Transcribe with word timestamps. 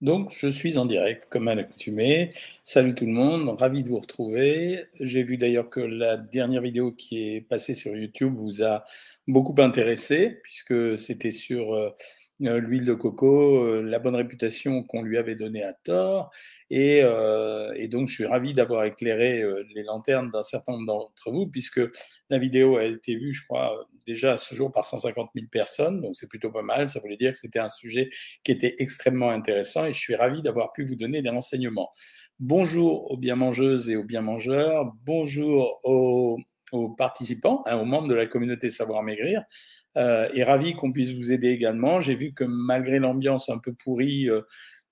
Donc, 0.00 0.32
je 0.36 0.48
suis 0.48 0.76
en 0.76 0.86
direct, 0.86 1.26
comme 1.30 1.48
à 1.48 1.54
l'accoutumée. 1.54 2.30
Salut 2.62 2.94
tout 2.94 3.06
le 3.06 3.12
monde, 3.12 3.48
ravi 3.58 3.82
de 3.82 3.88
vous 3.88 3.98
retrouver. 3.98 4.84
J'ai 5.00 5.22
vu 5.22 5.38
d'ailleurs 5.38 5.70
que 5.70 5.80
la 5.80 6.16
dernière 6.16 6.60
vidéo 6.60 6.92
qui 6.92 7.36
est 7.36 7.40
passée 7.40 7.74
sur 7.74 7.96
YouTube 7.96 8.34
vous 8.36 8.62
a 8.62 8.84
beaucoup 9.26 9.54
intéressé, 9.58 10.40
puisque 10.42 10.98
c'était 10.98 11.30
sur 11.30 11.94
euh, 12.42 12.58
l'huile 12.58 12.84
de 12.84 12.94
coco, 12.94 13.64
euh, 13.64 13.82
la 13.82 14.00
bonne 14.00 14.16
réputation 14.16 14.82
qu'on 14.82 15.02
lui 15.02 15.18
avait 15.18 15.36
donnée 15.36 15.62
à 15.62 15.72
tort. 15.72 16.30
Et, 16.68 17.00
euh, 17.02 17.72
donc, 17.88 18.08
je 18.08 18.14
suis 18.14 18.26
ravi 18.26 18.52
d'avoir 18.52 18.84
éclairé 18.84 19.42
les 19.74 19.82
lanternes 19.84 20.30
d'un 20.30 20.42
certain 20.42 20.72
nombre 20.72 20.86
d'entre 20.86 21.30
vous, 21.30 21.46
puisque 21.46 21.80
la 22.30 22.38
vidéo 22.38 22.76
a 22.76 22.84
été 22.84 23.14
vue, 23.14 23.32
je 23.32 23.44
crois, 23.44 23.86
déjà 24.06 24.32
à 24.32 24.36
ce 24.36 24.54
jour 24.54 24.72
par 24.72 24.84
150 24.84 25.30
000 25.36 25.46
personnes. 25.50 26.00
Donc, 26.00 26.16
c'est 26.16 26.28
plutôt 26.28 26.50
pas 26.50 26.62
mal. 26.62 26.88
Ça 26.88 26.98
voulait 27.00 27.16
dire 27.16 27.32
que 27.32 27.38
c'était 27.38 27.60
un 27.60 27.68
sujet 27.68 28.10
qui 28.42 28.50
était 28.50 28.74
extrêmement 28.78 29.30
intéressant 29.30 29.86
et 29.86 29.92
je 29.92 29.98
suis 29.98 30.16
ravi 30.16 30.42
d'avoir 30.42 30.72
pu 30.72 30.84
vous 30.84 30.96
donner 30.96 31.22
des 31.22 31.30
renseignements. 31.30 31.90
Bonjour 32.40 33.12
aux 33.12 33.16
bien 33.16 33.36
mangeuses 33.36 33.90
et 33.90 33.96
aux 33.96 34.04
bien 34.04 34.22
mangeurs. 34.22 34.92
Bonjour 35.04 35.78
aux, 35.84 36.38
participants, 36.98 37.62
hein, 37.66 37.76
aux 37.76 37.84
membres 37.84 38.08
de 38.08 38.14
la 38.14 38.26
communauté 38.26 38.68
Savoir 38.70 39.04
Maigrir 39.04 39.44
et 39.96 40.42
ravi 40.42 40.74
qu'on 40.74 40.92
puisse 40.92 41.12
vous 41.14 41.32
aider 41.32 41.50
également. 41.50 42.00
J'ai 42.00 42.14
vu 42.14 42.32
que 42.32 42.44
malgré 42.44 42.98
l'ambiance 42.98 43.48
un 43.48 43.58
peu 43.58 43.72
pourrie 43.72 44.28
euh, 44.28 44.42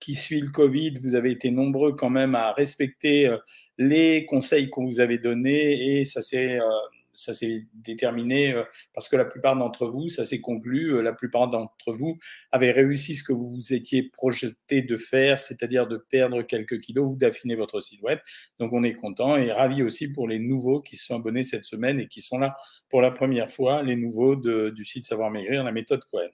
qui 0.03 0.17
suit 0.17 0.41
le 0.41 0.51
Covid, 0.51 0.95
vous 1.01 1.15
avez 1.15 1.31
été 1.31 1.53
nombreux 1.53 1.93
quand 1.93 2.11
même 2.11 2.35
à 2.35 2.53
respecter 2.53 3.29
euh, 3.29 3.39
les 3.79 4.27
conseils 4.27 4.69
qu'on 4.69 4.85
vous 4.85 4.99
avait 4.99 5.19
donnés 5.19 6.01
et 6.01 6.05
ça 6.05 6.23
s'est 6.23 6.59
euh, 6.59 6.69
ça 7.13 7.35
s'est 7.35 7.67
déterminé 7.75 8.53
euh, 8.53 8.65
parce 8.95 9.09
que 9.09 9.17
la 9.17 9.25
plupart 9.25 9.57
d'entre 9.57 9.87
vous, 9.87 10.09
ça 10.09 10.25
s'est 10.25 10.41
conclu, 10.41 10.95
euh, 10.95 11.03
la 11.03 11.13
plupart 11.13 11.49
d'entre 11.49 11.93
vous 11.93 12.19
avaient 12.51 12.71
réussi 12.71 13.17
ce 13.17 13.25
que 13.25 13.33
vous 13.33 13.51
vous 13.51 13.73
étiez 13.73 14.05
projeté 14.05 14.83
de 14.83 14.97
faire, 14.97 15.39
c'est-à-dire 15.39 15.87
de 15.87 15.97
perdre 15.97 16.43
quelques 16.43 16.81
kilos 16.81 17.13
ou 17.13 17.17
d'affiner 17.17 17.55
votre 17.55 17.81
silhouette. 17.81 18.23
Donc 18.59 18.73
on 18.73 18.83
est 18.85 18.95
content 18.95 19.37
et 19.37 19.53
ravi 19.53 19.83
aussi 19.83 20.09
pour 20.09 20.29
les 20.29 20.39
nouveaux 20.39 20.81
qui 20.81 20.97
se 20.97 21.07
sont 21.07 21.17
abonnés 21.17 21.45
cette 21.45 21.65
semaine 21.65 22.01
et 22.01 22.09
qui 22.09 22.21
sont 22.21 22.39
là 22.39 22.57
pour 22.89 23.01
la 23.01 23.11
première 23.11 23.51
fois, 23.51 23.83
les 23.83 23.97
nouveaux 23.97 24.37
de, 24.37 24.71
du 24.71 24.85
site 24.85 25.07
Savoir 25.07 25.31
Maigrir, 25.31 25.65
la 25.65 25.73
méthode 25.73 26.03
Cohen. 26.11 26.29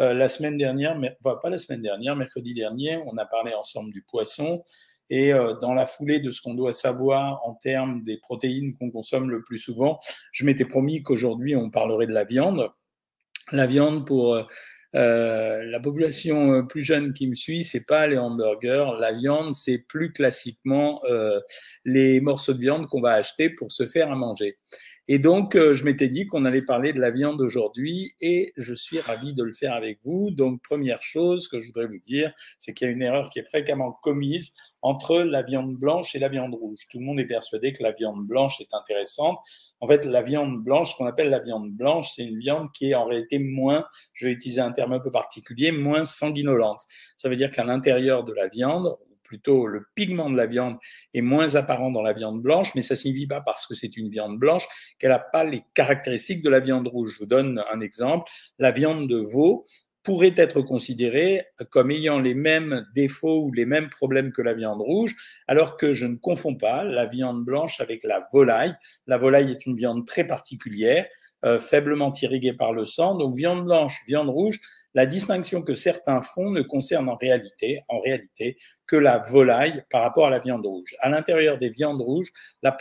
Euh, 0.00 0.12
la 0.12 0.28
semaine 0.28 0.56
dernière, 0.56 0.98
mais, 0.98 1.16
enfin, 1.24 1.38
pas 1.40 1.50
la 1.50 1.58
semaine 1.58 1.82
dernière, 1.82 2.16
mercredi 2.16 2.52
dernier, 2.52 2.96
on 3.06 3.16
a 3.16 3.26
parlé 3.26 3.54
ensemble 3.54 3.92
du 3.92 4.02
poisson. 4.02 4.64
Et 5.10 5.32
euh, 5.32 5.54
dans 5.54 5.74
la 5.74 5.86
foulée 5.86 6.20
de 6.20 6.30
ce 6.30 6.40
qu'on 6.40 6.54
doit 6.54 6.72
savoir 6.72 7.40
en 7.46 7.54
termes 7.54 8.04
des 8.04 8.16
protéines 8.16 8.74
qu'on 8.76 8.90
consomme 8.90 9.30
le 9.30 9.42
plus 9.42 9.58
souvent, 9.58 9.98
je 10.32 10.44
m'étais 10.44 10.64
promis 10.64 11.02
qu'aujourd'hui 11.02 11.56
on 11.56 11.70
parlerait 11.70 12.06
de 12.06 12.12
la 12.12 12.24
viande. 12.24 12.70
La 13.52 13.66
viande 13.66 14.06
pour 14.06 14.34
euh, 14.34 14.44
euh 14.94 15.64
la 15.64 15.80
population 15.80 16.66
plus 16.66 16.84
jeune 16.84 17.12
qui 17.12 17.28
me 17.28 17.34
suit, 17.34 17.64
c'est 17.64 17.84
pas 17.84 18.06
les 18.06 18.16
hamburgers. 18.16 18.92
La 19.00 19.12
viande, 19.12 19.54
c'est 19.54 19.78
plus 19.78 20.12
classiquement 20.12 21.02
les 21.84 22.20
morceaux 22.20 22.54
de 22.54 22.60
viande 22.60 22.86
qu'on 22.86 23.00
va 23.00 23.12
acheter 23.12 23.50
pour 23.50 23.72
se 23.72 23.86
faire 23.86 24.10
à 24.12 24.14
manger. 24.14 24.56
Et 25.08 25.18
donc, 25.18 25.56
je 25.56 25.84
m'étais 25.84 26.08
dit 26.08 26.26
qu'on 26.26 26.44
allait 26.44 26.62
parler 26.62 26.92
de 26.92 27.00
la 27.00 27.10
viande 27.10 27.40
aujourd'hui 27.40 28.14
et 28.20 28.52
je 28.56 28.72
suis 28.72 29.00
ravi 29.00 29.34
de 29.34 29.42
le 29.42 29.52
faire 29.52 29.74
avec 29.74 29.98
vous. 30.04 30.30
Donc, 30.30 30.62
première 30.62 31.02
chose 31.02 31.48
que 31.48 31.60
je 31.60 31.66
voudrais 31.66 31.88
vous 31.88 31.98
dire, 31.98 32.32
c'est 32.58 32.72
qu'il 32.72 32.86
y 32.86 32.90
a 32.90 32.92
une 32.92 33.02
erreur 33.02 33.30
qui 33.30 33.40
est 33.40 33.44
fréquemment 33.44 33.92
commise 34.02 34.54
entre 34.84 35.22
la 35.22 35.40
viande 35.40 35.76
blanche 35.76 36.14
et 36.14 36.18
la 36.18 36.28
viande 36.28 36.54
rouge. 36.54 36.80
Tout 36.90 36.98
le 36.98 37.06
monde 37.06 37.18
est 37.18 37.26
persuadé 37.26 37.72
que 37.72 37.82
la 37.82 37.92
viande 37.92 38.26
blanche 38.26 38.60
est 38.60 38.72
intéressante. 38.74 39.38
En 39.80 39.88
fait, 39.88 40.04
la 40.04 40.20
viande 40.20 40.62
blanche, 40.62 40.92
ce 40.92 40.96
qu'on 40.98 41.06
appelle 41.06 41.30
la 41.30 41.40
viande 41.40 41.70
blanche, 41.70 42.12
c'est 42.14 42.24
une 42.24 42.38
viande 42.38 42.68
qui 42.72 42.90
est 42.90 42.94
en 42.94 43.06
réalité 43.06 43.38
moins, 43.38 43.86
je 44.12 44.26
vais 44.26 44.32
utiliser 44.32 44.60
un 44.60 44.72
terme 44.72 44.92
un 44.92 45.00
peu 45.00 45.10
particulier, 45.10 45.72
moins 45.72 46.04
sanguinolente. 46.04 46.82
Ça 47.16 47.30
veut 47.30 47.36
dire 47.36 47.50
qu'à 47.50 47.64
l'intérieur 47.64 48.24
de 48.24 48.34
la 48.34 48.46
viande, 48.48 48.94
plutôt 49.22 49.66
le 49.66 49.86
pigment 49.94 50.28
de 50.28 50.36
la 50.36 50.44
viande 50.44 50.76
est 51.14 51.22
moins 51.22 51.54
apparent 51.54 51.90
dans 51.90 52.02
la 52.02 52.12
viande 52.12 52.42
blanche, 52.42 52.74
mais 52.74 52.82
ça 52.82 52.94
signifie 52.94 53.26
pas 53.26 53.40
parce 53.40 53.66
que 53.66 53.74
c'est 53.74 53.96
une 53.96 54.10
viande 54.10 54.38
blanche 54.38 54.64
qu'elle 54.98 55.10
n'a 55.10 55.18
pas 55.18 55.44
les 55.44 55.62
caractéristiques 55.72 56.42
de 56.42 56.50
la 56.50 56.60
viande 56.60 56.86
rouge. 56.86 57.14
Je 57.14 57.20
vous 57.20 57.26
donne 57.26 57.64
un 57.72 57.80
exemple. 57.80 58.30
La 58.58 58.70
viande 58.70 59.08
de 59.08 59.16
veau, 59.16 59.64
pourrait 60.04 60.34
être 60.36 60.60
considéré 60.60 61.46
comme 61.70 61.90
ayant 61.90 62.20
les 62.20 62.34
mêmes 62.34 62.86
défauts 62.94 63.44
ou 63.44 63.52
les 63.52 63.64
mêmes 63.64 63.88
problèmes 63.88 64.32
que 64.32 64.42
la 64.42 64.52
viande 64.52 64.80
rouge, 64.80 65.16
alors 65.48 65.76
que 65.76 65.94
je 65.94 66.06
ne 66.06 66.16
confonds 66.16 66.56
pas 66.56 66.84
la 66.84 67.06
viande 67.06 67.44
blanche 67.44 67.80
avec 67.80 68.04
la 68.04 68.28
volaille. 68.30 68.74
La 69.06 69.16
volaille 69.16 69.50
est 69.50 69.66
une 69.66 69.74
viande 69.74 70.06
très 70.06 70.26
particulière, 70.26 71.06
euh, 71.46 71.58
faiblement 71.58 72.12
irriguée 72.20 72.52
par 72.52 72.74
le 72.74 72.84
sang. 72.84 73.16
Donc 73.16 73.34
viande 73.34 73.64
blanche, 73.64 73.98
viande 74.06 74.28
rouge, 74.28 74.60
la 74.92 75.06
distinction 75.06 75.62
que 75.62 75.74
certains 75.74 76.22
font 76.22 76.50
ne 76.50 76.60
concerne 76.60 77.08
en 77.08 77.16
réalité, 77.16 77.80
en 77.88 77.98
réalité, 77.98 78.58
que 78.86 78.96
la 78.96 79.18
volaille 79.18 79.82
par 79.90 80.02
rapport 80.02 80.26
à 80.26 80.30
la 80.30 80.38
viande 80.38 80.66
rouge. 80.66 80.94
À 81.00 81.08
l'intérieur 81.08 81.58
des 81.58 81.70
viandes 81.70 82.02
rouges, 82.02 82.30
la, 82.62 82.76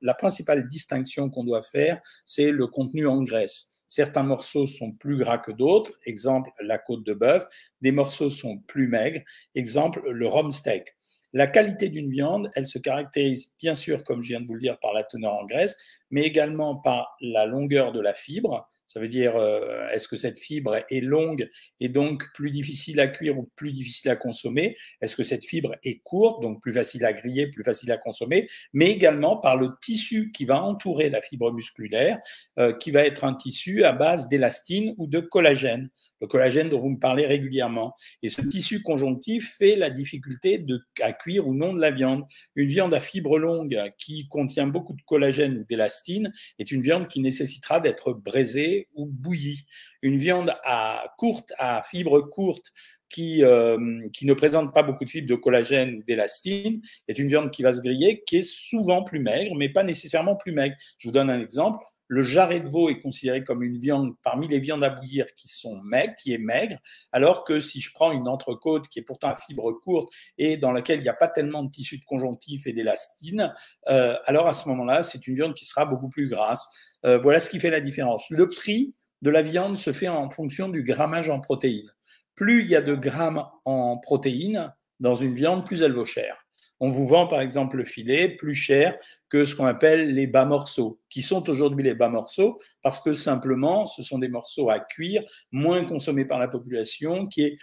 la 0.00 0.14
principale 0.14 0.66
distinction 0.66 1.28
qu'on 1.28 1.44
doit 1.44 1.62
faire, 1.62 2.00
c'est 2.24 2.50
le 2.50 2.66
contenu 2.66 3.06
en 3.06 3.22
graisse. 3.22 3.73
Certains 3.94 4.24
morceaux 4.24 4.66
sont 4.66 4.90
plus 4.90 5.18
gras 5.18 5.38
que 5.38 5.52
d'autres, 5.52 5.92
exemple 6.04 6.50
la 6.60 6.78
côte 6.78 7.06
de 7.06 7.14
bœuf. 7.14 7.46
Des 7.80 7.92
morceaux 7.92 8.28
sont 8.28 8.58
plus 8.66 8.88
maigres, 8.88 9.20
exemple 9.54 10.02
le 10.10 10.26
rhum 10.26 10.50
steak. 10.50 10.96
La 11.32 11.46
qualité 11.46 11.90
d'une 11.90 12.10
viande, 12.10 12.50
elle 12.56 12.66
se 12.66 12.80
caractérise 12.80 13.52
bien 13.60 13.76
sûr, 13.76 14.02
comme 14.02 14.20
je 14.20 14.30
viens 14.30 14.40
de 14.40 14.48
vous 14.48 14.54
le 14.54 14.60
dire, 14.60 14.80
par 14.80 14.94
la 14.94 15.04
teneur 15.04 15.34
en 15.34 15.46
graisse, 15.46 15.76
mais 16.10 16.22
également 16.22 16.74
par 16.74 17.16
la 17.20 17.46
longueur 17.46 17.92
de 17.92 18.00
la 18.00 18.14
fibre. 18.14 18.68
Ça 18.94 19.00
veut 19.00 19.08
dire, 19.08 19.34
euh, 19.34 19.88
est-ce 19.88 20.06
que 20.06 20.14
cette 20.14 20.38
fibre 20.38 20.76
est 20.88 21.00
longue 21.00 21.50
et 21.80 21.88
donc 21.88 22.32
plus 22.32 22.52
difficile 22.52 23.00
à 23.00 23.08
cuire 23.08 23.36
ou 23.36 23.50
plus 23.56 23.72
difficile 23.72 24.08
à 24.12 24.16
consommer? 24.16 24.76
Est-ce 25.00 25.16
que 25.16 25.24
cette 25.24 25.44
fibre 25.44 25.74
est 25.82 25.98
courte, 26.04 26.40
donc 26.40 26.62
plus 26.62 26.72
facile 26.72 27.04
à 27.04 27.12
griller, 27.12 27.48
plus 27.48 27.64
facile 27.64 27.90
à 27.90 27.96
consommer? 27.96 28.48
Mais 28.72 28.92
également 28.92 29.36
par 29.36 29.56
le 29.56 29.70
tissu 29.82 30.30
qui 30.30 30.44
va 30.44 30.62
entourer 30.62 31.10
la 31.10 31.20
fibre 31.20 31.52
musculaire, 31.52 32.20
euh, 32.60 32.72
qui 32.72 32.92
va 32.92 33.04
être 33.04 33.24
un 33.24 33.34
tissu 33.34 33.82
à 33.82 33.90
base 33.90 34.28
d'élastine 34.28 34.94
ou 34.96 35.08
de 35.08 35.18
collagène 35.18 35.90
le 36.20 36.26
collagène 36.26 36.68
dont 36.68 36.80
vous 36.80 36.90
me 36.90 36.98
parlez 36.98 37.26
régulièrement. 37.26 37.94
Et 38.22 38.28
ce 38.28 38.42
tissu 38.42 38.82
conjonctif 38.82 39.56
fait 39.58 39.76
la 39.76 39.90
difficulté 39.90 40.58
de, 40.58 40.80
à 41.00 41.12
cuire 41.12 41.46
ou 41.46 41.54
non 41.54 41.74
de 41.74 41.80
la 41.80 41.90
viande. 41.90 42.24
Une 42.54 42.68
viande 42.68 42.94
à 42.94 43.00
fibre 43.00 43.38
longue 43.38 43.80
qui 43.98 44.28
contient 44.28 44.66
beaucoup 44.66 44.94
de 44.94 45.02
collagène 45.02 45.58
ou 45.58 45.64
d'élastine 45.64 46.32
est 46.58 46.70
une 46.70 46.82
viande 46.82 47.08
qui 47.08 47.20
nécessitera 47.20 47.80
d'être 47.80 48.12
braisée 48.12 48.88
ou 48.94 49.06
bouillie. 49.06 49.64
Une 50.02 50.18
viande 50.18 50.54
à 50.64 51.04
courte, 51.18 51.52
à 51.58 51.82
fibre 51.90 52.20
courte, 52.20 52.72
qui, 53.14 53.44
euh, 53.44 54.08
qui, 54.12 54.26
ne 54.26 54.34
présente 54.34 54.74
pas 54.74 54.82
beaucoup 54.82 55.04
de 55.04 55.10
fibres 55.10 55.28
de 55.28 55.36
collagène 55.36 56.02
d'élastine 56.04 56.82
est 57.06 57.18
une 57.18 57.28
viande 57.28 57.52
qui 57.52 57.62
va 57.62 57.72
se 57.72 57.80
griller, 57.80 58.24
qui 58.26 58.38
est 58.38 58.42
souvent 58.42 59.04
plus 59.04 59.20
maigre, 59.20 59.54
mais 59.54 59.68
pas 59.68 59.84
nécessairement 59.84 60.34
plus 60.34 60.50
maigre. 60.50 60.74
Je 60.98 61.08
vous 61.08 61.12
donne 61.12 61.30
un 61.30 61.40
exemple. 61.40 61.84
Le 62.06 62.22
jarret 62.22 62.60
de 62.60 62.68
veau 62.68 62.90
est 62.90 63.00
considéré 63.00 63.42
comme 63.42 63.62
une 63.62 63.78
viande 63.78 64.14
parmi 64.22 64.46
les 64.46 64.60
viandes 64.60 64.84
à 64.84 64.90
bouillir 64.90 65.26
qui 65.34 65.48
sont 65.48 65.80
maigres, 65.82 66.14
qui 66.16 66.34
est 66.34 66.38
maigre, 66.38 66.76
alors 67.12 67.44
que 67.44 67.60
si 67.60 67.80
je 67.80 67.92
prends 67.94 68.12
une 68.12 68.28
entrecôte 68.28 68.88
qui 68.88 68.98
est 68.98 69.02
pourtant 69.02 69.28
à 69.28 69.36
fibre 69.36 69.72
courte 69.72 70.12
et 70.36 70.56
dans 70.56 70.72
laquelle 70.72 70.98
il 70.98 71.02
n'y 71.02 71.08
a 71.08 71.14
pas 71.14 71.28
tellement 71.28 71.62
de 71.62 71.70
tissu 71.70 71.98
de 71.98 72.04
conjonctif 72.04 72.66
et 72.66 72.72
d'élastine, 72.72 73.54
euh, 73.88 74.16
alors 74.26 74.46
à 74.46 74.52
ce 74.52 74.68
moment-là, 74.68 75.02
c'est 75.02 75.26
une 75.26 75.34
viande 75.34 75.54
qui 75.54 75.64
sera 75.64 75.86
beaucoup 75.86 76.08
plus 76.08 76.28
grasse. 76.28 76.68
Euh, 77.04 77.18
voilà 77.18 77.40
ce 77.40 77.48
qui 77.48 77.58
fait 77.58 77.70
la 77.70 77.80
différence. 77.80 78.28
Le 78.30 78.48
prix 78.48 78.94
de 79.22 79.30
la 79.30 79.42
viande 79.42 79.76
se 79.76 79.92
fait 79.92 80.08
en 80.08 80.28
fonction 80.28 80.68
du 80.68 80.82
grammage 80.82 81.30
en 81.30 81.40
protéines. 81.40 81.90
Plus 82.34 82.62
il 82.62 82.68
y 82.68 82.76
a 82.76 82.82
de 82.82 82.94
grammes 82.94 83.46
en 83.64 83.96
protéines 83.96 84.74
dans 85.00 85.14
une 85.14 85.34
viande, 85.34 85.64
plus 85.64 85.82
elle 85.82 85.92
vaut 85.92 86.06
cher. 86.06 86.44
On 86.80 86.90
vous 86.90 87.06
vend 87.06 87.26
par 87.26 87.40
exemple 87.40 87.76
le 87.76 87.84
filet 87.84 88.28
plus 88.28 88.54
cher 88.54 88.98
que 89.34 89.44
ce 89.44 89.56
qu'on 89.56 89.66
appelle 89.66 90.14
les 90.14 90.28
bas 90.28 90.44
morceaux, 90.44 91.00
qui 91.10 91.20
sont 91.20 91.50
aujourd'hui 91.50 91.82
les 91.82 91.96
bas 91.96 92.08
morceaux 92.08 92.56
parce 92.84 93.00
que 93.00 93.12
simplement 93.14 93.84
ce 93.84 94.04
sont 94.04 94.20
des 94.20 94.28
morceaux 94.28 94.70
à 94.70 94.78
cuire, 94.78 95.24
moins 95.50 95.84
consommés 95.84 96.24
par 96.24 96.38
la 96.38 96.46
population, 96.46 97.26
qui 97.26 97.42
est 97.42 97.58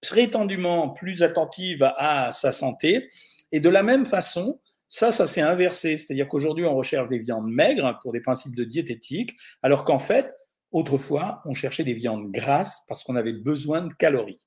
prétendument 0.00 0.88
plus 0.88 1.22
attentive 1.22 1.82
à 1.98 2.32
sa 2.32 2.52
santé. 2.52 3.10
Et 3.52 3.60
de 3.60 3.68
la 3.68 3.82
même 3.82 4.06
façon, 4.06 4.62
ça, 4.88 5.12
ça 5.12 5.26
s'est 5.26 5.42
inversé. 5.42 5.98
C'est-à-dire 5.98 6.26
qu'aujourd'hui, 6.26 6.64
on 6.64 6.74
recherche 6.74 7.10
des 7.10 7.18
viandes 7.18 7.52
maigres 7.52 7.98
pour 8.00 8.12
des 8.12 8.22
principes 8.22 8.56
de 8.56 8.64
diététique, 8.64 9.36
alors 9.62 9.84
qu'en 9.84 9.98
fait, 9.98 10.34
autrefois, 10.72 11.42
on 11.44 11.52
cherchait 11.52 11.84
des 11.84 11.92
viandes 11.92 12.32
grasses 12.32 12.80
parce 12.88 13.04
qu'on 13.04 13.16
avait 13.16 13.34
besoin 13.34 13.82
de 13.82 13.92
calories. 13.92 14.40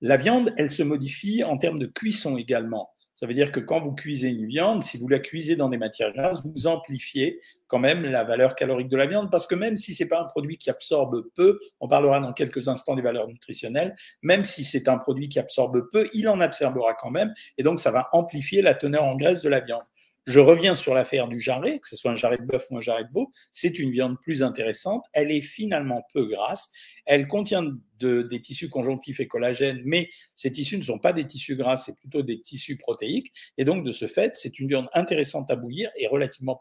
La 0.00 0.16
viande, 0.16 0.54
elle 0.56 0.70
se 0.70 0.82
modifie 0.82 1.44
en 1.44 1.58
termes 1.58 1.78
de 1.78 1.86
cuisson 1.86 2.38
également. 2.38 2.88
Ça 3.16 3.26
veut 3.26 3.32
dire 3.32 3.50
que 3.50 3.60
quand 3.60 3.80
vous 3.80 3.94
cuisez 3.94 4.28
une 4.28 4.46
viande, 4.46 4.82
si 4.82 4.98
vous 4.98 5.08
la 5.08 5.18
cuisez 5.18 5.56
dans 5.56 5.70
des 5.70 5.78
matières 5.78 6.12
grasses, 6.12 6.42
vous 6.44 6.66
amplifiez 6.66 7.40
quand 7.66 7.78
même 7.78 8.04
la 8.04 8.24
valeur 8.24 8.54
calorique 8.54 8.90
de 8.90 8.96
la 8.96 9.06
viande, 9.06 9.30
parce 9.30 9.46
que 9.46 9.54
même 9.54 9.78
si 9.78 9.94
c'est 9.94 10.06
pas 10.06 10.20
un 10.20 10.26
produit 10.26 10.58
qui 10.58 10.68
absorbe 10.68 11.24
peu, 11.34 11.58
on 11.80 11.88
parlera 11.88 12.20
dans 12.20 12.34
quelques 12.34 12.68
instants 12.68 12.94
des 12.94 13.00
valeurs 13.00 13.26
nutritionnelles, 13.26 13.96
même 14.20 14.44
si 14.44 14.64
c'est 14.64 14.86
un 14.86 14.98
produit 14.98 15.30
qui 15.30 15.38
absorbe 15.38 15.88
peu, 15.90 16.10
il 16.12 16.28
en 16.28 16.40
absorbera 16.40 16.92
quand 16.92 17.10
même, 17.10 17.32
et 17.56 17.62
donc 17.62 17.80
ça 17.80 17.90
va 17.90 18.10
amplifier 18.12 18.60
la 18.60 18.74
teneur 18.74 19.04
en 19.04 19.16
graisse 19.16 19.40
de 19.40 19.48
la 19.48 19.60
viande. 19.60 19.82
Je 20.26 20.40
reviens 20.40 20.74
sur 20.74 20.92
l'affaire 20.92 21.28
du 21.28 21.40
jarret, 21.40 21.78
que 21.78 21.88
ce 21.88 21.94
soit 21.94 22.10
un 22.10 22.16
jarret 22.16 22.38
de 22.38 22.44
bœuf 22.44 22.66
ou 22.70 22.76
un 22.76 22.80
jarret 22.80 23.04
de 23.04 23.12
veau, 23.12 23.32
c'est 23.52 23.78
une 23.78 23.92
viande 23.92 24.20
plus 24.20 24.42
intéressante. 24.42 25.04
Elle 25.12 25.30
est 25.30 25.40
finalement 25.40 26.04
peu 26.12 26.26
grasse. 26.26 26.70
Elle 27.04 27.28
contient 27.28 27.64
de, 28.00 28.22
des 28.22 28.40
tissus 28.40 28.68
conjonctifs 28.68 29.20
et 29.20 29.28
collagènes, 29.28 29.80
mais 29.84 30.10
ces 30.34 30.50
tissus 30.50 30.78
ne 30.78 30.82
sont 30.82 30.98
pas 30.98 31.12
des 31.12 31.26
tissus 31.26 31.54
gras, 31.54 31.76
c'est 31.76 31.96
plutôt 31.96 32.22
des 32.22 32.40
tissus 32.40 32.76
protéiques. 32.76 33.32
Et 33.56 33.64
donc, 33.64 33.84
de 33.84 33.92
ce 33.92 34.08
fait, 34.08 34.34
c'est 34.34 34.58
une 34.58 34.66
viande 34.66 34.88
intéressante 34.94 35.48
à 35.50 35.54
bouillir 35.54 35.90
et 35.96 36.08
relativement 36.08 36.58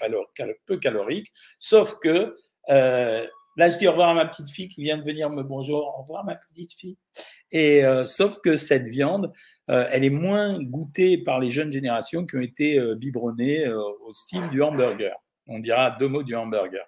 peu 0.67 0.77
calorique, 0.77 1.31
sauf 1.59 1.97
que 1.99 2.35
euh, 2.69 3.25
Là, 3.57 3.69
je 3.69 3.77
dis 3.77 3.87
au 3.87 3.91
revoir 3.91 4.09
à 4.09 4.13
ma 4.13 4.25
petite 4.25 4.49
fille 4.49 4.67
qui 4.67 4.83
vient 4.83 4.97
de 4.97 5.03
venir 5.03 5.29
me 5.29 5.41
bonjour. 5.41 5.95
Au 5.97 6.01
revoir, 6.01 6.25
ma 6.25 6.35
petite 6.35 6.73
fille. 6.73 6.97
Et 7.51 7.85
euh, 7.85 8.03
sauf 8.03 8.39
que 8.41 8.57
cette 8.57 8.87
viande, 8.87 9.31
euh, 9.69 9.87
elle 9.91 10.03
est 10.03 10.09
moins 10.09 10.61
goûtée 10.61 11.17
par 11.17 11.39
les 11.39 11.51
jeunes 11.51 11.71
générations 11.71 12.25
qui 12.25 12.35
ont 12.35 12.41
été 12.41 12.77
euh, 12.77 12.95
biberonnées 12.95 13.65
au 13.69 14.11
style 14.11 14.49
du 14.49 14.61
hamburger. 14.61 15.15
On 15.47 15.59
dira 15.59 15.91
deux 15.91 16.09
mots 16.09 16.23
du 16.23 16.35
hamburger. 16.35 16.85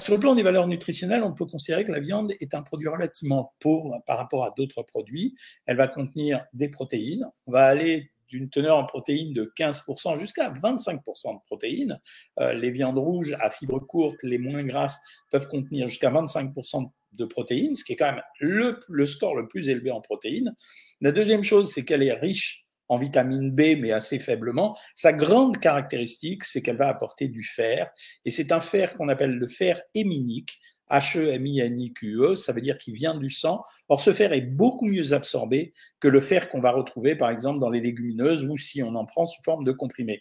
sur 0.00 0.14
le 0.14 0.20
plan 0.20 0.34
des 0.34 0.42
valeurs 0.42 0.66
nutritionnelles, 0.66 1.22
on 1.22 1.32
peut 1.32 1.46
considérer 1.46 1.84
que 1.84 1.92
la 1.92 2.00
viande 2.00 2.32
est 2.40 2.54
un 2.54 2.62
produit 2.62 2.88
relativement 2.88 3.54
pauvre 3.60 4.02
par 4.06 4.18
rapport 4.18 4.44
à 4.44 4.50
d'autres 4.56 4.82
produits. 4.82 5.36
Elle 5.66 5.76
va 5.76 5.86
contenir 5.86 6.44
des 6.54 6.68
protéines. 6.68 7.24
On 7.46 7.52
va 7.52 7.66
aller 7.66 8.10
d'une 8.28 8.50
teneur 8.50 8.76
en 8.76 8.84
protéines 8.84 9.32
de 9.32 9.52
15% 9.58 10.18
jusqu'à 10.18 10.50
25% 10.50 11.34
de 11.34 11.40
protéines. 11.46 12.00
Euh, 12.40 12.52
les 12.52 12.70
viandes 12.70 12.98
rouges 12.98 13.34
à 13.40 13.50
fibres 13.50 13.80
courtes, 13.80 14.22
les 14.22 14.38
moins 14.38 14.64
grasses, 14.64 14.98
peuvent 15.30 15.48
contenir 15.48 15.86
jusqu'à 15.86 16.10
25% 16.10 16.90
de 17.12 17.24
protéines, 17.24 17.74
ce 17.74 17.84
qui 17.84 17.94
est 17.94 17.96
quand 17.96 18.12
même 18.12 18.22
le, 18.38 18.78
le 18.88 19.06
score 19.06 19.34
le 19.34 19.48
plus 19.48 19.68
élevé 19.68 19.90
en 19.90 20.00
protéines. 20.00 20.54
La 21.00 21.12
deuxième 21.12 21.44
chose, 21.44 21.72
c'est 21.72 21.84
qu'elle 21.84 22.02
est 22.02 22.12
riche 22.12 22.66
en 22.88 22.98
vitamine 22.98 23.50
B, 23.50 23.78
mais 23.78 23.92
assez 23.92 24.18
faiblement. 24.18 24.76
Sa 24.94 25.12
grande 25.12 25.58
caractéristique, 25.58 26.44
c'est 26.44 26.62
qu'elle 26.62 26.76
va 26.76 26.88
apporter 26.88 27.28
du 27.28 27.44
fer, 27.44 27.90
et 28.24 28.30
c'est 28.30 28.52
un 28.52 28.60
fer 28.60 28.94
qu'on 28.94 29.08
appelle 29.08 29.32
le 29.32 29.46
fer 29.46 29.80
héminique, 29.94 30.58
H-E-M-I-N-I-Q-E, 30.90 32.36
ça 32.36 32.52
veut 32.52 32.60
dire 32.60 32.78
qu'il 32.78 32.94
vient 32.94 33.16
du 33.16 33.30
sang. 33.30 33.62
Or, 33.88 34.00
ce 34.00 34.12
fer 34.12 34.32
est 34.32 34.42
beaucoup 34.42 34.86
mieux 34.86 35.12
absorbé 35.12 35.72
que 36.00 36.08
le 36.08 36.20
fer 36.20 36.48
qu'on 36.48 36.60
va 36.60 36.72
retrouver, 36.72 37.16
par 37.16 37.30
exemple, 37.30 37.58
dans 37.58 37.70
les 37.70 37.80
légumineuses 37.80 38.44
ou 38.44 38.56
si 38.56 38.82
on 38.82 38.94
en 38.94 39.04
prend 39.04 39.26
sous 39.26 39.42
forme 39.44 39.64
de 39.64 39.72
comprimé. 39.72 40.20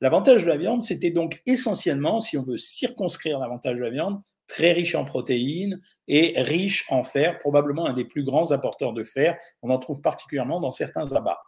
L'avantage 0.00 0.44
de 0.44 0.48
la 0.48 0.56
viande, 0.56 0.82
c'était 0.82 1.10
donc 1.10 1.42
essentiellement, 1.46 2.20
si 2.20 2.38
on 2.38 2.44
veut 2.44 2.58
circonscrire 2.58 3.38
l'avantage 3.38 3.78
de 3.78 3.82
la 3.82 3.90
viande, 3.90 4.20
très 4.46 4.72
riche 4.72 4.94
en 4.94 5.04
protéines 5.04 5.80
et 6.06 6.40
riche 6.40 6.86
en 6.88 7.04
fer, 7.04 7.38
probablement 7.38 7.86
un 7.86 7.92
des 7.92 8.04
plus 8.04 8.24
grands 8.24 8.50
apporteurs 8.50 8.92
de 8.92 9.04
fer. 9.04 9.36
On 9.62 9.70
en 9.70 9.78
trouve 9.78 10.00
particulièrement 10.00 10.60
dans 10.60 10.70
certains 10.70 11.12
abats. 11.12 11.40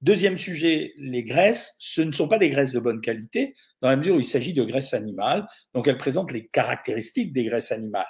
Deuxième 0.00 0.38
sujet, 0.38 0.94
les 0.96 1.24
graisses. 1.24 1.74
Ce 1.80 2.00
ne 2.00 2.12
sont 2.12 2.28
pas 2.28 2.38
des 2.38 2.50
graisses 2.50 2.72
de 2.72 2.78
bonne 2.78 3.00
qualité, 3.00 3.54
dans 3.82 3.88
la 3.88 3.96
mesure 3.96 4.14
où 4.14 4.20
il 4.20 4.24
s'agit 4.24 4.52
de 4.52 4.62
graisses 4.62 4.94
animales. 4.94 5.46
Donc, 5.74 5.88
elles 5.88 5.96
présentent 5.96 6.30
les 6.30 6.46
caractéristiques 6.46 7.32
des 7.32 7.44
graisses 7.44 7.72
animales. 7.72 8.06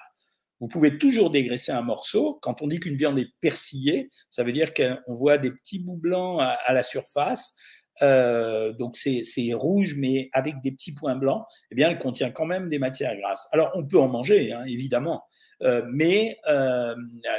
Vous 0.61 0.69
pouvez 0.69 0.99
toujours 0.99 1.31
dégraisser 1.31 1.73
un 1.73 1.83
morceau. 1.83 2.39
Quand 2.43 2.63
on 2.63 2.67
dit 2.67 2.81
qu'une 2.81 2.97
viande 2.97 3.19
est 3.19 3.31
persillée, 3.41 4.11
ça 4.29 4.43
veut 4.43 4.53
dire 4.53 4.75
qu'on 4.75 5.15
voit 5.15 5.39
des 5.39 5.51
petits 5.51 5.79
bouts 5.79 5.97
blancs 5.97 6.41
à, 6.41 6.73
la 6.73 6.83
surface. 6.83 7.55
Euh, 8.03 8.73
donc 8.75 8.97
c'est 8.97 9.23
rouge, 9.55 9.95
mais 9.97 10.29
avec 10.33 10.61
des 10.63 10.73
petits 10.73 10.95
points 10.95 11.17
blancs. 11.17 11.45
Eh 11.71 11.75
bien, 11.75 11.89
elle 11.91 11.99
contient 11.99 12.31
quand 12.31 12.47
même 12.47 12.69
des 12.69 12.79
matières 12.79 13.17
grasses. 13.17 13.47
Alors, 13.53 13.71
on 13.75 13.87
peut 13.87 13.99
en 13.99 14.09
manger, 14.09 14.53
hein, 14.53 14.65
évidemment. 14.67 15.23
Euh, 15.63 15.83
mais 15.93 16.39
euh, 16.49 16.95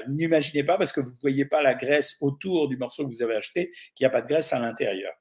n'imaginez 0.10 0.64
pas, 0.64 0.78
parce 0.78 0.92
que 0.92 1.02
vous 1.02 1.12
ne 1.12 1.22
voyez 1.22 1.46
pas 1.46 1.62
la 1.62 1.74
graisse 1.74 2.18
autour 2.22 2.68
du 2.68 2.78
morceau 2.78 3.08
que 3.08 3.14
vous 3.14 3.24
avez 3.24 3.36
acheté, 3.36 3.70
qu'il 3.96 4.04
n'y 4.04 4.08
a 4.08 4.10
pas 4.10 4.22
de 4.22 4.28
graisse 4.28 4.52
à 4.54 4.60
l'intérieur. 4.60 5.14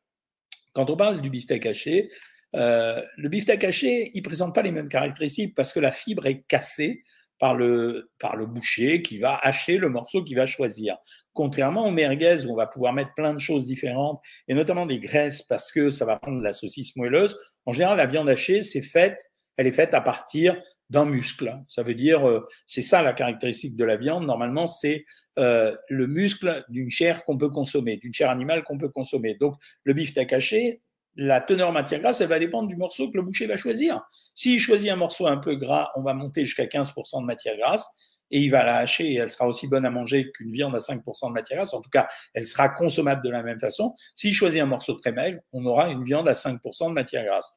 Quand 0.72 0.90
on 0.90 0.96
parle 0.96 1.20
du 1.20 1.30
beefsteak 1.30 1.66
haché, 1.66 2.10
euh, 2.54 3.02
le 3.16 3.28
beefsteak 3.28 3.62
haché, 3.64 4.10
il 4.14 4.18
ne 4.18 4.24
présente 4.24 4.54
pas 4.54 4.62
les 4.62 4.72
mêmes 4.72 4.88
caractéristiques 4.88 5.54
parce 5.54 5.72
que 5.72 5.80
la 5.80 5.92
fibre 5.92 6.26
est 6.26 6.42
cassée 6.42 7.02
par 7.38 7.54
le, 7.54 8.10
par 8.18 8.36
le 8.36 8.46
boucher 8.46 9.00
qui 9.00 9.18
va 9.18 9.38
hacher 9.42 9.78
le 9.78 9.88
morceau 9.88 10.24
qu'il 10.24 10.36
va 10.36 10.46
choisir. 10.46 10.96
Contrairement 11.32 11.86
au 11.86 11.90
merguez 11.90 12.46
où 12.46 12.52
on 12.52 12.56
va 12.56 12.66
pouvoir 12.66 12.92
mettre 12.92 13.14
plein 13.14 13.32
de 13.32 13.38
choses 13.38 13.66
différentes 13.66 14.20
et 14.48 14.54
notamment 14.54 14.86
des 14.86 14.98
graisses 14.98 15.42
parce 15.42 15.70
que 15.70 15.90
ça 15.90 16.04
va 16.04 16.16
prendre 16.16 16.38
de 16.38 16.44
la 16.44 16.52
saucisse 16.52 16.96
moelleuse, 16.96 17.38
en 17.66 17.72
général, 17.72 17.98
la 17.98 18.06
viande 18.06 18.28
hachée, 18.28 18.62
c'est 18.62 18.82
faite, 18.82 19.20
elle 19.56 19.66
est 19.66 19.72
faite 19.72 19.94
à 19.94 20.00
partir 20.00 20.60
d'un 20.90 21.04
muscle. 21.04 21.62
Ça 21.66 21.82
veut 21.82 21.94
dire, 21.94 22.26
euh, 22.28 22.46
c'est 22.66 22.82
ça 22.82 23.02
la 23.02 23.12
caractéristique 23.12 23.76
de 23.76 23.84
la 23.84 23.96
viande. 23.96 24.24
Normalement, 24.26 24.66
c'est 24.66 25.04
euh, 25.38 25.76
le 25.88 26.06
muscle 26.06 26.64
d'une 26.68 26.90
chair 26.90 27.24
qu'on 27.24 27.36
peut 27.36 27.50
consommer, 27.50 27.96
d'une 27.96 28.14
chair 28.14 28.30
animale 28.30 28.64
qu'on 28.64 28.78
peut 28.78 28.88
consommer. 28.88 29.34
Donc, 29.34 29.54
le 29.84 29.94
beefsteak 29.94 30.32
haché, 30.32 30.82
la 31.16 31.40
teneur 31.40 31.68
en 31.68 31.72
matière 31.72 32.00
grasse, 32.00 32.20
elle 32.20 32.28
va 32.28 32.38
dépendre 32.38 32.68
du 32.68 32.76
morceau 32.76 33.10
que 33.10 33.16
le 33.16 33.22
boucher 33.22 33.46
va 33.46 33.56
choisir. 33.56 34.00
S'il 34.34 34.60
choisit 34.60 34.90
un 34.90 34.96
morceau 34.96 35.26
un 35.26 35.36
peu 35.36 35.56
gras, 35.56 35.90
on 35.96 36.02
va 36.02 36.14
monter 36.14 36.44
jusqu'à 36.44 36.66
15% 36.66 37.20
de 37.20 37.26
matière 37.26 37.56
grasse 37.56 37.88
et 38.30 38.40
il 38.40 38.50
va 38.50 38.62
la 38.62 38.76
hacher 38.76 39.12
et 39.12 39.14
elle 39.14 39.30
sera 39.30 39.48
aussi 39.48 39.66
bonne 39.66 39.84
à 39.84 39.90
manger 39.90 40.30
qu'une 40.32 40.52
viande 40.52 40.74
à 40.74 40.78
5% 40.78 41.28
de 41.28 41.32
matière 41.32 41.58
grasse. 41.58 41.74
En 41.74 41.80
tout 41.80 41.90
cas, 41.90 42.06
elle 42.34 42.46
sera 42.46 42.68
consommable 42.68 43.22
de 43.24 43.30
la 43.30 43.42
même 43.42 43.58
façon. 43.58 43.94
S'il 44.14 44.34
choisit 44.34 44.60
un 44.60 44.66
morceau 44.66 44.94
très 44.94 45.12
maigre, 45.12 45.40
on 45.52 45.64
aura 45.66 45.88
une 45.88 46.04
viande 46.04 46.28
à 46.28 46.34
5% 46.34 46.88
de 46.88 46.92
matière 46.92 47.24
grasse. 47.24 47.52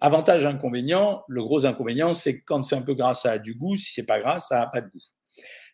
Avantage, 0.00 0.46
inconvénient, 0.46 1.24
le 1.28 1.42
gros 1.42 1.66
inconvénient, 1.66 2.14
c'est 2.14 2.40
que 2.40 2.44
quand 2.46 2.62
c'est 2.62 2.76
un 2.76 2.82
peu 2.82 2.94
gras, 2.94 3.14
ça 3.14 3.32
a 3.32 3.38
du 3.38 3.54
goût. 3.54 3.76
Si 3.76 3.92
c'est 3.92 4.06
pas 4.06 4.18
gras, 4.18 4.38
ça 4.38 4.60
n'a 4.60 4.66
pas 4.66 4.80
de 4.80 4.88
goût. 4.88 5.00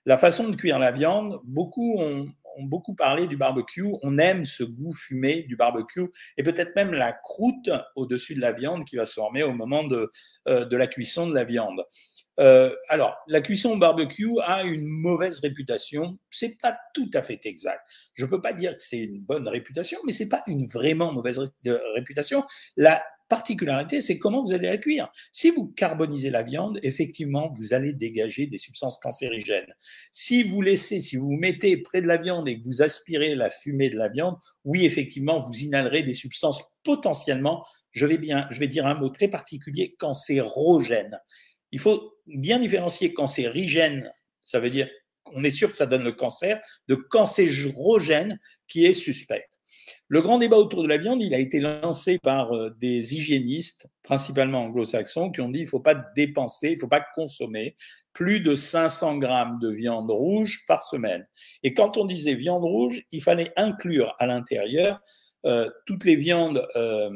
La 0.05 0.19
façon 0.19 0.49
de 0.49 0.57
cuire 0.57 0.79
la 0.79 0.93
viande, 0.93 1.41
beaucoup 1.45 1.99
ont, 1.99 2.27
beaucoup 2.61 2.95
parlé 2.95 3.27
du 3.27 3.37
barbecue. 3.37 3.87
On 4.03 4.19
aime 4.19 4.47
ce 4.47 4.65
goût 4.65 4.93
fumé 4.93 5.43
du 5.43 5.57
barbecue 5.57 6.09
et 6.37 6.43
peut-être 6.43 6.75
même 6.75 6.93
la 6.93 7.13
croûte 7.13 7.71
au-dessus 7.95 8.35
de 8.35 8.41
la 8.41 8.53
viande 8.53 8.85
qui 8.85 8.97
va 8.97 9.05
se 9.05 9.15
former 9.15 9.43
au 9.43 9.53
moment 9.53 9.85
de, 9.85 10.11
euh, 10.49 10.65
de 10.65 10.77
la 10.77 10.87
cuisson 10.87 11.29
de 11.29 11.35
la 11.35 11.45
viande. 11.45 11.85
Euh, 12.39 12.75
alors, 12.89 13.17
la 13.29 13.41
cuisson 13.41 13.73
au 13.73 13.79
barbecue 13.79 14.39
a 14.43 14.65
une 14.65 14.87
mauvaise 14.87 15.41
réputation. 15.41 16.19
C'est 16.31 16.61
pas 16.61 16.77
tout 16.95 17.11
à 17.15 17.23
fait 17.23 17.41
exact. 17.45 17.81
Je 18.15 18.27
peux 18.27 18.41
pas 18.41 18.53
dire 18.53 18.77
que 18.77 18.83
c'est 18.83 18.99
une 18.99 19.21
bonne 19.21 19.49
réputation, 19.49 19.99
mais 20.05 20.13
c'est 20.13 20.29
pas 20.29 20.43
une 20.47 20.67
vraiment 20.67 21.13
mauvaise 21.13 21.41
réputation. 21.95 22.45
La 22.77 23.03
particularité, 23.29 24.01
c'est 24.01 24.19
comment 24.19 24.43
vous 24.43 24.53
allez 24.53 24.69
la 24.69 24.79
cuire. 24.79 25.09
Si 25.33 25.51
vous 25.51 25.67
carbonisez 25.69 26.31
la 26.31 26.43
viande, 26.43 26.79
effectivement, 26.83 27.53
vous 27.57 27.75
allez 27.75 27.93
dégager 27.93 28.47
des 28.47 28.59
substances 28.59 28.99
cancérigènes. 28.99 29.73
Si 30.13 30.43
vous 30.43 30.63
laissez, 30.63 31.01
si 31.01 31.17
vous 31.17 31.27
vous 31.27 31.37
mettez 31.37 31.77
près 31.77 32.03
de 32.03 32.07
la 32.07 32.17
viande 32.17 32.49
et 32.49 32.59
que 32.59 32.65
vous 32.65 32.83
aspirez 32.83 33.35
la 33.35 33.51
fumée 33.51 33.91
de 33.91 33.97
la 33.97 34.09
viande, 34.09 34.37
oui, 34.65 34.85
effectivement, 34.85 35.45
vous 35.45 35.59
inhalerez 35.61 36.03
des 36.03 36.15
substances 36.15 36.63
potentiellement, 36.83 37.65
je 37.93 38.07
vais 38.07 38.19
bien, 38.19 38.47
je 38.51 38.61
vais 38.61 38.69
dire 38.69 38.87
un 38.87 38.95
mot 38.95 39.11
très 39.11 39.29
particulier, 39.29 39.95
cancérogènes. 39.99 41.19
Il 41.73 41.81
faut 41.81 42.15
bien 42.27 42.59
différencier 42.59 43.13
cancérigène, 43.13 44.11
ça 44.41 44.61
veut 44.61 44.71
dire 44.71 44.89
on 45.35 45.43
est 45.45 45.51
sûr 45.51 45.71
que 45.71 45.77
ça 45.77 45.87
donne 45.87 46.05
le 46.05 46.13
cancer, 46.13 46.61
de 46.89 46.95
cancérogène 46.95 48.39
qui 48.69 48.85
est 48.85 48.93
suspect. 48.93 49.47
Le 50.09 50.23
grand 50.23 50.39
débat 50.39 50.57
autour 50.57 50.85
de 50.85 50.89
la 50.89 50.99
viande, 50.99 51.21
il 51.21 51.35
a 51.35 51.39
été 51.39 51.59
lancé 51.59 52.19
par 52.23 52.53
euh, 52.53 52.71
des 52.81 53.15
hygiénistes, 53.15 53.89
principalement 54.05 54.63
anglo-saxons, 54.63 55.33
qui 55.33 55.41
ont 55.41 55.51
dit 55.51 55.61
il 55.61 55.65
ne 55.65 55.69
faut 55.69 55.81
pas 55.81 55.97
dépenser, 56.15 56.69
il 56.69 56.75
ne 56.75 56.81
faut 56.81 56.89
pas 56.89 57.05
consommer 57.15 57.77
plus 58.13 58.39
de 58.41 58.55
500 58.55 59.19
grammes 59.19 59.59
de 59.61 59.69
viande 59.69 60.11
rouge 60.11 60.61
par 60.69 60.85
semaine. 60.85 61.25
Et 61.65 61.75
quand 61.75 61.97
on 61.97 62.05
disait 62.05 62.35
viande 62.35 62.63
rouge, 62.63 63.03
il 63.11 63.23
fallait 63.23 63.53
inclure 63.57 64.15
à 64.19 64.27
l'intérieur 64.27 65.01
euh, 65.47 65.71
toutes 65.85 66.05
les 66.05 66.17
viandes, 66.17 66.67
euh, 66.75 67.09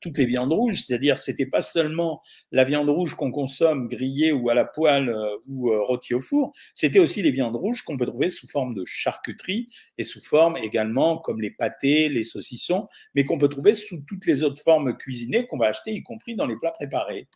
toutes 0.00 0.18
les 0.18 0.26
viandes 0.26 0.52
rouges, 0.52 0.82
c'est-à-dire 0.82 1.18
c'était 1.18 1.46
pas 1.46 1.60
seulement 1.60 2.22
la 2.52 2.62
viande 2.62 2.88
rouge 2.88 3.14
qu'on 3.14 3.32
consomme 3.32 3.88
grillée 3.88 4.30
ou 4.30 4.48
à 4.48 4.54
la 4.54 4.64
poêle 4.64 5.08
euh, 5.08 5.36
ou 5.48 5.72
rôtie 5.84 6.14
au 6.14 6.20
four, 6.20 6.52
c'était 6.74 7.00
aussi 7.00 7.20
les 7.20 7.32
viandes 7.32 7.56
rouges 7.56 7.82
qu'on 7.82 7.96
peut 7.96 8.06
trouver 8.06 8.28
sous 8.28 8.46
forme 8.46 8.74
de 8.74 8.84
charcuterie 8.84 9.66
et 9.98 10.04
sous 10.04 10.20
forme 10.20 10.56
également 10.56 11.18
comme 11.18 11.40
les 11.40 11.50
pâtés, 11.50 12.08
les 12.08 12.22
saucissons, 12.22 12.86
mais 13.16 13.24
qu'on 13.24 13.38
peut 13.38 13.48
trouver 13.48 13.74
sous 13.74 14.02
toutes 14.06 14.26
les 14.26 14.44
autres 14.44 14.62
formes 14.62 14.96
cuisinées 14.96 15.46
qu'on 15.46 15.58
va 15.58 15.66
acheter, 15.66 15.92
y 15.92 16.02
compris 16.04 16.36
dans 16.36 16.46
les 16.46 16.56
plats 16.56 16.72
préparés. 16.72 17.26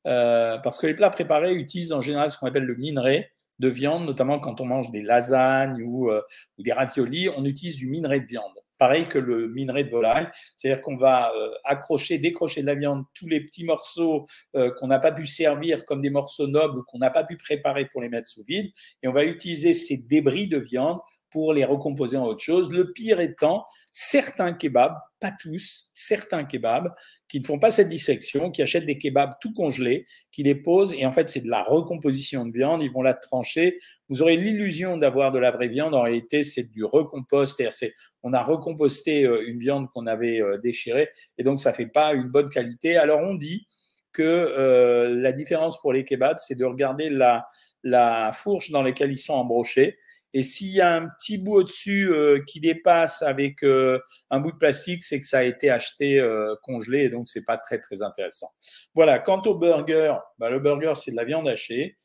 Euh, 0.06 0.58
parce 0.58 0.78
que 0.78 0.86
les 0.86 0.94
plats 0.94 1.08
préparés 1.08 1.54
utilisent 1.54 1.92
en 1.92 2.02
général 2.02 2.30
ce 2.30 2.36
qu'on 2.36 2.46
appelle 2.46 2.64
le 2.64 2.74
minerai, 2.74 3.32
de 3.58 3.68
viande, 3.68 4.04
notamment 4.04 4.38
quand 4.38 4.60
on 4.60 4.66
mange 4.66 4.90
des 4.90 5.02
lasagnes 5.02 5.82
ou, 5.82 6.10
euh, 6.10 6.22
ou, 6.58 6.62
des 6.62 6.72
raviolis, 6.72 7.28
on 7.36 7.44
utilise 7.44 7.76
du 7.76 7.88
minerai 7.88 8.20
de 8.20 8.26
viande. 8.26 8.52
Pareil 8.76 9.06
que 9.06 9.18
le 9.18 9.48
minerai 9.48 9.84
de 9.84 9.90
volaille, 9.90 10.28
c'est-à-dire 10.56 10.80
qu'on 10.80 10.96
va 10.96 11.32
euh, 11.32 11.50
accrocher, 11.64 12.18
décrocher 12.18 12.62
de 12.62 12.66
la 12.66 12.74
viande 12.74 13.04
tous 13.14 13.28
les 13.28 13.40
petits 13.40 13.64
morceaux 13.64 14.26
euh, 14.56 14.72
qu'on 14.72 14.88
n'a 14.88 14.98
pas 14.98 15.12
pu 15.12 15.26
servir 15.26 15.84
comme 15.84 16.02
des 16.02 16.10
morceaux 16.10 16.48
nobles 16.48 16.80
ou 16.80 16.82
qu'on 16.82 16.98
n'a 16.98 17.10
pas 17.10 17.22
pu 17.22 17.36
préparer 17.36 17.86
pour 17.86 18.02
les 18.02 18.08
mettre 18.08 18.28
sous 18.28 18.42
vide, 18.44 18.70
et 19.02 19.08
on 19.08 19.12
va 19.12 19.24
utiliser 19.24 19.74
ces 19.74 19.98
débris 19.98 20.48
de 20.48 20.58
viande 20.58 20.98
pour 21.34 21.52
les 21.52 21.64
recomposer 21.64 22.16
en 22.16 22.26
autre 22.26 22.44
chose. 22.44 22.70
Le 22.70 22.92
pire 22.92 23.18
étant 23.18 23.66
certains 23.90 24.52
kebabs, 24.52 24.96
pas 25.18 25.32
tous, 25.42 25.90
certains 25.92 26.44
kebabs 26.44 26.94
qui 27.28 27.40
ne 27.40 27.44
font 27.44 27.58
pas 27.58 27.72
cette 27.72 27.88
dissection, 27.88 28.52
qui 28.52 28.62
achètent 28.62 28.86
des 28.86 28.98
kebabs 28.98 29.32
tout 29.40 29.52
congelés, 29.52 30.06
qui 30.30 30.44
les 30.44 30.54
posent, 30.54 30.94
et 30.96 31.04
en 31.06 31.10
fait, 31.10 31.28
c'est 31.28 31.40
de 31.40 31.50
la 31.50 31.64
recomposition 31.64 32.46
de 32.46 32.52
viande, 32.52 32.84
ils 32.84 32.92
vont 32.92 33.02
la 33.02 33.14
trancher. 33.14 33.80
Vous 34.08 34.22
aurez 34.22 34.36
l'illusion 34.36 34.96
d'avoir 34.96 35.32
de 35.32 35.40
la 35.40 35.50
vraie 35.50 35.66
viande, 35.66 35.92
en 35.92 36.02
réalité, 36.02 36.44
c'est 36.44 36.70
du 36.70 36.84
recompost, 36.84 37.60
c'est 37.72 37.94
on 38.22 38.32
a 38.32 38.44
recomposté 38.44 39.24
euh, 39.24 39.42
une 39.44 39.58
viande 39.58 39.88
qu'on 39.90 40.06
avait 40.06 40.40
euh, 40.40 40.58
déchirée, 40.58 41.08
et 41.36 41.42
donc 41.42 41.58
ça 41.58 41.72
fait 41.72 41.88
pas 41.88 42.14
une 42.14 42.28
bonne 42.28 42.48
qualité. 42.48 42.96
Alors, 42.96 43.22
on 43.22 43.34
dit 43.34 43.66
que 44.12 44.22
euh, 44.22 45.20
la 45.20 45.32
différence 45.32 45.80
pour 45.80 45.92
les 45.92 46.04
kebabs, 46.04 46.38
c'est 46.38 46.54
de 46.54 46.64
regarder 46.64 47.10
la, 47.10 47.48
la 47.82 48.30
fourche 48.32 48.70
dans 48.70 48.84
laquelle 48.84 49.10
ils 49.10 49.18
sont 49.18 49.34
embrochés. 49.34 49.98
Et 50.34 50.42
s'il 50.42 50.72
y 50.72 50.80
a 50.80 50.92
un 50.92 51.08
petit 51.08 51.38
bout 51.38 51.54
au-dessus 51.58 52.12
euh, 52.12 52.42
qui 52.44 52.60
dépasse 52.60 53.22
avec 53.22 53.62
euh, 53.62 54.00
un 54.30 54.40
bout 54.40 54.50
de 54.50 54.56
plastique, 54.56 55.04
c'est 55.04 55.20
que 55.20 55.26
ça 55.26 55.38
a 55.38 55.42
été 55.44 55.70
acheté 55.70 56.18
euh, 56.18 56.56
congelé 56.62 57.04
et 57.04 57.08
donc 57.08 57.28
c'est 57.28 57.44
pas 57.44 57.56
très 57.56 57.78
très 57.78 58.02
intéressant. 58.02 58.48
Voilà. 58.94 59.20
Quant 59.20 59.40
au 59.42 59.54
burger, 59.54 60.16
bah, 60.38 60.50
le 60.50 60.58
burger 60.58 60.94
c'est 60.96 61.12
de 61.12 61.16
la 61.16 61.24
viande 61.24 61.48
hachée 61.48 61.96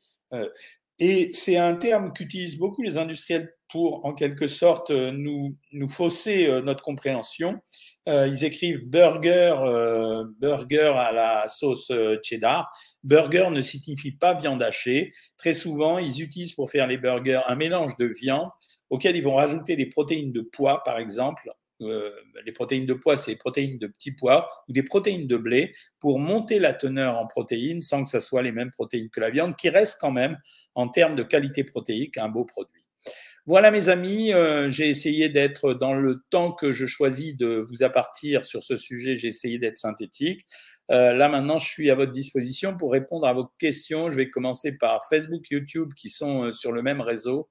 et 1.00 1.32
c'est 1.34 1.56
un 1.56 1.74
terme 1.74 2.12
qu'utilisent 2.12 2.56
beaucoup 2.56 2.82
les 2.82 2.96
industriels 2.98 3.52
pour 3.68 4.06
en 4.06 4.14
quelque 4.14 4.46
sorte 4.46 4.90
nous 4.90 5.56
nous 5.72 5.88
fausser 5.88 6.46
notre 6.62 6.84
compréhension. 6.84 7.58
Ils 8.10 8.44
écrivent 8.44 8.84
burger 8.84 9.54
burger 10.40 10.92
à 10.96 11.12
la 11.12 11.48
sauce 11.48 11.92
cheddar 12.22 12.70
Burger 13.02 13.48
ne 13.50 13.62
signifie 13.62 14.12
pas 14.12 14.34
viande 14.34 14.62
hachée. 14.62 15.12
Très 15.38 15.54
souvent, 15.54 15.98
ils 15.98 16.20
utilisent 16.20 16.52
pour 16.52 16.70
faire 16.70 16.86
les 16.86 16.98
burgers 16.98 17.40
un 17.46 17.56
mélange 17.56 17.96
de 17.98 18.06
viande 18.06 18.50
auquel 18.90 19.16
ils 19.16 19.22
vont 19.22 19.36
rajouter 19.36 19.76
des 19.76 19.86
protéines 19.86 20.32
de 20.32 20.42
pois, 20.42 20.82
par 20.84 20.98
exemple. 20.98 21.50
Euh, 21.82 22.10
les 22.44 22.52
protéines 22.52 22.84
de 22.84 22.92
pois, 22.92 23.16
c'est 23.16 23.30
les 23.30 23.36
protéines 23.38 23.78
de 23.78 23.86
petits 23.86 24.12
pois 24.12 24.46
ou 24.68 24.72
des 24.72 24.82
protéines 24.82 25.26
de 25.26 25.38
blé 25.38 25.74
pour 25.98 26.18
monter 26.18 26.58
la 26.58 26.74
teneur 26.74 27.16
en 27.16 27.26
protéines 27.26 27.80
sans 27.80 28.04
que 28.04 28.10
ce 28.10 28.20
soit 28.20 28.42
les 28.42 28.52
mêmes 28.52 28.70
protéines 28.70 29.08
que 29.08 29.20
la 29.20 29.30
viande, 29.30 29.56
qui 29.56 29.70
reste 29.70 29.98
quand 29.98 30.10
même, 30.10 30.36
en 30.74 30.88
termes 30.88 31.16
de 31.16 31.22
qualité 31.22 31.64
protéique, 31.64 32.18
un 32.18 32.28
beau 32.28 32.44
produit. 32.44 32.79
Voilà 33.50 33.72
mes 33.72 33.88
amis, 33.88 34.32
euh, 34.32 34.70
j'ai 34.70 34.88
essayé 34.88 35.28
d'être 35.28 35.74
dans 35.74 35.92
le 35.92 36.22
temps 36.30 36.52
que 36.52 36.70
je 36.70 36.86
choisis 36.86 37.36
de 37.36 37.64
vous 37.68 37.82
appartir 37.82 38.44
sur 38.44 38.62
ce 38.62 38.76
sujet, 38.76 39.16
j'ai 39.16 39.26
essayé 39.26 39.58
d'être 39.58 39.76
synthétique. 39.76 40.46
Euh, 40.92 41.14
là, 41.14 41.28
maintenant, 41.28 41.58
je 41.58 41.66
suis 41.66 41.90
à 41.90 41.96
votre 41.96 42.12
disposition 42.12 42.76
pour 42.76 42.92
répondre 42.92 43.26
à 43.26 43.32
vos 43.32 43.46
questions. 43.58 44.08
Je 44.08 44.14
vais 44.14 44.30
commencer 44.30 44.78
par 44.78 45.04
Facebook, 45.08 45.50
YouTube, 45.50 45.94
qui 45.96 46.10
sont 46.10 46.44
euh, 46.44 46.52
sur 46.52 46.70
le 46.70 46.80
même 46.82 47.00
réseau. 47.00 47.48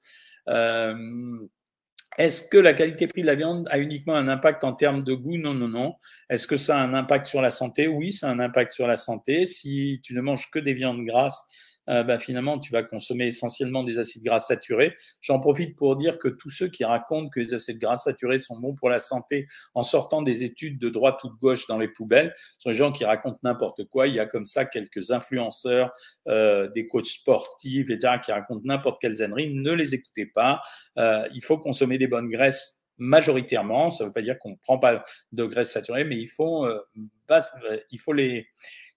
Est-ce 2.17 2.47
que 2.47 2.57
la 2.57 2.73
qualité-prix 2.73 3.21
de 3.23 3.27
la 3.27 3.35
viande 3.35 3.67
a 3.69 3.77
uniquement 3.77 4.15
un 4.15 4.29
impact 4.29 4.63
en 4.63 4.71
termes 4.71 5.03
de 5.03 5.13
goût? 5.13 5.37
Non, 5.37 5.53
non, 5.53 5.67
non. 5.67 5.95
Est-ce 6.29 6.47
que 6.47 6.55
ça 6.55 6.79
a 6.79 6.81
un 6.81 6.93
impact 6.93 7.25
sur 7.25 7.41
la 7.41 7.51
santé? 7.51 7.89
Oui, 7.89 8.13
ça 8.13 8.29
a 8.29 8.31
un 8.31 8.39
impact 8.39 8.71
sur 8.71 8.87
la 8.87 8.95
santé. 8.95 9.45
Si 9.45 9.99
tu 10.01 10.13
ne 10.13 10.21
manges 10.21 10.49
que 10.49 10.59
des 10.59 10.73
viandes 10.73 11.03
grasses, 11.03 11.45
euh, 11.89 12.03
bah, 12.03 12.19
finalement, 12.19 12.59
tu 12.59 12.71
vas 12.71 12.83
consommer 12.83 13.27
essentiellement 13.27 13.83
des 13.83 13.99
acides 13.99 14.23
gras 14.23 14.39
saturés. 14.39 14.95
J'en 15.21 15.39
profite 15.39 15.75
pour 15.75 15.95
dire 15.95 16.17
que 16.17 16.27
tous 16.27 16.49
ceux 16.49 16.67
qui 16.67 16.83
racontent 16.83 17.29
que 17.29 17.39
les 17.39 17.53
acides 17.53 17.79
gras 17.79 17.97
saturés 17.97 18.37
sont 18.37 18.59
bons 18.59 18.75
pour 18.75 18.89
la 18.89 18.99
santé 18.99 19.47
en 19.73 19.83
sortant 19.83 20.21
des 20.21 20.43
études 20.43 20.79
de 20.79 20.89
droite 20.89 21.23
ou 21.23 21.29
de 21.29 21.37
gauche 21.39 21.67
dans 21.67 21.77
les 21.77 21.87
poubelles 21.87 22.33
sont 22.59 22.69
les 22.69 22.75
gens 22.75 22.91
qui 22.91 23.05
racontent 23.05 23.39
n'importe 23.43 23.85
quoi. 23.85 24.07
Il 24.07 24.13
y 24.13 24.19
a 24.19 24.25
comme 24.25 24.45
ça 24.45 24.65
quelques 24.65 25.11
influenceurs, 25.11 25.91
euh, 26.27 26.69
des 26.69 26.87
coachs 26.87 27.05
sportifs, 27.05 27.89
etc., 27.89 28.15
qui 28.23 28.31
racontent 28.31 28.61
n'importe 28.63 29.01
quelle 29.01 29.13
zennerie. 29.13 29.53
Ne 29.53 29.71
les 29.71 29.95
écoutez 29.95 30.27
pas. 30.27 30.61
Euh, 30.97 31.27
il 31.33 31.43
faut 31.43 31.57
consommer 31.57 31.97
des 31.97 32.07
bonnes 32.07 32.29
graisses 32.29 32.83
majoritairement. 32.97 33.89
Ça 33.89 34.03
ne 34.03 34.09
veut 34.09 34.13
pas 34.13 34.21
dire 34.21 34.37
qu'on 34.37 34.51
ne 34.51 34.57
prend 34.61 34.77
pas 34.77 35.03
de 35.31 35.45
graisses 35.45 35.71
saturées, 35.71 36.03
mais 36.03 36.17
il 36.17 36.27
faut, 36.27 36.67
il 37.91 37.99
faut 37.99 38.13
les 38.13 38.47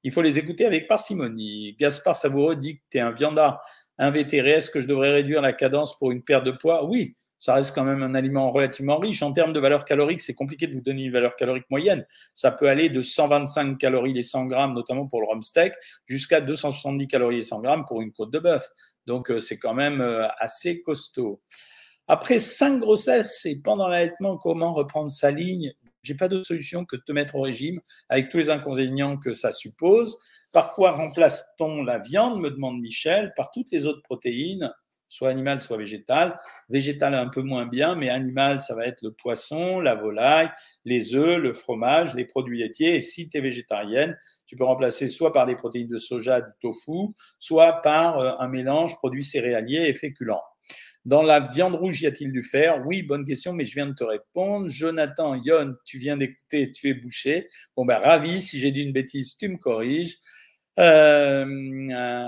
il 0.05 0.13
faut 0.13 0.23
les 0.23 0.39
écouter 0.39 0.67
avec 0.67 0.89
parcimonie. 0.89 1.77
Gaspard 1.79 2.17
Savoureux 2.17 2.57
dit 2.57 2.77
que 2.77 2.83
tu 2.91 2.99
es 2.99 3.01
un 3.01 3.13
viandard 3.13 3.63
invétéré. 3.99 4.51
Est-ce 4.51 4.71
que 4.71 4.81
je 4.81 4.87
devrais 4.87 5.13
réduire 5.13 5.41
la 5.43 5.53
cadence 5.53 5.97
pour 5.97 6.11
une 6.11 6.23
perte 6.23 6.45
de 6.45 6.51
poids? 6.51 6.85
Oui, 6.85 7.17
ça 7.39 7.55
reste 7.55 7.75
quand 7.75 7.85
même 7.85 8.03
un 8.03 8.15
aliment 8.15 8.51
relativement 8.51 8.99
riche. 8.99 9.23
En 9.23 9.33
termes 9.33 9.53
de 9.53 9.61
valeur 9.61 9.85
calorique, 9.85 10.21
c'est 10.21 10.35
compliqué 10.35 10.67
de 10.67 10.75
vous 10.75 10.81
donner 10.81 11.05
une 11.05 11.13
valeur 11.13 11.37
calorique 11.37 11.67
moyenne. 11.71 12.07
Ça 12.35 12.51
peut 12.53 12.69
aller 12.69 12.89
de 12.89 13.03
125 13.03 13.79
calories 13.79 14.13
les 14.13 14.23
100 14.23 14.47
grammes, 14.47 14.75
notamment 14.75 15.07
pour 15.07 15.21
le 15.21 15.29
rump 15.29 15.43
steak, 15.43 15.73
jusqu'à 16.07 16.41
270 16.41 17.07
calories 17.07 17.37
les 17.37 17.43
100 17.43 17.61
grammes 17.61 17.85
pour 17.85 18.01
une 18.01 18.13
côte 18.13 18.33
de 18.33 18.39
bœuf. 18.39 18.69
Donc, 19.07 19.31
euh, 19.31 19.39
c'est 19.39 19.59
quand 19.59 19.75
même 19.75 20.01
euh, 20.01 20.29
assez 20.39 20.83
costaud. 20.83 21.41
Après 22.09 22.41
cinq 22.41 22.81
grossesses 22.81 23.47
et 23.47 23.57
pendant 23.57 23.89
l'allaitement, 23.89 24.37
comment 24.37 24.73
reprendre 24.73 25.11
sa 25.11 25.31
ligne? 25.31 25.73
J'ai 26.03 26.15
pas 26.15 26.29
d'autre 26.29 26.47
solution 26.47 26.85
que 26.85 26.97
de 26.97 27.03
te 27.03 27.13
mettre 27.13 27.37
au 27.37 27.43
régime 27.43 27.81
avec 28.09 28.29
tous 28.29 28.39
les 28.39 28.51
inconvénients 28.51 29.17
que 29.17 29.33
ça 29.33 29.53
suppose. 29.53 30.19
Par 30.53 30.73
quoi 30.73 30.93
remplace-t-on 30.93 31.83
la 31.83 31.99
viande 31.99 32.41
me 32.41 32.51
demande 32.51 32.81
Michel. 32.81 33.33
Par 33.37 33.51
toutes 33.51 33.71
les 33.71 33.87
autres 33.87 34.03
protéines, 34.03 34.73
soit 35.09 35.29
animales, 35.29 35.61
soit 35.61 35.77
végétales. 35.77 36.39
Végétales 36.69 37.15
un 37.15 37.29
peu 37.29 37.43
moins 37.43 37.67
bien, 37.67 37.95
mais 37.95 38.09
animales, 38.09 38.61
ça 38.61 38.75
va 38.75 38.87
être 38.87 39.03
le 39.03 39.13
poisson, 39.13 39.81
la 39.81 39.95
volaille, 39.95 40.51
les 40.85 41.15
œufs, 41.15 41.37
le 41.37 41.53
fromage, 41.53 42.15
les 42.15 42.25
produits 42.25 42.61
laitiers. 42.61 42.97
Et 42.97 43.01
si 43.03 43.29
tu 43.29 43.37
es 43.37 43.41
végétarienne, 43.41 44.17
tu 44.47 44.57
peux 44.57 44.65
remplacer 44.65 45.09
soit 45.09 45.33
par 45.33 45.47
des 45.47 45.55
protéines 45.55 45.89
de 45.89 45.99
soja, 45.99 46.41
du 46.41 46.51
tofu, 46.61 47.15
soit 47.39 47.81
par 47.83 48.19
euh, 48.19 48.33
un 48.39 48.49
mélange 48.49 48.97
produits 48.97 49.25
céréaliers 49.25 49.87
et 49.89 49.95
féculents. 49.95 50.43
Dans 51.05 51.23
la 51.23 51.41
viande 51.41 51.75
rouge, 51.75 52.01
y 52.01 52.07
a-t-il 52.07 52.31
du 52.31 52.45
fer? 52.45 52.81
Oui, 52.87 53.03
bonne 53.03 53.25
question, 53.25 53.53
mais 53.53 53.65
je 53.65 53.75
viens 53.75 53.87
de 53.87 53.95
te 53.95 54.05
répondre. 54.05 54.69
Jonathan, 54.69 55.35
Yon, 55.35 55.75
tu 55.85 55.99
viens 55.99 56.17
d'écouter, 56.17 56.71
tu 56.71 56.89
es 56.89 56.95
bouché. 56.95 57.49
Bon, 57.77 57.85
ben, 57.85 57.99
ravi. 57.99 58.41
Si 58.41 58.61
j'ai 58.61 58.71
dit 58.71 58.83
une 58.83 58.93
bêtise, 58.93 59.37
tu 59.37 59.49
me 59.49 59.57
corriges. 59.57 60.19
Euh, 60.79 61.45
euh, 61.91 62.27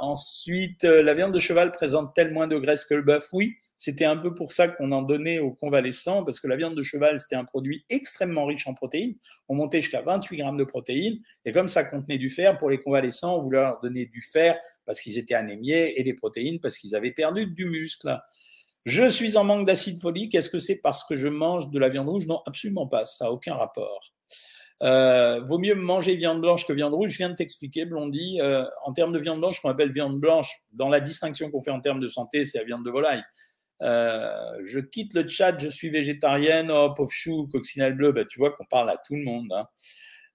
ensuite, 0.00 0.82
la 0.82 1.14
viande 1.14 1.32
de 1.32 1.38
cheval 1.38 1.70
présente-t-elle 1.70 2.32
moins 2.32 2.48
de 2.48 2.58
graisse 2.58 2.84
que 2.84 2.94
le 2.94 3.02
bœuf? 3.02 3.28
Oui. 3.32 3.54
C'était 3.84 4.06
un 4.06 4.16
peu 4.16 4.34
pour 4.34 4.50
ça 4.50 4.66
qu'on 4.66 4.92
en 4.92 5.02
donnait 5.02 5.40
aux 5.40 5.52
convalescents, 5.52 6.24
parce 6.24 6.40
que 6.40 6.48
la 6.48 6.56
viande 6.56 6.74
de 6.74 6.82
cheval, 6.82 7.20
c'était 7.20 7.36
un 7.36 7.44
produit 7.44 7.84
extrêmement 7.90 8.46
riche 8.46 8.66
en 8.66 8.72
protéines. 8.72 9.14
On 9.46 9.56
montait 9.56 9.82
jusqu'à 9.82 10.00
28 10.00 10.38
grammes 10.38 10.56
de 10.56 10.64
protéines. 10.64 11.18
Et 11.44 11.52
comme 11.52 11.68
ça 11.68 11.84
contenait 11.84 12.16
du 12.16 12.30
fer, 12.30 12.56
pour 12.56 12.70
les 12.70 12.78
convalescents, 12.78 13.36
on 13.36 13.42
voulait 13.42 13.58
leur 13.58 13.80
donner 13.82 14.06
du 14.06 14.22
fer 14.22 14.58
parce 14.86 15.02
qu'ils 15.02 15.18
étaient 15.18 15.34
anémiés 15.34 16.00
et 16.00 16.02
des 16.02 16.14
protéines 16.14 16.60
parce 16.60 16.78
qu'ils 16.78 16.96
avaient 16.96 17.12
perdu 17.12 17.44
du 17.44 17.66
muscle. 17.66 18.18
Je 18.86 19.06
suis 19.06 19.36
en 19.36 19.44
manque 19.44 19.66
d'acide 19.66 20.00
folique. 20.00 20.34
Est-ce 20.34 20.48
que 20.48 20.58
c'est 20.58 20.76
parce 20.76 21.04
que 21.04 21.14
je 21.14 21.28
mange 21.28 21.70
de 21.70 21.78
la 21.78 21.90
viande 21.90 22.08
rouge? 22.08 22.24
Non, 22.26 22.40
absolument 22.46 22.86
pas. 22.86 23.04
Ça 23.04 23.26
n'a 23.26 23.32
aucun 23.32 23.54
rapport. 23.54 24.00
Euh, 24.82 25.40
vaut 25.44 25.58
mieux 25.58 25.74
manger 25.74 26.16
viande 26.16 26.40
blanche 26.40 26.66
que 26.66 26.72
viande 26.72 26.94
rouge. 26.94 27.10
Je 27.10 27.18
viens 27.18 27.28
de 27.28 27.34
t'expliquer, 27.34 27.84
Blondie. 27.84 28.40
Euh, 28.40 28.64
en 28.86 28.94
termes 28.94 29.12
de 29.12 29.18
viande 29.18 29.40
blanche, 29.40 29.60
qu'on 29.60 29.68
appelle 29.68 29.92
viande 29.92 30.18
blanche, 30.18 30.50
dans 30.72 30.88
la 30.88 31.00
distinction 31.00 31.50
qu'on 31.50 31.60
fait 31.60 31.70
en 31.70 31.80
termes 31.80 32.00
de 32.00 32.08
santé, 32.08 32.46
c'est 32.46 32.56
la 32.56 32.64
viande 32.64 32.82
de 32.82 32.90
volaille. 32.90 33.22
Euh, 33.82 34.60
je 34.64 34.78
quitte 34.78 35.14
le 35.14 35.26
chat, 35.28 35.58
je 35.58 35.68
suis 35.68 35.90
végétarienne, 35.90 36.70
oh, 36.70 36.92
pauvre 36.94 37.10
chou, 37.10 37.48
coccinelle 37.50 37.94
bleu, 37.94 38.12
ben, 38.12 38.26
tu 38.26 38.38
vois 38.38 38.52
qu'on 38.52 38.64
parle 38.64 38.90
à 38.90 38.96
tout 38.96 39.14
le 39.14 39.24
monde. 39.24 39.52
Hein. 39.52 39.66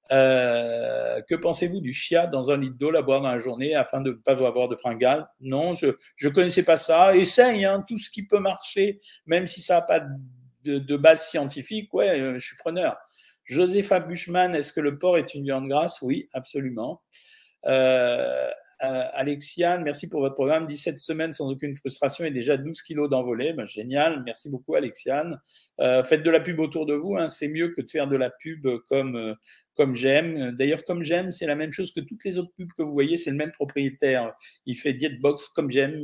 que 0.10 1.36
pensez-vous 1.36 1.82
du 1.82 1.94
chia 1.94 2.28
dans 2.28 2.52
un 2.52 2.58
litre 2.58 2.78
d'eau 2.78 2.96
à 2.96 3.02
boire 3.02 3.22
dans 3.22 3.30
la 3.30 3.40
journée 3.40 3.76
afin 3.76 4.02
de 4.02 4.12
ne 4.12 4.16
pas 4.16 4.32
avoir 4.32 4.68
de 4.68 4.76
fringales? 4.76 5.28
Non, 5.40 5.74
je 5.74 5.88
ne 5.88 6.30
connaissais 6.30 6.64
pas 6.64 6.78
ça. 6.78 7.16
Essaye, 7.16 7.66
hein, 7.66 7.84
tout 7.88 7.98
ce 7.98 8.10
qui 8.10 8.26
peut 8.26 8.40
marcher, 8.40 9.00
même 9.26 9.48
si 9.48 9.62
ça 9.62 9.76
n'a 9.76 9.82
pas 9.82 10.02
de, 10.64 10.98
base 10.98 11.28
scientifique, 11.28 11.94
ouais, 11.94 12.34
je 12.36 12.46
suis 12.46 12.58
preneur. 12.58 12.98
Josepha 13.46 14.00
Buchmann, 14.00 14.54
est-ce 14.56 14.72
que 14.72 14.80
le 14.80 15.00
porc 15.00 15.18
est 15.18 15.34
une 15.34 15.44
viande 15.44 15.68
grasse? 15.68 16.02
Oui, 16.02 16.30
absolument. 16.34 17.02
Euh, 17.66 18.50
euh, 18.82 19.04
Alexiane, 19.14 19.84
merci 19.84 20.08
pour 20.08 20.22
votre 20.22 20.36
programme. 20.36 20.66
17 20.66 20.98
semaines 21.00 21.34
sans 21.34 21.52
aucune 21.52 21.76
frustration 21.76 22.26
et 22.26 22.32
déjà 22.32 22.58
12 22.58 22.82
kilos 22.82 23.10
d'envolée. 23.10 23.54
Ben, 23.54 23.66
génial, 23.66 24.24
merci 24.26 24.50
beaucoup 24.50 24.76
Alexiane. 24.76 25.40
Euh, 25.80 26.04
faites 26.04 26.24
de 26.24 26.30
la 26.30 26.40
pub 26.40 26.60
autour 26.60 26.86
de 26.86 26.94
vous, 26.94 27.16
hein. 27.16 27.28
c'est 27.28 27.50
mieux 27.50 27.70
que 27.70 27.82
de 27.82 27.90
faire 27.90 28.08
de 28.08 28.16
la 28.16 28.30
pub 28.30 28.68
comme, 28.88 29.36
comme 29.76 29.96
j'aime. 29.96 30.52
D'ailleurs, 30.52 30.84
comme 30.84 31.04
j'aime, 31.04 31.32
c'est 31.32 31.46
la 31.46 31.56
même 31.56 31.72
chose 31.72 31.92
que 31.94 32.00
toutes 32.00 32.24
les 32.24 32.38
autres 32.38 32.52
pubs 32.56 32.72
que 32.78 32.84
vous 32.84 32.94
voyez, 32.94 33.18
c'est 33.18 33.32
le 33.32 33.38
même 33.38 33.52
propriétaire. 33.52 34.34
Il 34.66 34.76
fait 34.76 34.94
Dietbox 34.94 35.50
comme 35.50 35.72
j'aime, 35.72 35.96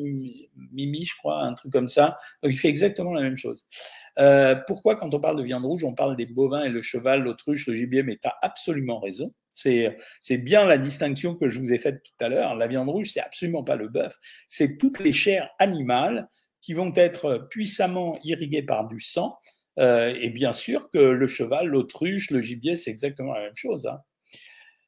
Mimi, 0.71 1.05
je 1.05 1.15
crois, 1.17 1.43
un 1.43 1.53
truc 1.53 1.71
comme 1.71 1.89
ça. 1.89 2.17
Donc 2.43 2.51
il 2.51 2.57
fait 2.57 2.69
exactement 2.69 3.13
la 3.13 3.21
même 3.21 3.37
chose. 3.37 3.65
Euh, 4.17 4.55
pourquoi, 4.67 4.95
quand 4.95 5.13
on 5.13 5.19
parle 5.19 5.37
de 5.37 5.43
viande 5.43 5.65
rouge, 5.65 5.83
on 5.83 5.93
parle 5.93 6.15
des 6.15 6.25
bovins 6.25 6.63
et 6.63 6.69
le 6.69 6.81
cheval, 6.81 7.23
l'autruche, 7.23 7.67
le 7.67 7.73
gibier 7.73 8.03
Mais 8.03 8.15
tu 8.15 8.27
as 8.27 8.35
absolument 8.41 8.99
raison. 8.99 9.33
C'est, 9.49 9.97
bien 10.37 10.65
la 10.65 10.77
distinction 10.77 11.35
que 11.35 11.49
je 11.49 11.59
vous 11.59 11.71
ai 11.71 11.79
faite 11.79 12.01
tout 12.03 12.25
à 12.25 12.29
l'heure. 12.29 12.55
La 12.55 12.67
viande 12.67 12.89
rouge, 12.89 13.09
c'est 13.11 13.21
absolument 13.21 13.63
pas 13.63 13.75
le 13.75 13.87
bœuf. 13.87 14.15
C'est 14.47 14.77
toutes 14.77 14.99
les 14.99 15.13
chairs 15.13 15.49
animales 15.59 16.27
qui 16.61 16.73
vont 16.73 16.91
être 16.95 17.47
puissamment 17.49 18.17
irriguées 18.23 18.63
par 18.63 18.87
du 18.87 18.99
sang. 18.99 19.37
Euh, 19.77 20.13
et 20.19 20.29
bien 20.29 20.53
sûr 20.53 20.89
que 20.89 20.97
le 20.97 21.27
cheval, 21.27 21.67
l'autruche, 21.67 22.31
le 22.31 22.41
gibier, 22.41 22.75
c'est 22.75 22.91
exactement 22.91 23.33
la 23.33 23.41
même 23.41 23.55
chose. 23.55 23.87
Hein. 23.87 23.99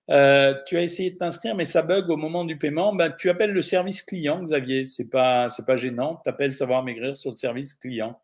Euh, 0.09 0.53
tu 0.65 0.77
as 0.77 0.83
essayé 0.83 1.11
de 1.11 1.17
t'inscrire, 1.17 1.55
mais 1.55 1.65
ça 1.65 1.81
bug 1.81 2.09
au 2.09 2.17
moment 2.17 2.45
du 2.45 2.57
paiement. 2.57 2.95
Ben, 2.95 3.13
tu 3.17 3.29
appelles 3.29 3.51
le 3.51 3.61
service 3.61 4.01
client, 4.03 4.41
Xavier. 4.41 4.85
C'est 4.85 5.09
pas, 5.09 5.49
c'est 5.49 5.65
pas 5.65 5.77
gênant. 5.77 6.21
Tu 6.23 6.29
appelles 6.29 6.55
Savoir 6.55 6.83
Maigrir 6.83 7.15
sur 7.15 7.31
le 7.31 7.37
service 7.37 7.73
client. 7.73 8.19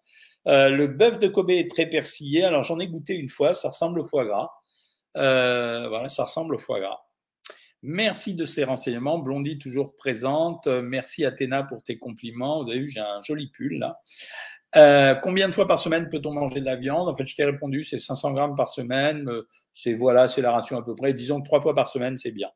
Euh, 0.47 0.69
le 0.69 0.87
bœuf 0.87 1.19
de 1.19 1.27
Kobe 1.27 1.51
est 1.51 1.69
très 1.69 1.87
persillé. 1.87 2.43
Alors 2.43 2.63
j'en 2.63 2.79
ai 2.79 2.87
goûté 2.87 3.15
une 3.15 3.29
fois, 3.29 3.53
ça 3.53 3.69
ressemble 3.69 3.99
au 3.99 4.03
foie 4.03 4.25
gras. 4.25 4.49
Euh, 5.17 5.87
voilà, 5.89 6.09
ça 6.09 6.23
ressemble 6.25 6.55
au 6.55 6.57
foie 6.57 6.79
gras. 6.79 6.99
Merci 7.81 8.35
de 8.35 8.45
ces 8.45 8.63
renseignements. 8.63 9.19
Blondie 9.19 9.57
toujours 9.57 9.95
présente. 9.95 10.67
Merci 10.67 11.25
Athéna 11.25 11.63
pour 11.63 11.83
tes 11.83 11.97
compliments. 11.97 12.63
Vous 12.63 12.69
avez 12.69 12.79
vu, 12.79 12.89
j'ai 12.89 13.01
un 13.01 13.21
joli 13.21 13.51
pull 13.51 13.77
là. 13.79 13.99
Euh, 14.75 15.13
combien 15.15 15.47
de 15.47 15.53
fois 15.53 15.67
par 15.67 15.77
semaine 15.77 16.09
peut-on 16.09 16.31
manger 16.31 16.59
de 16.59 16.65
la 16.65 16.75
viande? 16.75 17.07
En 17.07 17.13
fait, 17.13 17.25
je 17.25 17.35
t'ai 17.35 17.45
répondu, 17.45 17.83
c'est 17.83 17.99
500 17.99 18.31
grammes 18.33 18.55
par 18.55 18.69
semaine. 18.69 19.29
C'est 19.71 19.93
voilà, 19.93 20.27
c'est 20.27 20.41
la 20.41 20.51
ration 20.51 20.77
à 20.77 20.83
peu 20.83 20.95
près. 20.95 21.13
Disons 21.13 21.41
que 21.41 21.45
trois 21.45 21.61
fois 21.61 21.75
par 21.75 21.87
semaine, 21.87 22.17
c'est 22.17 22.31
bien. 22.31 22.49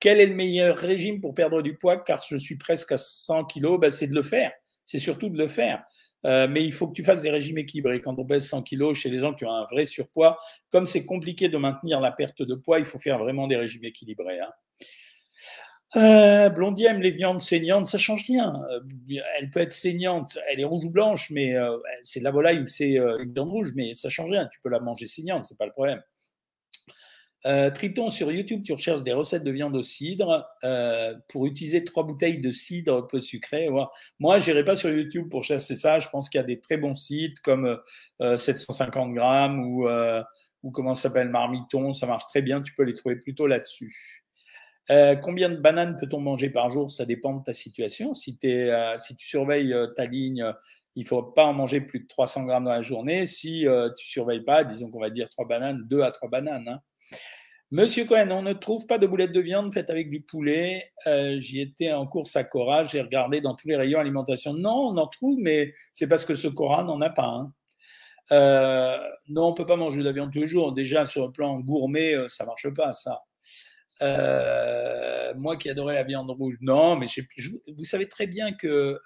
Quel 0.00 0.20
est 0.20 0.26
le 0.26 0.34
meilleur 0.34 0.76
régime 0.76 1.20
pour 1.20 1.34
perdre 1.34 1.62
du 1.62 1.78
poids? 1.78 1.96
Car 1.96 2.22
je 2.28 2.36
suis 2.36 2.58
presque 2.58 2.92
à 2.92 2.98
100 2.98 3.44
kilos. 3.46 3.80
Ben, 3.80 3.90
c'est 3.90 4.08
de 4.08 4.14
le 4.14 4.22
faire. 4.22 4.52
C'est 4.84 4.98
surtout 4.98 5.30
de 5.30 5.38
le 5.38 5.48
faire. 5.48 5.82
Euh, 6.24 6.48
mais 6.48 6.64
il 6.64 6.72
faut 6.72 6.88
que 6.88 6.94
tu 6.94 7.04
fasses 7.04 7.22
des 7.22 7.30
régimes 7.30 7.58
équilibrés. 7.58 8.00
Quand 8.00 8.18
on 8.18 8.24
pèse 8.24 8.46
100 8.46 8.62
kilos 8.62 8.96
chez 8.96 9.10
les 9.10 9.18
gens 9.18 9.34
qui 9.34 9.44
ont 9.44 9.52
un 9.52 9.66
vrai 9.66 9.84
surpoids, 9.84 10.38
comme 10.70 10.86
c'est 10.86 11.04
compliqué 11.04 11.48
de 11.48 11.56
maintenir 11.58 12.00
la 12.00 12.12
perte 12.12 12.42
de 12.42 12.54
poids, 12.54 12.78
il 12.78 12.84
faut 12.86 12.98
faire 12.98 13.18
vraiment 13.18 13.46
des 13.46 13.56
régimes 13.56 13.84
équilibrés. 13.84 14.40
Hein. 14.40 14.50
Euh, 15.96 16.48
Blondie 16.48 16.86
aime 16.86 17.00
les 17.00 17.10
viandes 17.10 17.40
saignantes, 17.40 17.86
ça 17.86 17.98
change 17.98 18.24
rien. 18.26 18.54
Euh, 18.70 18.80
elle 19.38 19.50
peut 19.50 19.60
être 19.60 19.72
saignante, 19.72 20.38
elle 20.50 20.60
est 20.60 20.64
rouge 20.64 20.84
ou 20.84 20.90
blanche, 20.90 21.30
mais 21.30 21.54
c'est 22.02 22.20
de 22.20 22.24
la 22.24 22.30
volaille 22.30 22.60
ou 22.60 22.66
c'est 22.66 22.96
une 22.96 23.32
viande 23.32 23.50
rouge, 23.50 23.68
mais 23.76 23.94
ça 23.94 24.08
change 24.08 24.30
rien. 24.30 24.48
Tu 24.50 24.58
peux 24.60 24.70
la 24.70 24.80
manger 24.80 25.06
saignante, 25.06 25.44
c'est 25.46 25.58
pas 25.58 25.66
le 25.66 25.72
problème. 25.72 26.02
Euh, 27.46 27.70
Triton, 27.70 28.08
sur 28.08 28.32
YouTube, 28.32 28.62
tu 28.64 28.72
recherches 28.72 29.02
des 29.02 29.12
recettes 29.12 29.44
de 29.44 29.50
viande 29.50 29.76
au 29.76 29.82
cidre 29.82 30.48
euh, 30.64 31.14
pour 31.28 31.44
utiliser 31.46 31.84
trois 31.84 32.02
bouteilles 32.04 32.40
de 32.40 32.52
cidre 32.52 33.06
peu 33.06 33.20
sucré. 33.20 33.68
Moi, 34.18 34.38
je 34.38 34.50
n'irai 34.50 34.64
pas 34.64 34.76
sur 34.76 34.90
YouTube 34.90 35.28
pour 35.28 35.44
chercher 35.44 35.76
ça. 35.76 35.98
Je 35.98 36.08
pense 36.08 36.30
qu'il 36.30 36.40
y 36.40 36.44
a 36.44 36.46
des 36.46 36.60
très 36.60 36.78
bons 36.78 36.94
sites 36.94 37.40
comme 37.40 37.78
750 38.20 39.10
euh, 39.10 39.12
grammes 39.12 39.60
ou, 39.60 39.86
ou 40.62 40.70
comment 40.70 40.94
ça 40.94 41.08
s'appelle 41.08 41.28
Marmiton. 41.28 41.92
Ça 41.92 42.06
marche 42.06 42.24
très 42.28 42.40
bien. 42.40 42.62
Tu 42.62 42.74
peux 42.74 42.84
les 42.84 42.94
trouver 42.94 43.16
plutôt 43.16 43.46
là-dessus. 43.46 44.24
combien 44.88 45.50
de 45.50 45.56
bananes 45.56 45.96
peut-on 46.00 46.20
manger 46.20 46.48
par 46.48 46.70
jour? 46.70 46.90
Ça 46.90 47.04
dépend 47.04 47.36
de 47.36 47.44
ta 47.44 47.52
situation. 47.52 48.14
Si, 48.14 48.38
si 48.40 49.16
tu 49.16 49.26
surveilles 49.26 49.74
ta 49.96 50.06
ligne, 50.06 50.50
il 50.96 51.02
ne 51.02 51.08
faut 51.08 51.22
pas 51.22 51.44
en 51.44 51.52
manger 51.52 51.82
plus 51.82 52.00
de 52.00 52.06
300 52.06 52.46
grammes 52.46 52.64
dans 52.64 52.72
la 52.72 52.82
journée. 52.82 53.26
Si 53.26 53.64
tu 53.64 53.68
ne 53.68 53.90
surveilles 53.96 54.44
pas, 54.44 54.64
disons 54.64 54.90
qu'on 54.90 55.00
va 55.00 55.10
dire 55.10 55.28
trois 55.28 55.46
bananes, 55.46 55.82
deux 55.84 56.00
à 56.00 56.10
trois 56.10 56.30
bananes. 56.30 56.68
Hein. 56.68 56.80
Monsieur 57.74 58.04
Cohen, 58.04 58.30
on 58.30 58.42
ne 58.42 58.52
trouve 58.52 58.86
pas 58.86 58.98
de 58.98 59.06
boulettes 59.08 59.32
de 59.32 59.40
viande 59.40 59.74
faites 59.74 59.90
avec 59.90 60.08
du 60.08 60.20
poulet. 60.20 60.92
Euh, 61.08 61.40
j'y 61.40 61.60
étais 61.60 61.92
en 61.92 62.06
course 62.06 62.36
à 62.36 62.44
Cora, 62.44 62.84
j'ai 62.84 63.00
regardé 63.00 63.40
dans 63.40 63.56
tous 63.56 63.66
les 63.66 63.74
rayons 63.74 63.98
alimentation. 63.98 64.54
Non, 64.54 64.92
on 64.92 64.96
en 64.96 65.08
trouve, 65.08 65.40
mais 65.40 65.74
c'est 65.92 66.06
parce 66.06 66.24
que 66.24 66.36
ce 66.36 66.46
Cora 66.46 66.84
n'en 66.84 67.00
a 67.00 67.10
pas. 67.10 67.50
Euh, 68.30 68.96
non, 69.26 69.46
on 69.46 69.50
ne 69.50 69.56
peut 69.56 69.66
pas 69.66 69.74
manger 69.74 69.98
de 69.98 70.04
la 70.04 70.12
viande 70.12 70.32
tous 70.32 70.38
les 70.38 70.46
jours. 70.46 70.72
Déjà, 70.72 71.04
sur 71.04 71.26
le 71.26 71.32
plan 71.32 71.58
gourmet, 71.58 72.14
euh, 72.14 72.28
ça 72.28 72.44
ne 72.44 72.50
marche 72.50 72.72
pas, 72.72 72.92
ça. 72.94 73.24
moi 75.36 75.56
qui 75.56 75.68
adorais 75.68 75.94
la 75.94 76.04
viande 76.04 76.30
rouge, 76.30 76.54
non, 76.60 76.94
mais 76.94 77.06
vous 77.76 77.84
savez 77.84 78.08
très 78.08 78.28
bien 78.28 78.52
que. 78.52 79.00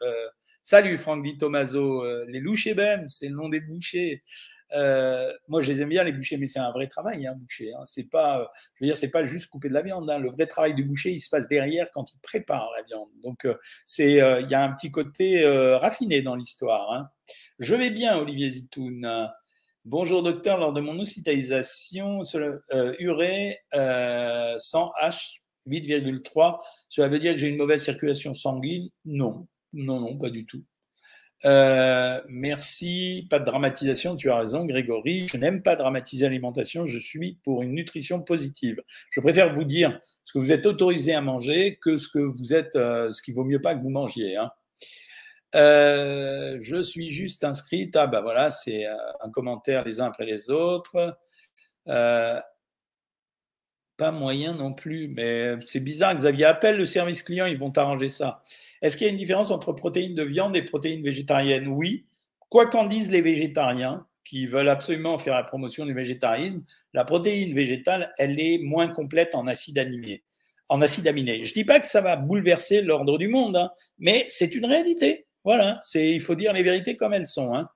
salut 0.63 0.99
Franck 0.99 1.23
Di 1.23 1.39
Tomaso, 1.39 2.05
les 2.27 2.41
louchés 2.41 2.75
ben, 2.75 3.09
c'est 3.09 3.31
le 3.31 3.35
nom 3.35 3.49
des 3.49 3.63
bouchers. 3.63 4.23
Euh, 4.75 5.33
moi, 5.49 5.63
je 5.63 5.71
les 5.71 5.81
aime 5.81 5.89
bien 5.89 6.05
les 6.05 6.13
bouchers, 6.13 6.37
mais 6.37 6.47
c'est 6.47 6.59
un 6.59 6.71
vrai 6.71 6.87
travail, 6.89 7.27
un 7.27 7.33
hein, 7.33 7.37
boucher. 7.37 7.73
Hein. 7.75 7.85
C'est 7.87 8.09
pas, 8.11 8.51
je 8.75 8.85
veux 8.85 8.89
dire, 8.89 8.97
c'est 8.97 9.11
pas 9.11 9.27
juste 9.27 9.49
couper 9.49 9.69
de 9.69 9.75
la 9.75 9.83
viande. 9.83 10.09
Hein. 10.11 10.19
Le 10.19 10.31
vrai 10.31 10.47
travail 10.47 10.75
du 10.75 10.85
boucher, 10.85 11.11
il 11.11 11.21
se 11.21 11.31
passe 11.31 11.49
derrière 11.49 11.91
quand 11.93 12.13
il 12.13 12.19
prépare 12.21 12.71
la 12.77 12.83
viande. 12.83 13.09
Donc, 13.23 13.45
euh, 13.45 13.55
c'est, 13.87 14.21
euh, 14.21 14.41
il 14.41 14.51
y 14.51 14.55
a 14.55 14.63
un 14.63 14.73
petit 14.73 14.91
côté 14.91 15.47
raffiné 15.77 16.23
dans 16.23 16.35
l'histoire. 16.35 16.93
Hein. 16.93 17.09
Je 17.59 17.75
vais 17.75 17.91
bien, 17.91 18.17
Olivier 18.17 18.51
Zitoun. 18.51 19.31
Bonjour 19.85 20.23
docteur, 20.23 20.59
lors 20.59 20.73
de 20.73 20.81
mon 20.81 20.99
hospitalisation, 20.99 22.21
urée 22.99 23.59
100 23.73 24.93
H 25.03 25.41
8,3, 25.69 26.61
cela 26.89 27.09
veut 27.09 27.19
dire 27.19 27.33
que 27.33 27.39
j'ai 27.39 27.49
une 27.49 27.57
mauvaise 27.57 27.83
circulation 27.83 28.35
sanguine? 28.35 28.89
Non, 29.05 29.47
non, 29.73 30.01
non, 30.01 30.17
pas 30.19 30.31
du 30.31 30.47
tout. 30.47 30.65
Euh, 31.45 32.21
merci, 32.29 33.27
pas 33.31 33.39
de 33.39 33.45
dramatisation, 33.45 34.17
tu 34.17 34.31
as 34.31 34.39
raison 34.39 34.65
Grégory. 34.65 35.29
Je 35.29 35.37
n'aime 35.37 35.63
pas 35.63 35.77
dramatiser 35.77 36.25
l'alimentation, 36.25 36.85
je 36.87 36.99
suis 36.99 37.39
pour 37.45 37.63
une 37.63 37.73
nutrition 37.73 38.21
positive. 38.21 38.83
Je 39.11 39.21
préfère 39.21 39.53
vous 39.55 39.65
dire 39.65 40.01
ce 40.25 40.33
que 40.33 40.39
vous 40.39 40.53
êtes 40.53 40.67
autorisé 40.67 41.15
à 41.15 41.21
manger 41.21 41.79
que 41.81 41.97
ce 41.97 42.09
que 42.09 42.19
vous 42.19 42.55
êtes, 42.55 42.77
euh, 42.77 43.13
ce 43.13 43.23
qui 43.23 43.33
vaut 43.33 43.45
mieux 43.45 43.63
pas 43.63 43.75
que 43.75 43.83
vous 43.83 43.91
mangiez. 43.91 44.37
Hein. 44.37 44.51
Euh, 45.55 46.59
je 46.61 46.83
suis 46.83 47.11
juste 47.11 47.45
inscrite. 47.45 47.97
Ah 47.97 48.07
ben 48.07 48.21
voilà, 48.21 48.51
c'est 48.51 48.87
un 48.87 49.31
commentaire 49.31 49.85
les 49.85 50.01
uns 50.01 50.07
après 50.07 50.27
les 50.27 50.51
autres. 50.51 51.17
Pas 53.99 54.13
moyen 54.13 54.55
non 54.55 54.73
plus, 54.73 55.09
mais 55.09 55.57
c'est 55.67 55.81
bizarre. 55.81 56.15
Xavier, 56.15 56.47
appelle 56.47 56.77
le 56.77 56.87
service 56.87 57.23
client, 57.23 57.45
ils 57.45 57.59
vont 57.59 57.71
t'arranger 57.71 58.09
ça. 58.09 58.43
Est-ce 58.81 58.97
qu'il 58.97 59.07
y 59.07 59.11
a 59.11 59.13
une 59.13 59.19
différence 59.19 59.51
entre 59.51 59.73
protéines 59.73 60.15
de 60.15 60.23
viande 60.23 60.57
et 60.57 60.63
protéines 60.63 61.03
végétariennes? 61.03 61.69
Oui. 61.69 62.07
Quoi 62.49 62.67
qu'en 62.67 62.87
disent 62.87 63.11
les 63.11 63.21
végétariens, 63.21 64.07
qui 64.25 64.47
veulent 64.47 64.69
absolument 64.69 65.19
faire 65.19 65.35
la 65.35 65.43
promotion 65.43 65.85
du 65.85 65.95
végétarisme, 65.95 66.63
la 66.95 67.05
protéine 67.05 67.55
végétale, 67.55 68.15
elle 68.19 68.39
est 68.39 68.59
moins 68.59 68.89
complète 68.89 69.35
en 69.35 69.47
acide 69.47 69.79
aminé. 69.79 70.23
En 70.69 70.81
acide 70.81 71.09
aminé. 71.09 71.45
Je 71.45 71.51
ne 71.51 71.55
dis 71.55 71.65
pas 71.65 71.81
que 71.81 71.87
ça 71.87 72.01
va 72.01 72.17
bouleverser 72.17 72.83
l'ordre 72.83 73.19
du 73.19 73.29
monde, 73.29 73.57
hein, 73.57 73.71
mais 73.99 74.27
c'est 74.29 74.55
une 74.55 74.67
réalité. 74.67 75.27
Voilà, 75.45 75.81
il 75.95 76.21
faut 76.21 76.35
dire 76.35 76.53
les 76.53 76.63
vérités 76.63 76.95
comme 76.95 77.15
elles 77.15 77.27
sont. 77.27 77.55
Hein. 77.55 77.69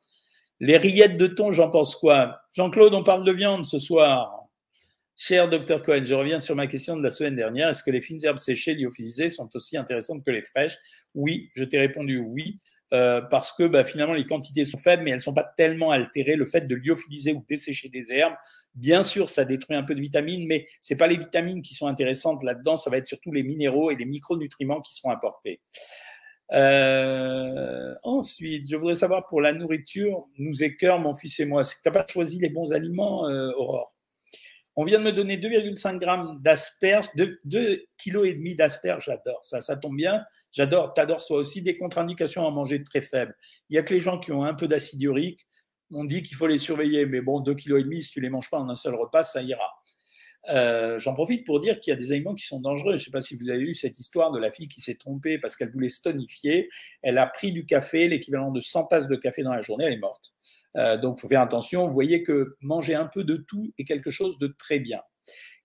Les 0.61 0.77
rillettes 0.77 1.17
de 1.17 1.27
thon, 1.27 1.51
j'en 1.51 1.71
pense 1.71 1.97
quoi? 1.97 2.43
Jean-Claude, 2.53 2.95
on 2.95 3.03
parle 3.03 3.25
de 3.25 3.33
viande 3.33 3.67
ce 3.67 3.79
soir. 3.79 4.42
Cher 5.25 5.49
docteur 5.49 5.83
Cohen, 5.83 6.05
je 6.05 6.15
reviens 6.15 6.41
sur 6.41 6.57
ma 6.57 6.67
question 6.67 6.97
de 6.97 7.03
la 7.05 7.09
semaine 7.09 7.37
dernière. 7.37 7.69
Est-ce 7.69 7.85
que 7.85 7.93
les 7.93 8.03
fines 8.03 8.19
herbes 8.25 8.39
séchées 8.39 8.75
lyophilisées 8.75 9.29
sont 9.29 9.49
aussi 9.55 9.77
intéressantes 9.77 10.25
que 10.25 10.33
les 10.33 10.43
fraîches? 10.43 10.77
Oui, 11.15 11.49
je 11.55 11.63
t'ai 11.63 11.79
répondu 11.79 12.19
oui. 12.19 12.57
Euh, 12.93 13.21
parce 13.21 13.53
que 13.53 13.63
bah, 13.69 13.85
finalement 13.85 14.15
les 14.15 14.27
quantités 14.27 14.65
sont 14.65 14.79
faibles, 14.79 15.05
mais 15.05 15.11
elles 15.11 15.19
ne 15.19 15.23
sont 15.23 15.33
pas 15.33 15.49
tellement 15.57 15.93
altérées. 15.93 16.35
Le 16.35 16.45
fait 16.45 16.63
de 16.63 16.75
lyophiliser 16.75 17.35
ou 17.35 17.45
dessécher 17.49 17.89
des 17.89 18.11
herbes, 18.11 18.35
bien 18.75 19.05
sûr, 19.05 19.29
ça 19.31 19.45
détruit 19.45 19.77
un 19.77 19.85
peu 19.85 19.95
de 19.95 20.01
vitamines, 20.01 20.45
mais 20.45 20.67
ce 20.81 20.93
n'est 20.93 20.99
pas 20.99 21.07
les 21.07 21.19
vitamines 21.19 21.63
qui 21.63 21.75
sont 21.75 21.87
intéressantes 21.87 22.43
là-dedans, 22.43 22.77
ça 22.77 22.91
va 22.91 22.97
être 22.97 23.07
surtout 23.07 23.31
les 23.31 23.45
minéraux 23.45 23.93
et 23.93 23.95
les 23.95 24.07
micronutriments 24.07 24.81
qui 24.81 24.93
seront 24.93 25.11
apportés. 25.11 25.61
Euh, 26.51 27.95
ensuite, 28.03 28.69
je 28.69 28.75
voudrais 28.75 28.97
savoir 28.97 29.25
pour 29.27 29.41
la 29.41 29.53
nourriture, 29.53 30.27
nous 30.37 30.65
écœurons 30.65 30.99
mon 30.99 31.15
fils 31.15 31.39
et 31.39 31.45
moi, 31.45 31.63
c'est 31.63 31.77
que 31.77 31.83
tu 31.83 31.89
n'as 31.89 32.03
pas 32.03 32.13
choisi 32.13 32.41
les 32.41 32.51
bons 32.51 32.73
aliments, 32.73 33.29
euh, 33.29 33.53
Aurore? 33.57 33.95
On 34.77 34.85
vient 34.85 34.99
de 34.99 35.05
me 35.05 35.13
donner 35.13 35.37
2,5 35.37 35.99
grammes 35.99 36.41
d'asperges, 36.43 37.07
2 37.15 37.87
kg 37.99 38.25
et 38.25 38.35
demi 38.35 38.55
d'asperges, 38.55 39.05
j'adore 39.07 39.41
ça, 39.45 39.61
ça 39.61 39.77
tombe 39.77 39.97
bien. 39.97 40.25
J'adore, 40.53 40.93
t'adores 40.95 41.25
toi 41.25 41.39
aussi, 41.39 41.63
des 41.63 41.77
contre-indications 41.77 42.47
à 42.47 42.51
manger 42.51 42.83
très 42.83 43.03
faibles. 43.03 43.35
Il 43.71 43.77
y 43.77 43.79
a 43.79 43.83
que 43.83 43.95
les 43.95 44.01
gens 44.01 44.19
qui 44.19 44.33
ont 44.33 44.45
un 44.45 44.55
peu 44.55 44.69
d'acide 44.69 45.03
urique, 45.03 45.47
on 45.91 46.05
dit 46.05 46.23
qu'il 46.23 46.37
faut 46.37 46.47
les 46.47 46.59
surveiller, 46.59 47.07
mais 47.07 47.21
bon, 47.21 47.41
2,5 47.41 47.55
kg, 47.55 48.03
si 48.03 48.11
tu 48.11 48.21
les 48.21 48.31
manges 48.31 48.51
pas 48.51 48.59
en 48.59 48.69
un 48.69 48.77
seul 48.77 48.95
repas, 48.95 49.25
ça 49.25 49.43
ira. 49.43 49.71
Euh, 50.51 50.99
j'en 50.99 51.15
profite 51.15 51.47
pour 51.47 51.61
dire 51.61 51.79
qu'il 51.79 51.93
y 51.93 51.95
a 51.95 51.99
des 51.99 52.13
aliments 52.13 52.35
qui 52.35 52.45
sont 52.45 52.61
dangereux. 52.61 52.93
Je 52.93 52.97
ne 52.97 53.01
sais 53.05 53.11
pas 53.11 53.21
si 53.21 53.37
vous 53.37 53.51
avez 53.51 53.63
eu 53.63 53.75
cette 53.75 53.99
histoire 53.99 54.33
de 54.33 54.41
la 54.41 54.51
fille 54.51 54.69
qui 54.69 54.81
s'est 54.81 54.97
trompée 54.97 55.39
parce 55.39 55.57
qu'elle 55.57 55.71
voulait 55.71 55.89
stonifier. 55.89 56.69
Elle 57.03 57.19
a 57.19 57.27
pris 57.27 57.53
du 57.53 57.65
café, 57.65 58.09
l'équivalent 58.09 58.51
de 58.51 58.61
100 58.61 58.85
tasses 58.87 59.09
de 59.09 59.17
café 59.17 59.43
dans 59.43 59.53
la 59.53 59.63
journée, 59.63 59.85
elle 59.85 59.95
est 59.95 59.99
morte. 59.99 60.33
Euh, 60.77 60.97
donc, 60.97 61.19
il 61.19 61.21
faut 61.23 61.29
faire 61.29 61.43
attention. 61.43 61.87
Vous 61.87 61.95
voyez 61.95 62.23
que 62.23 62.57
manger 62.61 62.95
un 62.95 63.07
peu 63.07 63.25
de 63.25 63.37
tout 63.37 63.73
est 63.79 63.85
quelque 63.85 64.11
chose 64.11 64.39
de 64.39 64.49
très 64.49 64.81
bien. 64.81 65.01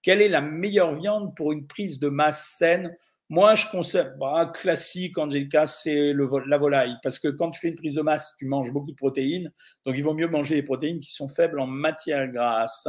Quelle 0.02 0.22
est 0.22 0.30
la 0.30 0.42
meilleure 0.42 0.94
viande 0.94 1.36
pour 1.36 1.52
une 1.52 1.66
prise 1.66 2.00
de 2.00 2.10
masse 2.10 2.56
saine? 2.58 2.96
Moi, 3.30 3.56
je 3.56 3.66
conseille, 3.70 4.08
bah, 4.18 4.54
classique, 4.54 5.18
Angelica, 5.18 5.66
c'est 5.66 6.13
la 6.13 6.58
volaille. 6.58 6.96
Parce 7.04 7.20
que 7.20 7.28
quand 7.28 7.52
tu 7.52 7.60
fais 7.60 7.68
une 7.70 7.76
prise 7.76 7.96
de 7.96 8.02
masse, 8.02 8.34
tu 8.38 8.46
manges 8.46 8.72
beaucoup 8.72 8.92
de 8.92 8.96
protéines. 8.96 9.52
Donc, 9.86 9.96
il 9.98 10.04
vaut 10.04 10.13
mieux 10.13 10.30
manger 10.30 10.56
des 10.56 10.63
protéines 10.63 11.00
qui 11.00 11.12
sont 11.12 11.28
faibles 11.28 11.60
en 11.60 11.68
matière 11.68 12.32
grasse 12.32 12.88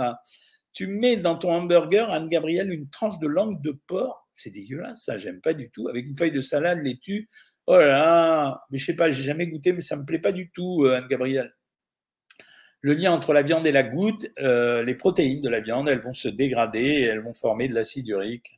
tu 0.78 0.86
mets 0.86 1.16
dans 1.16 1.36
ton 1.36 1.50
hamburger, 1.50 2.08
Anne-Gabrielle, 2.08 2.72
une 2.72 2.88
tranche 2.88 3.18
de 3.18 3.26
langue 3.26 3.60
de 3.62 3.72
porc. 3.88 4.28
C'est 4.36 4.50
dégueulasse, 4.50 5.02
ça, 5.06 5.18
j'aime 5.18 5.40
pas 5.40 5.52
du 5.52 5.70
tout. 5.70 5.88
Avec 5.88 6.06
une 6.06 6.16
feuille 6.16 6.30
de 6.30 6.40
salade, 6.40 6.78
laitue. 6.84 7.28
Oh 7.66 7.76
là 7.76 7.86
là, 7.88 8.60
mais 8.70 8.78
je 8.78 8.84
sais 8.84 8.94
pas, 8.94 9.10
j'ai 9.10 9.24
jamais 9.24 9.48
goûté, 9.48 9.72
mais 9.72 9.80
ça 9.80 9.96
me 9.96 10.04
plaît 10.04 10.20
pas 10.20 10.30
du 10.30 10.52
tout, 10.52 10.84
euh, 10.84 10.94
Anne-Gabrielle. 10.94 11.52
Le 12.80 12.92
lien 12.92 13.10
entre 13.10 13.32
la 13.32 13.42
viande 13.42 13.66
et 13.66 13.72
la 13.72 13.82
goutte, 13.82 14.28
euh, 14.38 14.84
les 14.84 14.94
protéines 14.94 15.40
de 15.40 15.48
la 15.48 15.58
viande, 15.58 15.88
elles 15.88 16.00
vont 16.00 16.12
se 16.12 16.28
dégrader 16.28 16.78
et 16.78 17.02
elles 17.02 17.24
vont 17.24 17.34
former 17.34 17.66
de 17.66 17.74
l'acide 17.74 18.06
urique. 18.06 18.58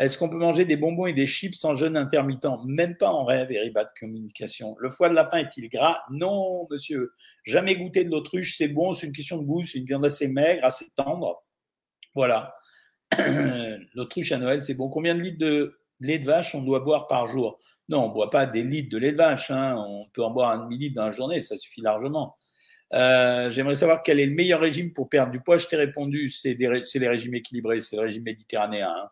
Est-ce 0.00 0.16
qu'on 0.16 0.30
peut 0.30 0.38
manger 0.38 0.64
des 0.64 0.78
bonbons 0.78 1.04
et 1.04 1.12
des 1.12 1.26
chips 1.26 1.62
en 1.62 1.74
jeûne 1.74 1.94
intermittent? 1.94 2.46
Même 2.64 2.96
pas 2.96 3.10
en 3.10 3.22
rêve, 3.22 3.52
et 3.52 3.68
de 3.68 4.00
communication. 4.00 4.74
Le 4.78 4.88
foie 4.88 5.10
de 5.10 5.14
lapin 5.14 5.36
est-il 5.36 5.68
gras? 5.68 6.00
Non, 6.10 6.66
monsieur. 6.70 7.12
Jamais 7.44 7.76
goûté 7.76 8.04
de 8.04 8.10
l'autruche, 8.10 8.56
c'est 8.56 8.68
bon, 8.68 8.94
c'est 8.94 9.08
une 9.08 9.12
question 9.12 9.36
de 9.36 9.42
goût, 9.42 9.62
c'est 9.62 9.78
une 9.78 9.84
viande 9.84 10.06
assez 10.06 10.26
maigre, 10.26 10.64
assez 10.64 10.86
tendre. 10.96 11.44
Voilà. 12.14 12.54
L'autruche 13.94 14.32
à 14.32 14.38
Noël, 14.38 14.64
c'est 14.64 14.72
bon. 14.72 14.88
Combien 14.88 15.14
de 15.14 15.20
litres 15.20 15.38
de 15.38 15.78
lait 16.00 16.18
de 16.18 16.24
vache 16.24 16.54
on 16.54 16.62
doit 16.62 16.80
boire 16.80 17.06
par 17.06 17.26
jour? 17.26 17.60
Non, 17.90 18.04
on 18.04 18.08
ne 18.08 18.14
boit 18.14 18.30
pas 18.30 18.46
des 18.46 18.62
litres 18.62 18.88
de 18.88 18.96
lait 18.96 19.12
de 19.12 19.18
vache. 19.18 19.50
Hein. 19.50 19.76
On 19.86 20.06
peut 20.14 20.24
en 20.24 20.30
boire 20.30 20.48
un 20.52 20.64
demi-litre 20.64 20.94
dans 20.94 21.04
la 21.04 21.12
journée, 21.12 21.42
ça 21.42 21.58
suffit 21.58 21.82
largement. 21.82 22.38
Euh, 22.94 23.50
j'aimerais 23.50 23.74
savoir 23.74 24.02
quel 24.02 24.18
est 24.18 24.26
le 24.26 24.34
meilleur 24.34 24.60
régime 24.60 24.94
pour 24.94 25.10
perdre 25.10 25.30
du 25.30 25.42
poids. 25.42 25.58
Je 25.58 25.66
t'ai 25.66 25.76
répondu, 25.76 26.30
c'est 26.30 26.54
les 26.54 27.08
régimes 27.08 27.34
équilibrés, 27.34 27.82
c'est 27.82 27.96
le 27.96 28.02
régime 28.02 28.22
méditerranéen. 28.22 28.94
Hein. 28.96 29.10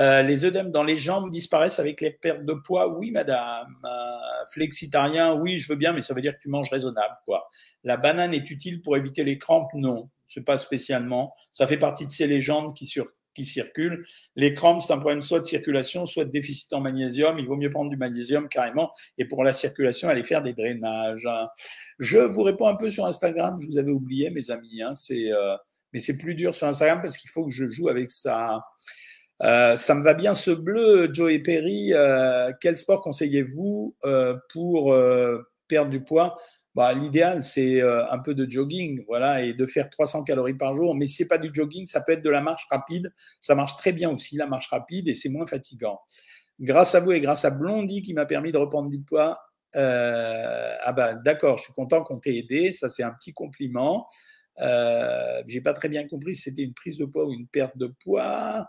Euh, 0.00 0.22
les 0.22 0.44
œdèmes 0.44 0.70
dans 0.70 0.84
les 0.84 0.96
jambes 0.96 1.30
disparaissent 1.30 1.78
avec 1.78 2.00
les 2.00 2.10
pertes 2.10 2.44
de 2.44 2.54
poids 2.54 2.96
Oui, 2.96 3.10
madame. 3.10 3.76
Euh, 3.84 4.44
flexitarien, 4.50 5.34
oui, 5.34 5.58
je 5.58 5.68
veux 5.68 5.76
bien, 5.76 5.92
mais 5.92 6.00
ça 6.00 6.14
veut 6.14 6.22
dire 6.22 6.34
que 6.34 6.40
tu 6.40 6.48
manges 6.48 6.70
raisonnable. 6.70 7.14
Quoi. 7.24 7.48
La 7.84 7.96
banane 7.96 8.32
est 8.32 8.50
utile 8.50 8.82
pour 8.82 8.96
éviter 8.96 9.22
les 9.22 9.38
crampes? 9.38 9.70
Non, 9.74 10.08
c'est 10.28 10.44
pas 10.44 10.56
spécialement. 10.56 11.34
Ça 11.52 11.66
fait 11.66 11.76
partie 11.76 12.06
de 12.06 12.10
ces 12.10 12.26
légendes 12.26 12.74
qui, 12.74 12.90
qui 13.34 13.44
circulent. 13.44 14.06
Les 14.34 14.54
crampes, 14.54 14.82
c'est 14.82 14.94
un 14.94 14.98
problème 14.98 15.20
soit 15.20 15.40
de 15.40 15.44
circulation, 15.44 16.06
soit 16.06 16.24
de 16.24 16.30
déficit 16.30 16.72
en 16.72 16.80
magnésium. 16.80 17.38
Il 17.38 17.46
vaut 17.46 17.56
mieux 17.56 17.70
prendre 17.70 17.90
du 17.90 17.96
magnésium 17.98 18.48
carrément. 18.48 18.90
Et 19.18 19.26
pour 19.26 19.44
la 19.44 19.52
circulation, 19.52 20.08
aller 20.08 20.24
faire 20.24 20.42
des 20.42 20.54
drainages. 20.54 21.28
Je 21.98 22.18
vous 22.18 22.42
réponds 22.42 22.66
un 22.66 22.76
peu 22.76 22.88
sur 22.88 23.04
Instagram. 23.04 23.58
Je 23.60 23.66
vous 23.66 23.78
avais 23.78 23.92
oublié, 23.92 24.30
mes 24.30 24.50
amis. 24.50 24.82
Hein. 24.82 24.94
c'est, 24.94 25.30
euh, 25.32 25.54
mais 25.92 26.00
c'est 26.00 26.16
plus 26.16 26.34
dur 26.34 26.54
sur 26.54 26.66
Instagram 26.66 27.00
parce 27.02 27.18
qu'il 27.18 27.30
faut 27.30 27.44
que 27.44 27.52
je 27.52 27.68
joue 27.68 27.88
avec 27.90 28.10
ça 28.10 28.62
euh, 29.42 29.76
ça 29.76 29.94
me 29.94 30.04
va 30.04 30.14
bien 30.14 30.34
ce 30.34 30.50
bleu, 30.50 31.08
Joe 31.12 31.32
et 31.32 31.40
Perry. 31.40 31.92
Euh, 31.92 32.52
quel 32.60 32.76
sport 32.76 33.00
conseillez-vous 33.00 33.96
euh, 34.04 34.36
pour 34.52 34.94
perdre 35.68 35.90
du 35.90 36.02
poids? 36.02 36.38
Bah, 36.74 36.94
L'idéal, 36.94 37.42
c'est 37.42 37.82
un 37.82 38.18
peu 38.18 38.34
de 38.34 38.50
jogging, 38.50 39.04
voilà, 39.06 39.42
et 39.42 39.52
de 39.52 39.66
faire 39.66 39.90
300 39.90 40.24
calories 40.24 40.54
par 40.54 40.74
jour. 40.74 40.94
Mais 40.94 41.06
si 41.06 41.22
n'est 41.22 41.28
pas 41.28 41.38
du 41.38 41.50
jogging, 41.52 41.86
ça 41.86 42.00
peut 42.00 42.12
être 42.12 42.22
de 42.22 42.30
la 42.30 42.40
marche 42.40 42.66
rapide. 42.70 43.12
Ça 43.40 43.54
marche 43.54 43.76
très 43.76 43.92
bien 43.92 44.10
aussi, 44.10 44.36
la 44.36 44.46
marche 44.46 44.68
rapide, 44.68 45.08
et 45.08 45.14
c'est 45.14 45.28
moins 45.28 45.46
fatigant. 45.46 46.00
Grâce 46.60 46.94
à 46.94 47.00
vous 47.00 47.12
et 47.12 47.20
grâce 47.20 47.44
à 47.44 47.50
Blondie 47.50 48.02
qui 48.02 48.14
m'a 48.14 48.26
permis 48.26 48.52
de 48.52 48.58
reprendre 48.58 48.88
du 48.88 49.00
poids. 49.00 49.38
ah 49.74 50.92
ben 50.92 51.20
d'accord, 51.24 51.58
je 51.58 51.64
suis 51.64 51.72
content 51.74 52.04
qu'on 52.04 52.18
t'ait 52.18 52.36
aidé. 52.36 52.72
Ça, 52.72 52.88
c'est 52.88 53.02
un 53.02 53.12
petit 53.12 53.32
compliment. 53.34 54.06
J'ai 54.58 55.60
pas 55.62 55.74
très 55.74 55.90
bien 55.90 56.06
compris 56.08 56.36
si 56.36 56.42
c'était 56.42 56.62
une 56.62 56.74
prise 56.74 56.96
de 56.96 57.04
poids 57.04 57.26
ou 57.26 57.32
une 57.32 57.48
perte 57.48 57.76
de 57.76 57.88
poids. 58.02 58.66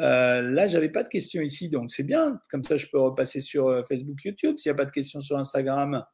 Euh, 0.00 0.42
là, 0.42 0.66
j'avais 0.66 0.88
pas 0.88 1.02
de 1.02 1.08
questions 1.08 1.42
ici, 1.42 1.68
donc 1.68 1.90
c'est 1.90 2.02
bien. 2.02 2.40
Comme 2.50 2.64
ça, 2.64 2.76
je 2.76 2.86
peux 2.86 2.98
repasser 2.98 3.40
sur 3.40 3.68
euh, 3.68 3.82
Facebook, 3.88 4.24
YouTube. 4.24 4.56
S'il 4.58 4.70
n'y 4.70 4.74
a 4.74 4.78
pas 4.78 4.86
de 4.86 4.90
questions 4.90 5.20
sur 5.20 5.36
Instagram, 5.36 6.04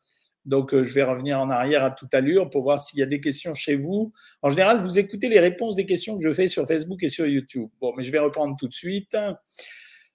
donc 0.44 0.74
euh, 0.74 0.82
je 0.82 0.94
vais 0.94 1.02
revenir 1.02 1.38
en 1.40 1.50
arrière 1.50 1.84
à 1.84 1.90
toute 1.90 2.12
allure 2.14 2.50
pour 2.50 2.62
voir 2.62 2.80
s'il 2.80 2.98
y 2.98 3.02
a 3.02 3.06
des 3.06 3.20
questions 3.20 3.54
chez 3.54 3.76
vous. 3.76 4.12
En 4.42 4.50
général, 4.50 4.80
vous 4.80 4.98
écoutez 4.98 5.28
les 5.28 5.40
réponses 5.40 5.76
des 5.76 5.86
questions 5.86 6.18
que 6.18 6.26
je 6.26 6.32
fais 6.32 6.48
sur 6.48 6.66
Facebook 6.66 7.02
et 7.02 7.08
sur 7.08 7.26
YouTube. 7.26 7.68
Bon, 7.80 7.92
mais 7.96 8.02
je 8.02 8.10
vais 8.10 8.18
reprendre 8.18 8.56
tout 8.58 8.66
de 8.66 8.74
suite. 8.74 9.16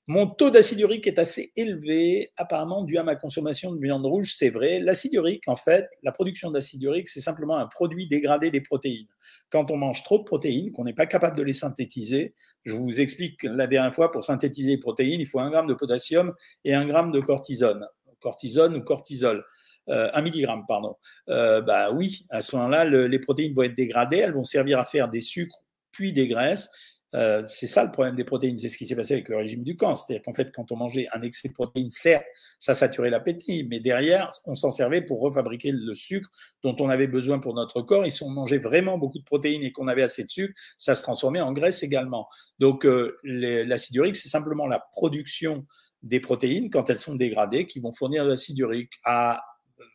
Mon 0.08 0.28
taux 0.28 0.50
d'acide 0.50 0.82
urique 0.82 1.08
est 1.08 1.18
assez 1.18 1.54
élevé, 1.56 2.34
apparemment 2.36 2.84
dû 2.84 2.98
à 2.98 3.04
ma 3.04 3.16
consommation 3.16 3.74
de 3.74 3.80
viande 3.80 4.06
rouge, 4.06 4.34
c'est 4.36 4.50
vrai. 4.50 4.82
L'acide 4.82 5.13
urique, 5.13 5.48
en 5.48 5.56
fait, 5.56 5.88
la 6.04 6.12
production 6.12 6.52
d'acide 6.52 6.84
urique, 6.84 7.08
c'est 7.08 7.22
simplement 7.22 7.56
un 7.56 7.68
produit 7.68 8.06
dégradé 8.06 8.52
des 8.52 8.60
protéines. 8.60 9.08
Quand 9.50 9.72
on 9.72 9.78
mange 9.78 10.04
trop 10.04 10.18
de 10.18 10.24
protéines, 10.24 10.74
qu'on 10.74 10.84
n'est 10.84 10.94
pas 10.94 11.06
capable 11.06 11.38
de 11.38 11.44
les 11.44 11.54
synthétiser, 11.54 12.36
je 12.66 12.74
vous 12.74 13.00
explique 13.00 13.44
la 13.44 13.66
dernière 13.66 13.96
fois, 13.96 14.12
pour 14.12 14.26
synthétiser 14.26 14.72
les 14.72 14.78
protéines, 14.78 15.22
il 15.22 15.28
faut 15.28 15.39
un 15.39 15.50
gramme 15.50 15.68
de 15.68 15.74
potassium 15.74 16.34
et 16.66 16.74
un 16.74 16.86
gramme 16.86 17.13
de 17.13 17.22
cortisone, 17.22 17.86
cortisone 18.20 18.76
ou 18.76 18.82
cortisol. 18.82 19.46
Euh, 19.88 20.10
un 20.13 20.22
milligramme, 20.22 20.66
pardon. 20.68 20.98
Euh, 21.30 21.62
bah 21.62 21.92
oui, 21.92 22.26
à 22.30 22.42
ce 22.42 22.58
moment-là, 22.58 22.84
les 22.84 23.20
protéines 23.20 23.54
vont 23.54 23.63
être 23.63 23.76
dégradées, 23.76 24.18
elles 24.18 24.34
vont 24.34 24.44
servir 24.44 24.80
à 24.80 24.86
faire 24.86 25.08
des 25.08 25.22
sucres 25.22 25.63
puis 25.94 26.12
des 26.12 26.28
graisses, 26.28 26.70
euh, 27.15 27.43
c'est 27.47 27.67
ça 27.67 27.84
le 27.84 27.91
problème 27.91 28.15
des 28.15 28.23
protéines, 28.23 28.58
c'est 28.58 28.69
ce 28.69 28.78
qui 28.78 28.88
s'est 28.88 28.95
passé 28.95 29.13
avec 29.13 29.30
le 29.30 29.38
régime 29.38 29.63
du 29.63 29.76
camp. 29.76 29.95
C'est-à-dire 29.95 30.23
qu'en 30.23 30.34
fait, 30.34 30.52
quand 30.52 30.71
on 30.71 30.78
mangeait 30.78 31.08
un 31.13 31.21
excès 31.21 31.49
de 31.49 31.54
protéines, 31.54 31.89
certes, 31.89 32.26
ça 32.60 32.73
saturait 32.73 33.10
l'appétit, 33.10 33.65
mais 33.69 33.80
derrière, 33.80 34.32
on 34.45 34.56
s'en 34.56 34.71
servait 34.71 35.02
pour 35.02 35.21
refabriquer 35.21 35.71
le 35.71 35.95
sucre 35.95 36.30
dont 36.63 36.76
on 36.80 36.89
avait 36.89 37.08
besoin 37.08 37.39
pour 37.39 37.54
notre 37.54 37.82
corps. 37.82 38.06
Et 38.06 38.10
si 38.10 38.23
on 38.23 38.30
mangeait 38.30 38.58
vraiment 38.58 38.97
beaucoup 38.97 39.19
de 39.19 39.23
protéines 39.23 39.63
et 39.63 39.71
qu'on 39.71 39.88
avait 39.88 40.04
assez 40.04 40.23
de 40.23 40.32
sucre, 40.32 40.54
ça 40.78 40.95
se 40.95 41.04
transformait 41.04 41.41
en 41.41 41.54
graisse 41.54 41.84
également. 41.84 42.28
Donc, 42.60 42.86
euh, 42.86 43.17
l'acide 43.23 43.95
urique, 43.95 44.15
c'est 44.15 44.30
simplement 44.30 44.67
la 44.67 44.80
production 44.80 45.65
des 46.02 46.19
protéines 46.19 46.69
quand 46.69 46.89
elles 46.89 46.99
sont 46.99 47.15
dégradées 47.15 47.65
qui 47.65 47.80
vont 47.80 47.91
fournir 47.91 48.26
de 48.26 48.32
l'acide 48.32 48.60
urique 48.60 48.91
à 49.06 49.41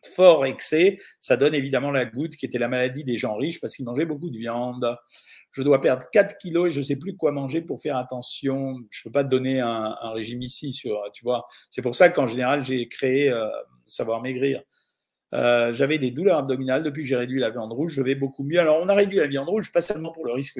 fort 0.03 0.45
excès, 0.45 0.99
ça 1.19 1.37
donne 1.37 1.55
évidemment 1.55 1.91
la 1.91 2.05
goutte 2.05 2.35
qui 2.35 2.45
était 2.45 2.57
la 2.57 2.67
maladie 2.67 3.03
des 3.03 3.17
gens 3.17 3.35
riches 3.35 3.59
parce 3.59 3.75
qu'ils 3.75 3.85
mangeaient 3.85 4.05
beaucoup 4.05 4.29
de 4.29 4.37
viande 4.37 4.95
je 5.51 5.61
dois 5.61 5.81
perdre 5.81 6.05
4 6.11 6.37
kilos 6.37 6.67
et 6.67 6.71
je 6.71 6.79
ne 6.79 6.85
sais 6.85 6.95
plus 6.95 7.15
quoi 7.15 7.31
manger 7.31 7.61
pour 7.61 7.81
faire 7.81 7.97
attention. 7.97 8.77
Je 8.89 9.01
ne 9.01 9.03
peux 9.05 9.11
pas 9.11 9.23
te 9.23 9.29
donner 9.29 9.59
un, 9.59 9.95
régime 10.11 10.41
ici, 10.41 10.71
sur, 10.73 11.01
tu 11.13 11.23
vois. 11.23 11.47
C'est 11.69 11.81
pour 11.81 11.95
ça 11.95 12.09
qu'en 12.09 12.27
général, 12.27 12.63
j'ai 12.63 12.87
créé 12.87 13.31
euh, 13.31 13.47
Savoir 13.87 14.21
Maigrir. 14.21 14.61
Euh, 15.33 15.73
j'avais 15.73 15.97
des 15.97 16.11
douleurs 16.11 16.39
abdominales 16.39 16.83
depuis 16.83 17.03
que 17.03 17.09
j'ai 17.09 17.15
réduit 17.15 17.39
la 17.39 17.49
viande 17.49 17.71
rouge. 17.71 17.93
Je 17.93 18.01
vais 18.01 18.15
beaucoup 18.15 18.43
mieux. 18.43 18.59
Alors, 18.59 18.79
on 18.81 18.89
a 18.89 18.95
réduit 18.95 19.19
la 19.19 19.27
viande 19.27 19.47
rouge, 19.47 19.71
pas 19.71 19.81
seulement 19.81 20.11
pour 20.11 20.25
le 20.25 20.33
risque 20.33 20.59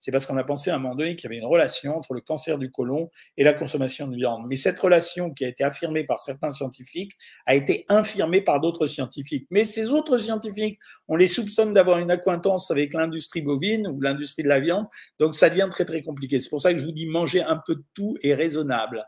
c'est 0.00 0.10
parce 0.10 0.26
qu'on 0.26 0.36
a 0.36 0.44
pensé 0.44 0.70
à 0.70 0.76
un 0.76 0.78
moment 0.78 0.94
donné 0.94 1.16
qu'il 1.16 1.24
y 1.24 1.32
avait 1.32 1.38
une 1.38 1.48
relation 1.48 1.96
entre 1.96 2.14
le 2.14 2.20
cancer 2.20 2.58
du 2.58 2.70
côlon 2.70 3.10
et 3.36 3.44
la 3.44 3.52
consommation 3.52 4.08
de 4.08 4.16
viande. 4.16 4.44
Mais 4.48 4.56
cette 4.56 4.78
relation 4.78 5.30
qui 5.30 5.44
a 5.44 5.48
été 5.48 5.64
affirmée 5.64 6.04
par 6.04 6.18
certains 6.18 6.50
scientifiques 6.50 7.12
a 7.46 7.54
été 7.54 7.84
infirmée 7.88 8.40
par 8.40 8.60
d'autres 8.60 8.86
scientifiques. 8.86 9.46
Mais 9.50 9.64
ces 9.64 9.90
autres 9.90 10.18
scientifiques, 10.18 10.78
on 11.08 11.16
les 11.16 11.28
soupçonne 11.28 11.74
d'avoir 11.74 11.98
une 11.98 12.10
acquaintance 12.10 12.70
avec 12.70 12.94
l'industrie 12.94 13.42
bovine 13.42 13.88
ou 13.88 14.00
l'industrie 14.00 14.42
de 14.42 14.48
la 14.48 14.60
viande. 14.60 14.86
Donc, 15.18 15.34
ça 15.34 15.50
devient 15.50 15.68
très, 15.70 15.84
très 15.84 16.02
compliqué. 16.02 16.40
C'est 16.40 16.50
pour 16.50 16.62
ça 16.62 16.72
que 16.72 16.78
je 16.78 16.84
vous 16.84 16.92
dis 16.92 17.06
manger 17.06 17.42
un 17.42 17.60
peu 17.64 17.76
de 17.76 17.84
tout 17.94 18.16
est 18.22 18.34
raisonnable. 18.34 19.04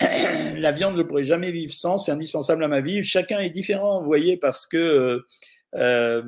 la 0.56 0.72
viande, 0.72 0.96
je 0.96 1.02
ne 1.02 1.06
pourrais 1.06 1.24
jamais 1.24 1.50
vivre 1.50 1.72
sans, 1.72 1.98
c'est 1.98 2.12
indispensable 2.12 2.64
à 2.64 2.68
ma 2.68 2.80
vie. 2.80 3.02
Chacun 3.04 3.40
est 3.40 3.50
différent, 3.50 4.00
vous 4.00 4.06
voyez, 4.06 4.36
parce 4.36 4.66
que 4.66 4.78
euh, 4.78 5.24
euh, 5.74 6.22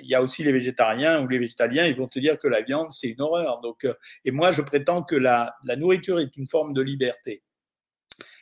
il 0.00 0.08
y 0.08 0.14
a 0.14 0.22
aussi 0.22 0.42
les 0.42 0.52
végétariens 0.52 1.22
ou 1.22 1.28
les 1.28 1.38
végétaliens, 1.38 1.86
ils 1.86 1.94
vont 1.94 2.08
te 2.08 2.18
dire 2.18 2.38
que 2.38 2.48
la 2.48 2.62
viande, 2.62 2.90
c'est 2.90 3.10
une 3.10 3.20
horreur. 3.20 3.60
Donc, 3.60 3.84
euh, 3.84 3.94
et 4.24 4.30
moi, 4.30 4.52
je 4.52 4.62
prétends 4.62 5.02
que 5.02 5.16
la, 5.16 5.54
la, 5.64 5.76
nourriture 5.76 6.18
est 6.20 6.36
une 6.36 6.48
forme 6.48 6.72
de 6.72 6.82
liberté. 6.82 7.42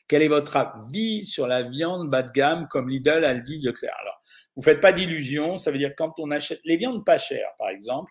Quel 0.09 0.22
est 0.22 0.28
votre 0.28 0.56
avis 0.56 1.24
sur 1.24 1.46
la 1.46 1.62
viande 1.62 2.11
bas 2.11 2.22
de 2.22 2.33
gamme 2.33 2.66
comme 2.68 2.88
Lidl, 2.88 3.24
Aldi, 3.24 3.61
Leclerc? 3.61 3.94
Alors, 4.00 4.20
vous 4.56 4.62
faites 4.62 4.80
pas 4.80 4.92
d'illusions, 4.92 5.56
ça 5.56 5.70
veut 5.70 5.78
dire 5.78 5.94
quand 5.96 6.14
on 6.18 6.30
achète 6.30 6.61
les 6.64 6.76
viandes 6.76 7.04
pas 7.04 7.18
chères, 7.18 7.54
par 7.59 7.68
exemple, 7.68 8.11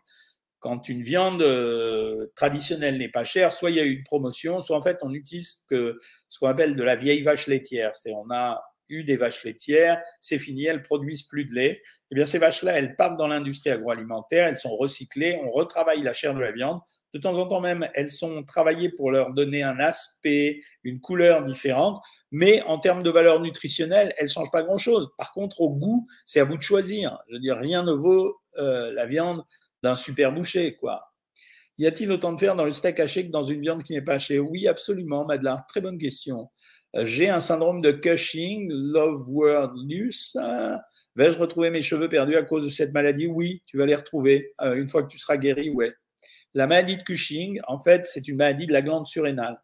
quand 0.59 0.89
une 0.89 1.03
viande 1.03 1.41
euh, 1.41 2.27
traditionnelle 2.35 2.97
n'est 2.97 3.09
pas 3.09 3.23
chère, 3.23 3.51
soit 3.51 3.71
il 3.71 3.77
y 3.77 3.79
a 3.79 3.83
une 3.83 4.03
promotion, 4.03 4.61
soit 4.61 4.77
en 4.77 4.81
fait 4.81 4.97
on 5.01 5.13
utilise 5.13 5.65
que, 5.69 5.97
ce 6.27 6.39
qu'on 6.39 6.47
appelle 6.47 6.75
de 6.75 6.83
la 6.83 6.95
vieille 6.95 7.23
vache 7.23 7.47
laitière. 7.47 7.95
C'est 7.95 8.11
on 8.11 8.29
a 8.31 8.61
eu 8.89 9.03
des 9.03 9.17
vaches 9.17 9.43
laitières, 9.43 10.01
c'est 10.19 10.39
fini, 10.39 10.65
elles 10.65 10.81
produisent 10.81 11.23
plus 11.23 11.45
de 11.45 11.53
lait. 11.53 11.81
Eh 12.11 12.15
bien, 12.15 12.25
ces 12.25 12.39
vaches-là, 12.39 12.73
elles 12.73 12.95
partent 12.95 13.17
dans 13.17 13.27
l'industrie 13.27 13.69
agroalimentaire, 13.69 14.47
elles 14.47 14.57
sont 14.57 14.75
recyclées, 14.75 15.39
on 15.43 15.51
retravaille 15.51 16.01
la 16.01 16.13
chair 16.13 16.33
de 16.33 16.39
la 16.39 16.51
viande. 16.51 16.79
De 17.13 17.19
temps 17.19 17.37
en 17.37 17.47
temps 17.47 17.61
même, 17.61 17.87
elles 17.95 18.11
sont 18.11 18.43
travaillées 18.43 18.89
pour 18.89 19.11
leur 19.11 19.33
donner 19.33 19.63
un 19.63 19.79
aspect, 19.79 20.61
une 20.83 20.99
couleur 20.99 21.43
différente, 21.43 22.01
mais 22.31 22.61
en 22.63 22.77
termes 22.77 23.01
de 23.01 23.09
valeur 23.09 23.39
nutritionnelle, 23.39 24.13
elles 24.17 24.25
ne 24.25 24.29
changent 24.29 24.51
pas 24.51 24.61
grand-chose. 24.61 25.09
Par 25.17 25.31
contre, 25.31 25.61
au 25.61 25.71
goût, 25.71 26.07
c'est 26.25 26.39
à 26.39 26.43
vous 26.43 26.57
de 26.57 26.61
choisir. 26.61 27.17
Je 27.27 27.33
veux 27.33 27.39
dire, 27.39 27.57
rien 27.57 27.83
ne 27.83 27.93
vaut 27.93 28.39
euh, 28.57 28.91
la 28.91 29.07
viande 29.07 29.43
d'un 29.83 29.95
super 29.95 30.33
boucher, 30.33 30.75
quoi. 30.75 31.13
Y 31.77 31.87
a-t-il 31.87 32.11
autant 32.11 32.33
de 32.33 32.39
fer 32.39 32.55
dans 32.55 32.65
le 32.65 32.71
steak 32.71 32.99
haché 32.99 33.25
que 33.25 33.31
dans 33.31 33.43
une 33.43 33.61
viande 33.61 33.83
qui 33.83 33.93
n'est 33.93 34.01
pas 34.01 34.15
hachée? 34.15 34.37
Oui, 34.37 34.67
absolument, 34.67 35.25
Madeleine. 35.25 35.63
Très 35.69 35.79
bonne 35.79 35.97
question. 35.97 36.49
Euh, 36.95 37.05
j'ai 37.05 37.29
un 37.29 37.39
syndrome 37.39 37.79
de 37.79 37.91
Cushing, 37.91 38.69
Love 38.69 39.29
World 39.29 39.71
Loose. 39.89 40.37
Vais-je 41.15 41.37
retrouver 41.37 41.69
mes 41.69 41.81
cheveux 41.81 42.09
perdus 42.09 42.35
à 42.35 42.43
cause 42.43 42.65
de 42.65 42.69
cette 42.69 42.93
maladie? 42.93 43.27
Oui, 43.27 43.63
tu 43.65 43.77
vas 43.77 43.85
les 43.85 43.95
retrouver. 43.95 44.51
Euh, 44.61 44.75
une 44.75 44.89
fois 44.89 45.03
que 45.03 45.07
tu 45.07 45.17
seras 45.17 45.37
guéri, 45.37 45.69
ouais. 45.69 45.93
La 46.53 46.67
maladie 46.67 46.97
de 46.97 47.03
Cushing, 47.03 47.61
en 47.67 47.79
fait, 47.79 48.05
c'est 48.05 48.27
une 48.27 48.37
maladie 48.37 48.67
de 48.67 48.73
la 48.73 48.81
glande 48.81 49.05
surrénale. 49.05 49.61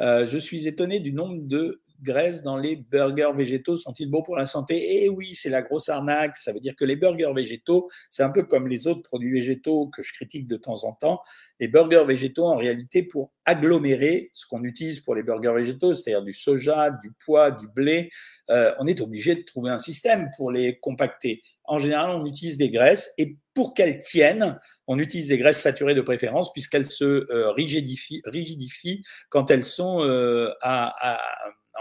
Euh, 0.00 0.26
je 0.26 0.38
suis 0.38 0.66
étonné 0.66 1.00
du 1.00 1.12
nombre 1.12 1.42
de 1.42 1.80
graisse 2.02 2.42
dans 2.42 2.56
les 2.56 2.76
burgers 2.76 3.32
végétaux? 3.34 3.76
Sont-ils 3.76 4.10
bons 4.10 4.22
pour 4.22 4.36
la 4.36 4.46
santé? 4.46 5.04
Eh 5.04 5.08
oui, 5.08 5.34
c'est 5.34 5.48
la 5.48 5.62
grosse 5.62 5.88
arnaque. 5.88 6.36
Ça 6.36 6.52
veut 6.52 6.60
dire 6.60 6.74
que 6.76 6.84
les 6.84 6.96
burgers 6.96 7.32
végétaux, 7.34 7.88
c'est 8.10 8.22
un 8.22 8.30
peu 8.30 8.42
comme 8.42 8.68
les 8.68 8.86
autres 8.86 9.02
produits 9.02 9.32
végétaux 9.32 9.88
que 9.88 10.02
je 10.02 10.12
critique 10.12 10.46
de 10.46 10.56
temps 10.56 10.84
en 10.84 10.92
temps. 10.92 11.20
Les 11.60 11.68
burgers 11.68 12.04
végétaux, 12.06 12.46
en 12.46 12.56
réalité, 12.56 13.02
pour 13.02 13.32
agglomérer 13.44 14.30
ce 14.32 14.46
qu'on 14.46 14.64
utilise 14.64 15.00
pour 15.00 15.14
les 15.14 15.22
burgers 15.22 15.54
végétaux, 15.54 15.94
c'est-à-dire 15.94 16.22
du 16.22 16.32
soja, 16.32 16.90
du 16.90 17.12
pois, 17.24 17.50
du 17.50 17.68
blé, 17.68 18.10
euh, 18.50 18.74
on 18.78 18.86
est 18.86 19.00
obligé 19.00 19.34
de 19.34 19.42
trouver 19.42 19.70
un 19.70 19.78
système 19.78 20.30
pour 20.36 20.50
les 20.50 20.78
compacter. 20.78 21.42
En 21.64 21.78
général, 21.78 22.10
on 22.10 22.26
utilise 22.26 22.56
des 22.56 22.70
graisses 22.70 23.12
et 23.18 23.36
pour 23.54 23.74
qu'elles 23.74 23.98
tiennent, 24.00 24.58
on 24.86 24.98
utilise 24.98 25.28
des 25.28 25.38
graisses 25.38 25.60
saturées 25.60 25.94
de 25.94 26.00
préférence 26.00 26.52
puisqu'elles 26.52 26.86
se 26.86 27.04
euh, 27.30 27.50
rigidifient, 27.52 29.02
quand 29.28 29.50
elles 29.50 29.64
sont 29.64 30.02
euh, 30.02 30.50
à 30.60 30.94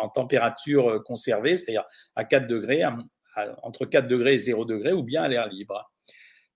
en 0.01 0.09
température 0.09 0.89
euh, 0.89 0.99
conservée, 0.99 1.57
c'est-à-dire 1.57 1.85
à 2.15 2.25
4 2.25 2.47
degrés, 2.47 2.83
entre 3.63 3.85
4 3.85 4.07
degrés 4.07 4.35
et 4.35 4.39
0 4.39 4.65
degrés, 4.65 4.93
ou 4.93 5.03
bien 5.03 5.23
à 5.23 5.27
l'air 5.27 5.47
libre. 5.47 5.91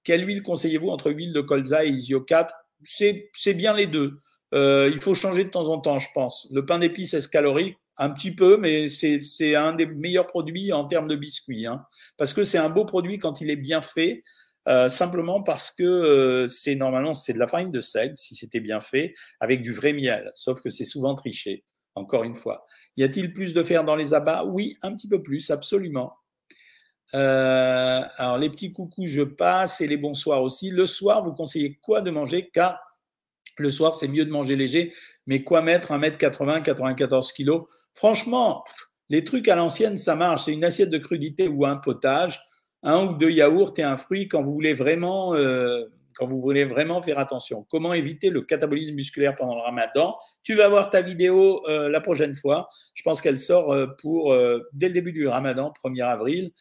Quelle 0.04 0.28
huile 0.28 0.44
conseillez-vous 0.44 0.90
entre 0.90 1.12
huile 1.12 1.34
de 1.34 1.42
colza 1.42 1.86
et 1.86 1.90
Isio 1.90 2.22
4 2.22 2.54
C'est 2.84 3.54
bien 3.54 3.74
les 3.74 3.88
deux. 3.88 4.20
Euh, 4.54 4.92
il 4.94 5.02
faut 5.02 5.16
changer 5.16 5.46
de 5.46 5.50
temps 5.50 5.70
en 5.70 5.80
temps, 5.80 6.00
je 6.00 6.08
pense. 6.14 6.48
Le 6.52 6.66
pain 6.66 6.80
d'épices 6.80 7.14
est 7.14 7.30
calorique, 7.30 7.78
un 7.98 8.10
petit 8.10 8.34
peu, 8.36 8.58
mais 8.58 8.90
c'est 8.90 9.56
un 9.56 9.74
des 9.74 9.88
meilleurs 9.88 10.28
produits 10.28 10.74
en 10.74 10.86
termes 10.86 11.08
de 11.08 11.16
biscuits. 11.16 11.66
Hein. 11.66 11.84
parce 12.18 12.34
que 12.34 12.44
c'est 12.44 12.58
un 12.58 12.70
beau 12.70 12.86
produit 12.86 13.20
quand 13.20 13.42
il 13.42 13.50
est 13.50 13.56
bien 13.56 13.82
fait. 13.82 14.24
Euh, 14.68 14.90
simplement 14.90 15.44
parce 15.44 15.72
que 15.72 16.48
c'est 16.50 16.74
normalement 16.74 17.14
c'est 17.14 17.34
de 17.34 17.38
la 17.38 17.46
farine 17.46 17.70
de 17.70 17.82
seigle 17.82 18.18
si 18.18 18.34
c'était 18.34 18.60
bien 18.60 18.82
fait 18.82 19.14
avec 19.40 19.62
du 19.62 19.72
vrai 19.72 19.94
miel, 19.94 20.32
sauf 20.34 20.60
que 20.60 20.72
c'est 20.72 20.86
souvent 20.86 21.14
triché 21.14 21.64
encore 21.96 22.24
une 22.24 22.36
fois. 22.36 22.68
Y 22.98 23.04
a-t-il 23.04 23.34
plus 23.34 23.54
de 23.54 23.64
fer 23.64 23.84
dans 23.84 23.96
les 23.96 24.14
abats? 24.14 24.44
Oui, 24.46 24.78
un 24.82 24.94
petit 24.94 25.08
peu 25.08 25.22
plus, 25.24 25.50
absolument. 25.50 26.14
Euh, 27.14 28.04
alors, 28.18 28.38
les 28.38 28.50
petits 28.50 28.72
coucous, 28.72 29.08
je 29.08 29.22
passe 29.22 29.82
et 29.82 29.88
les 29.88 29.98
bonsoirs 29.98 30.42
aussi. 30.42 30.72
Le 30.72 30.86
soir, 30.86 31.24
vous 31.24 31.34
conseillez 31.34 31.76
quoi 31.82 32.02
de 32.02 32.12
manger? 32.12 32.50
Car 32.52 32.80
le 33.58 33.70
soir, 33.70 33.94
c'est 33.94 34.08
mieux 34.08 34.26
de 34.26 34.32
manger 34.32 34.56
léger, 34.56 34.94
mais 35.28 35.44
quoi 35.44 35.62
mettre? 35.62 35.94
1m80, 35.94 36.62
94 36.62 37.32
kg 37.32 37.62
Franchement, 37.94 38.66
les 39.10 39.24
trucs 39.24 39.48
à 39.48 39.56
l'ancienne, 39.56 39.96
ça 39.96 40.16
marche. 40.16 40.46
C'est 40.46 40.54
une 40.54 40.66
assiette 40.66 40.90
de 40.90 40.98
crudité 40.98 41.48
ou 41.48 41.66
un 41.66 41.78
potage, 41.78 42.42
un 42.84 43.06
ou 43.06 43.14
deux 43.14 43.30
yaourts 43.30 43.74
et 43.78 43.84
un 43.84 43.98
fruit 43.98 44.28
quand 44.28 44.44
vous 44.44 44.54
voulez 44.54 44.74
vraiment 44.74 45.36
euh, 45.36 45.86
quand 46.16 46.28
vous 46.28 46.42
voulez 46.42 46.66
vraiment 46.66 47.02
faire 47.02 47.20
attention. 47.20 47.66
Comment 47.70 47.94
éviter 47.94 48.30
le 48.30 48.42
catabolisme 48.42 48.96
musculaire 48.96 49.36
pendant 49.36 49.56
le 49.56 49.62
ramadan? 49.62 50.16
Tu 50.44 50.56
vas 50.56 50.70
voir 50.70 50.90
ta 50.90 51.02
vidéo 51.02 51.62
euh, 51.68 51.90
la 51.90 52.02
prochaine 52.02 52.36
fois. 52.36 52.70
Je 52.94 53.04
pense 53.04 53.22
qu'elle 53.22 53.40
sort 53.40 53.72
euh, 53.72 53.88
pour 54.02 54.34
euh, 54.34 54.62
dès 54.74 54.88
le 54.88 54.94
début 54.94 55.12
du 55.12 55.28
ramadan, 55.28 55.74
1er 55.84 56.04
avril. 56.04 56.52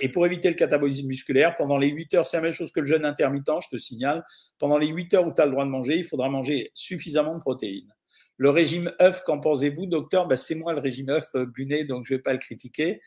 et 0.00 0.08
pour 0.10 0.24
éviter 0.24 0.48
le 0.48 0.54
catabolisme 0.54 1.08
musculaire, 1.08 1.56
pendant 1.56 1.76
les 1.76 1.88
8 1.88 2.14
heures, 2.14 2.26
c'est 2.26 2.36
la 2.36 2.44
même 2.44 2.52
chose 2.52 2.70
que 2.70 2.78
le 2.78 2.86
jeûne 2.86 3.04
intermittent, 3.04 3.50
je 3.60 3.76
te 3.76 3.78
signale. 3.78 4.24
Pendant 4.58 4.78
les 4.78 4.86
8 4.86 5.14
heures 5.14 5.26
où 5.26 5.34
tu 5.34 5.42
as 5.42 5.46
le 5.46 5.50
droit 5.50 5.64
de 5.64 5.70
manger, 5.70 5.98
il 5.98 6.04
faudra 6.04 6.28
manger 6.28 6.70
suffisamment 6.72 7.34
de 7.34 7.40
protéines. 7.40 7.92
Le 8.36 8.50
régime 8.50 8.92
œuf, 9.00 9.22
qu'en 9.24 9.40
pensez-vous, 9.40 9.86
docteur? 9.86 10.28
Ben, 10.28 10.36
C'est 10.36 10.54
moi 10.54 10.72
le 10.72 10.78
régime 10.78 11.08
œuf, 11.08 11.32
Bunet, 11.34 11.84
donc 11.84 12.06
je 12.06 12.12
ne 12.12 12.18
vais 12.18 12.22
pas 12.22 12.32
le 12.32 12.38
critiquer. 12.38 13.00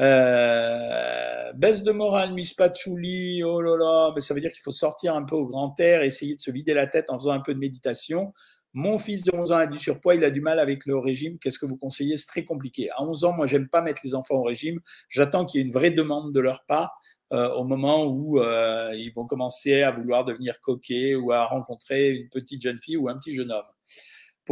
Euh, 0.00 1.52
baisse 1.54 1.82
de 1.82 1.92
morale, 1.92 2.32
Miss 2.32 2.54
Patchouli, 2.54 3.42
oh 3.44 3.60
là 3.60 3.76
là, 3.76 4.12
mais 4.14 4.20
ça 4.20 4.34
veut 4.34 4.40
dire 4.40 4.50
qu'il 4.50 4.62
faut 4.62 4.72
sortir 4.72 5.14
un 5.14 5.22
peu 5.22 5.36
au 5.36 5.44
grand 5.44 5.78
air, 5.80 6.02
essayer 6.02 6.34
de 6.34 6.40
se 6.40 6.50
vider 6.50 6.74
la 6.74 6.86
tête 6.86 7.10
en 7.10 7.18
faisant 7.18 7.32
un 7.32 7.40
peu 7.40 7.54
de 7.54 7.58
méditation. 7.58 8.32
Mon 8.74 8.96
fils 8.96 9.22
de 9.24 9.32
11 9.34 9.52
ans 9.52 9.58
a 9.58 9.66
du 9.66 9.78
surpoids, 9.78 10.14
il 10.14 10.24
a 10.24 10.30
du 10.30 10.40
mal 10.40 10.58
avec 10.58 10.86
le 10.86 10.96
régime. 10.96 11.38
Qu'est-ce 11.38 11.58
que 11.58 11.66
vous 11.66 11.76
conseillez? 11.76 12.16
C'est 12.16 12.26
très 12.26 12.44
compliqué. 12.44 12.88
À 12.90 13.02
11 13.02 13.24
ans, 13.24 13.32
moi, 13.34 13.46
j'aime 13.46 13.68
pas 13.68 13.82
mettre 13.82 14.00
les 14.02 14.14
enfants 14.14 14.36
au 14.36 14.44
régime. 14.44 14.80
J'attends 15.10 15.44
qu'il 15.44 15.60
y 15.60 15.62
ait 15.62 15.66
une 15.66 15.72
vraie 15.72 15.90
demande 15.90 16.32
de 16.32 16.40
leur 16.40 16.64
part 16.64 16.98
euh, 17.32 17.50
au 17.54 17.64
moment 17.64 18.04
où 18.04 18.40
euh, 18.40 18.90
ils 18.94 19.12
vont 19.14 19.26
commencer 19.26 19.82
à 19.82 19.90
vouloir 19.90 20.24
devenir 20.24 20.58
coquets 20.60 21.14
ou 21.14 21.32
à 21.32 21.44
rencontrer 21.44 22.12
une 22.12 22.30
petite 22.30 22.62
jeune 22.62 22.78
fille 22.78 22.96
ou 22.96 23.10
un 23.10 23.18
petit 23.18 23.34
jeune 23.34 23.52
homme. 23.52 23.64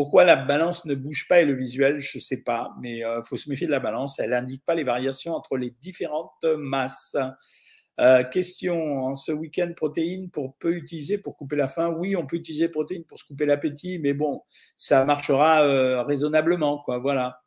Pourquoi 0.00 0.24
la 0.24 0.36
balance 0.36 0.86
ne 0.86 0.94
bouge 0.94 1.28
pas 1.28 1.42
et 1.42 1.44
le 1.44 1.52
visuel, 1.52 2.00
je 2.00 2.16
ne 2.16 2.22
sais 2.22 2.42
pas, 2.42 2.74
mais 2.80 3.00
il 3.00 3.04
euh, 3.04 3.22
faut 3.22 3.36
se 3.36 3.50
méfier 3.50 3.66
de 3.66 3.70
la 3.70 3.80
balance. 3.80 4.18
Elle 4.18 4.30
n'indique 4.30 4.64
pas 4.64 4.74
les 4.74 4.82
variations 4.82 5.34
entre 5.34 5.58
les 5.58 5.72
différentes 5.72 6.42
masses. 6.56 7.18
Euh, 7.98 8.24
question, 8.24 9.04
en 9.04 9.14
ce 9.14 9.30
week-end, 9.30 9.70
protéines 9.76 10.30
pour 10.30 10.56
peu 10.56 10.74
utiliser 10.74 11.18
pour 11.18 11.36
couper 11.36 11.56
la 11.56 11.68
faim? 11.68 11.94
Oui, 11.98 12.16
on 12.16 12.26
peut 12.26 12.36
utiliser 12.36 12.70
protéines 12.70 13.04
pour 13.04 13.18
se 13.18 13.26
couper 13.26 13.44
l'appétit, 13.44 13.98
mais 13.98 14.14
bon, 14.14 14.40
ça 14.74 15.04
marchera 15.04 15.64
euh, 15.64 16.02
raisonnablement, 16.02 16.78
quoi. 16.78 16.98
Voilà. 16.98 17.42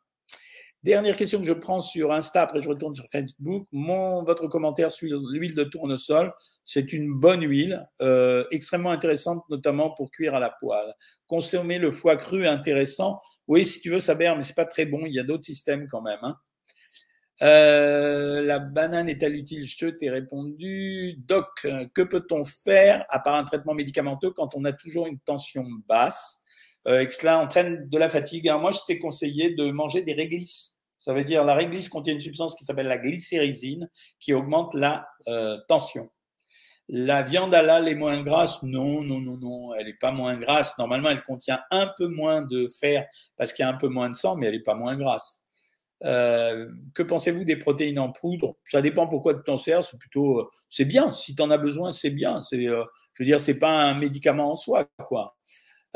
Dernière 0.84 1.16
question 1.16 1.40
que 1.40 1.46
je 1.46 1.54
prends 1.54 1.80
sur 1.80 2.12
Insta, 2.12 2.42
après 2.42 2.60
je 2.60 2.68
retourne 2.68 2.94
sur 2.94 3.06
Facebook. 3.10 3.66
Votre 3.72 4.48
commentaire 4.48 4.92
sur 4.92 5.18
l'huile 5.32 5.54
de 5.54 5.64
tournesol, 5.64 6.34
c'est 6.62 6.92
une 6.92 7.10
bonne 7.10 7.40
huile, 7.40 7.88
euh, 8.02 8.44
extrêmement 8.50 8.90
intéressante, 8.90 9.44
notamment 9.48 9.92
pour 9.92 10.10
cuire 10.10 10.34
à 10.34 10.40
la 10.40 10.50
poêle. 10.50 10.92
Consommer 11.26 11.78
le 11.78 11.90
foie 11.90 12.16
cru, 12.16 12.46
intéressant. 12.46 13.18
Oui, 13.48 13.64
si 13.64 13.80
tu 13.80 13.88
veux, 13.88 13.98
ça 13.98 14.14
berre, 14.14 14.36
mais 14.36 14.42
c'est 14.42 14.54
pas 14.54 14.66
très 14.66 14.84
bon. 14.84 15.06
Il 15.06 15.14
y 15.14 15.18
a 15.18 15.22
d'autres 15.22 15.46
systèmes 15.46 15.86
quand 15.88 16.02
même. 16.02 16.18
Hein. 16.20 16.36
Euh, 17.40 18.42
la 18.42 18.58
banane 18.58 19.08
est-elle 19.08 19.36
utile? 19.36 19.66
Je 19.66 19.86
t'ai 19.86 20.10
répondu. 20.10 21.14
Doc, 21.26 21.66
que 21.94 22.02
peut-on 22.02 22.44
faire 22.44 23.06
à 23.08 23.20
part 23.20 23.36
un 23.36 23.44
traitement 23.44 23.72
médicamenteux 23.72 24.32
quand 24.32 24.54
on 24.54 24.66
a 24.66 24.72
toujours 24.74 25.06
une 25.06 25.18
tension 25.20 25.64
basse? 25.88 26.44
Euh, 26.86 27.00
et 27.00 27.08
que 27.08 27.14
cela 27.14 27.38
entraîne 27.38 27.88
de 27.88 27.98
la 27.98 28.10
fatigue 28.10 28.50
moi, 28.60 28.70
je 28.70 28.80
t'ai 28.86 28.98
conseillé 28.98 29.54
de 29.54 29.70
manger 29.70 30.02
des 30.02 30.12
réglisses 30.12 30.73
ça 31.04 31.12
veut 31.12 31.24
dire 31.24 31.44
la 31.44 31.52
réglisse 31.52 31.90
contient 31.90 32.14
une 32.14 32.20
substance 32.20 32.54
qui 32.54 32.64
s'appelle 32.64 32.86
la 32.86 32.96
glycérisine 32.96 33.90
qui 34.20 34.32
augmente 34.32 34.72
la 34.72 35.06
euh, 35.28 35.58
tension. 35.68 36.08
La 36.88 37.22
viande 37.22 37.54
halal 37.54 37.90
est 37.90 37.94
moins 37.94 38.22
grasse? 38.22 38.62
Non, 38.62 39.02
non, 39.02 39.20
non, 39.20 39.36
non, 39.36 39.74
elle 39.74 39.84
n'est 39.84 39.98
pas 40.00 40.12
moins 40.12 40.38
grasse. 40.38 40.78
Normalement, 40.78 41.10
elle 41.10 41.22
contient 41.22 41.60
un 41.70 41.92
peu 41.98 42.06
moins 42.06 42.40
de 42.40 42.68
fer 42.68 43.06
parce 43.36 43.52
qu'il 43.52 43.64
y 43.64 43.66
a 43.66 43.68
un 43.68 43.76
peu 43.76 43.88
moins 43.88 44.08
de 44.08 44.14
sang, 44.14 44.34
mais 44.36 44.46
elle 44.46 44.54
n'est 44.54 44.62
pas 44.62 44.74
moins 44.74 44.96
grasse. 44.96 45.44
Euh, 46.04 46.70
que 46.94 47.02
pensez-vous 47.02 47.44
des 47.44 47.56
protéines 47.56 47.98
en 47.98 48.10
poudre? 48.10 48.56
Ça 48.64 48.80
dépend 48.80 49.06
pourquoi 49.06 49.34
tu 49.34 49.42
t'en 49.44 49.58
sers. 49.58 49.84
C'est 49.84 49.98
plutôt, 49.98 50.40
euh, 50.40 50.50
c'est 50.70 50.86
bien. 50.86 51.12
Si 51.12 51.34
tu 51.34 51.42
en 51.42 51.50
as 51.50 51.58
besoin, 51.58 51.92
c'est 51.92 52.12
bien. 52.12 52.40
C'est, 52.40 52.64
je 52.64 52.72
veux 53.18 53.26
dire, 53.26 53.42
c'est 53.42 53.58
pas 53.58 53.82
un 53.82 53.92
médicament 53.92 54.52
en 54.52 54.54
soi, 54.54 54.86
quoi. 55.06 55.36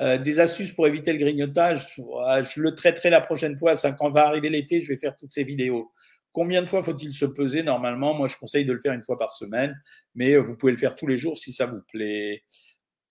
Euh, 0.01 0.17
des 0.17 0.39
astuces 0.39 0.73
pour 0.73 0.87
éviter 0.87 1.13
le 1.13 1.19
grignotage, 1.19 1.97
je 1.97 2.61
le 2.61 2.75
traiterai 2.75 3.11
la 3.11 3.21
prochaine 3.21 3.59
fois. 3.59 3.75
Quand 3.99 4.11
va 4.11 4.27
arriver 4.27 4.49
l'été, 4.49 4.81
je 4.81 4.89
vais 4.89 4.99
faire 4.99 5.17
toutes 5.17 5.33
ces 5.33 5.45
vidéos. 5.45 5.93
Combien 6.33 6.63
de 6.63 6.67
fois 6.67 6.83
faut-il 6.83 7.13
se 7.13 7.25
peser 7.25 7.63
normalement? 7.63 8.15
Moi, 8.15 8.29
je 8.29 8.37
conseille 8.37 8.65
de 8.65 8.73
le 8.73 8.79
faire 8.79 8.93
une 8.93 9.03
fois 9.03 9.19
par 9.19 9.31
semaine, 9.31 9.75
mais 10.15 10.35
euh, 10.35 10.41
vous 10.41 10.57
pouvez 10.57 10.73
le 10.73 10.79
faire 10.79 10.95
tous 10.95 11.07
les 11.07 11.19
jours 11.19 11.37
si 11.37 11.53
ça 11.53 11.67
vous 11.67 11.81
plaît. 11.91 12.45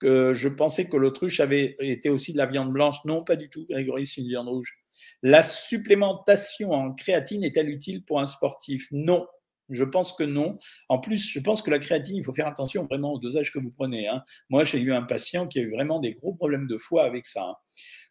je 0.01 0.47
pensais 0.47 0.87
que 0.87 0.95
l'autruche 0.95 1.39
avait 1.39 1.75
été 1.79 2.09
aussi 2.09 2.31
de 2.31 2.37
la 2.37 2.45
viande 2.45 2.71
blanche. 2.71 2.97
Non, 3.05 3.23
pas 3.23 3.35
du 3.35 3.49
tout, 3.49 3.65
Grégory, 3.69 4.05
c'est 4.05 4.21
une 4.21 4.27
viande 4.27 4.47
rouge. 4.47 4.73
La 5.21 5.43
supplémentation 5.43 6.71
en 6.71 6.93
créatine 6.93 7.43
est-elle 7.43 7.69
utile 7.69 8.03
pour 8.03 8.19
un 8.19 8.27
sportif? 8.27 8.87
Non. 8.91 9.27
Je 9.69 9.83
pense 9.83 10.13
que 10.13 10.23
non. 10.23 10.57
En 10.89 10.99
plus, 10.99 11.29
je 11.29 11.39
pense 11.39 11.61
que 11.61 11.69
la 11.69 11.79
créatine, 11.79 12.15
il 12.15 12.23
faut 12.23 12.33
faire 12.33 12.47
attention 12.47 12.85
vraiment 12.85 13.13
au 13.13 13.19
dosage 13.19 13.51
que 13.51 13.59
vous 13.59 13.71
prenez. 13.71 14.07
Hein. 14.07 14.23
Moi, 14.49 14.63
j'ai 14.63 14.79
eu 14.79 14.93
un 14.93 15.03
patient 15.03 15.47
qui 15.47 15.59
a 15.59 15.61
eu 15.61 15.71
vraiment 15.71 15.99
des 15.99 16.13
gros 16.13 16.33
problèmes 16.33 16.67
de 16.67 16.77
foie 16.77 17.03
avec 17.03 17.25
ça. 17.25 17.43
Hein. 17.43 17.55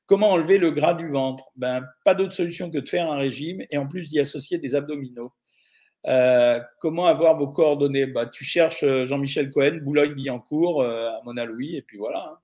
Comment 0.06 0.30
enlever 0.30 0.58
le 0.58 0.70
gras 0.70 0.94
du 0.94 1.08
ventre? 1.08 1.50
Ben, 1.56 1.84
Pas 2.04 2.14
d'autre 2.14 2.32
solution 2.32 2.70
que 2.70 2.78
de 2.78 2.88
faire 2.88 3.10
un 3.10 3.16
régime 3.16 3.62
et 3.70 3.78
en 3.78 3.88
plus 3.88 4.08
d'y 4.08 4.20
associer 4.20 4.58
des 4.58 4.74
abdominaux. 4.74 5.32
Euh, 6.06 6.60
comment 6.80 7.06
avoir 7.06 7.36
vos 7.36 7.48
coordonnées? 7.48 8.06
Bah, 8.06 8.26
Tu 8.26 8.44
cherches 8.44 8.84
euh, 8.84 9.06
Jean-Michel 9.06 9.50
Cohen, 9.50 9.80
Boulogne-Billancourt, 9.82 10.82
euh, 10.82 11.10
à 11.10 11.20
Mona 11.24 11.44
Louis, 11.44 11.74
et 11.76 11.82
puis 11.82 11.98
voilà. 11.98 12.24
Hein. 12.30 12.38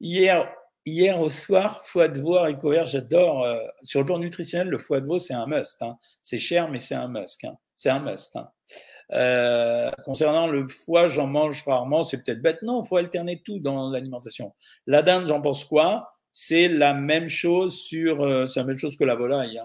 Hier, 0.00 0.52
hier 0.84 1.20
au 1.20 1.30
soir, 1.30 1.86
foie 1.86 2.08
de 2.08 2.20
veau, 2.20 2.36
haricots 2.36 2.86
j'adore. 2.86 3.46
Sur 3.82 4.00
le 4.00 4.06
plan 4.06 4.18
nutritionnel, 4.18 4.68
le 4.68 4.78
foie 4.78 5.00
de 5.00 5.06
veau, 5.06 5.18
c'est 5.18 5.34
un 5.34 5.46
must. 5.46 5.84
C'est 6.22 6.38
cher, 6.38 6.68
mais 6.70 6.78
c'est 6.80 6.94
un 6.94 7.08
must. 7.08 7.46
C'est 7.78 7.90
un 7.90 8.00
must. 8.00 8.34
Hein. 8.34 8.50
Euh, 9.12 9.90
concernant 10.04 10.48
le 10.48 10.66
foie, 10.66 11.06
j'en 11.06 11.28
mange 11.28 11.62
rarement. 11.64 12.02
C'est 12.02 12.24
peut-être 12.24 12.42
bête. 12.42 12.60
Non, 12.62 12.82
il 12.82 12.86
faut 12.86 12.96
alterner 12.96 13.40
tout 13.40 13.60
dans 13.60 13.88
l'alimentation. 13.90 14.52
La 14.86 15.02
dinde, 15.02 15.28
j'en 15.28 15.40
pense 15.40 15.64
quoi? 15.64 16.12
C'est 16.32 16.66
la 16.66 16.92
même 16.92 17.28
chose 17.28 17.80
sur. 17.80 18.20
Euh, 18.20 18.46
c'est 18.48 18.60
la 18.60 18.66
même 18.66 18.76
chose 18.76 18.96
que 18.96 19.04
la 19.04 19.14
volaille. 19.14 19.62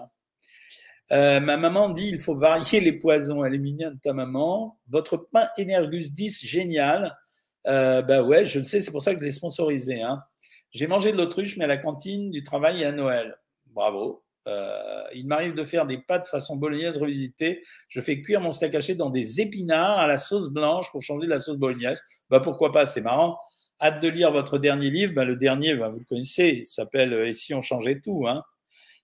ma 1.10 1.40
maman 1.40 1.90
dit 1.90 2.08
il 2.08 2.20
faut 2.20 2.36
varier 2.36 2.80
les 2.80 2.92
poisons. 2.92 3.44
Elle 3.44 3.56
est 3.56 3.58
mignonne, 3.58 3.98
ta 4.00 4.12
maman. 4.12 4.78
Votre 4.88 5.16
pain 5.16 5.48
Energus 5.58 6.14
10, 6.14 6.46
génial. 6.46 7.18
Euh, 7.66 8.00
ben 8.02 8.22
ouais, 8.22 8.46
je 8.46 8.60
le 8.60 8.64
sais, 8.64 8.80
c'est 8.80 8.92
pour 8.92 9.02
ça 9.02 9.14
que 9.14 9.20
je 9.20 9.24
l'ai 9.24 9.32
sponsorisé. 9.32 10.02
Hein. 10.02 10.22
J'ai 10.70 10.86
mangé 10.86 11.12
de 11.12 11.16
l'autruche, 11.16 11.56
mais 11.56 11.64
à 11.64 11.68
la 11.68 11.78
cantine 11.78 12.30
du 12.30 12.42
travail 12.42 12.82
et 12.82 12.84
à 12.84 12.92
Noël. 12.92 13.36
Bravo. 13.66 14.23
Euh, 14.46 15.02
il 15.14 15.26
m'arrive 15.26 15.54
de 15.54 15.64
faire 15.64 15.86
des 15.86 15.98
pâtes 15.98 16.28
façon 16.28 16.56
bolognaise 16.56 16.98
revisitée. 16.98 17.62
Je 17.88 18.00
fais 18.00 18.20
cuire 18.20 18.40
mon 18.40 18.52
steak 18.52 18.74
haché 18.74 18.94
dans 18.94 19.10
des 19.10 19.40
épinards 19.40 19.98
à 19.98 20.06
la 20.06 20.18
sauce 20.18 20.50
blanche 20.50 20.90
pour 20.92 21.02
changer 21.02 21.26
de 21.26 21.30
la 21.30 21.38
sauce 21.38 21.56
bolognaise. 21.56 22.00
Bah 22.30 22.40
pourquoi 22.40 22.72
pas, 22.72 22.86
c'est 22.86 23.00
marrant. 23.00 23.38
Hâte 23.80 24.02
de 24.02 24.08
lire 24.08 24.32
votre 24.32 24.58
dernier 24.58 24.90
livre. 24.90 25.14
Bah, 25.14 25.24
le 25.24 25.36
dernier, 25.36 25.74
bah, 25.74 25.88
vous 25.88 25.98
le 25.98 26.04
connaissez, 26.04 26.60
il 26.62 26.66
s'appelle 26.66 27.12
euh, 27.12 27.28
Et 27.28 27.32
si 27.32 27.54
on 27.54 27.62
changeait 27.62 28.00
tout 28.00 28.26
hein. 28.26 28.42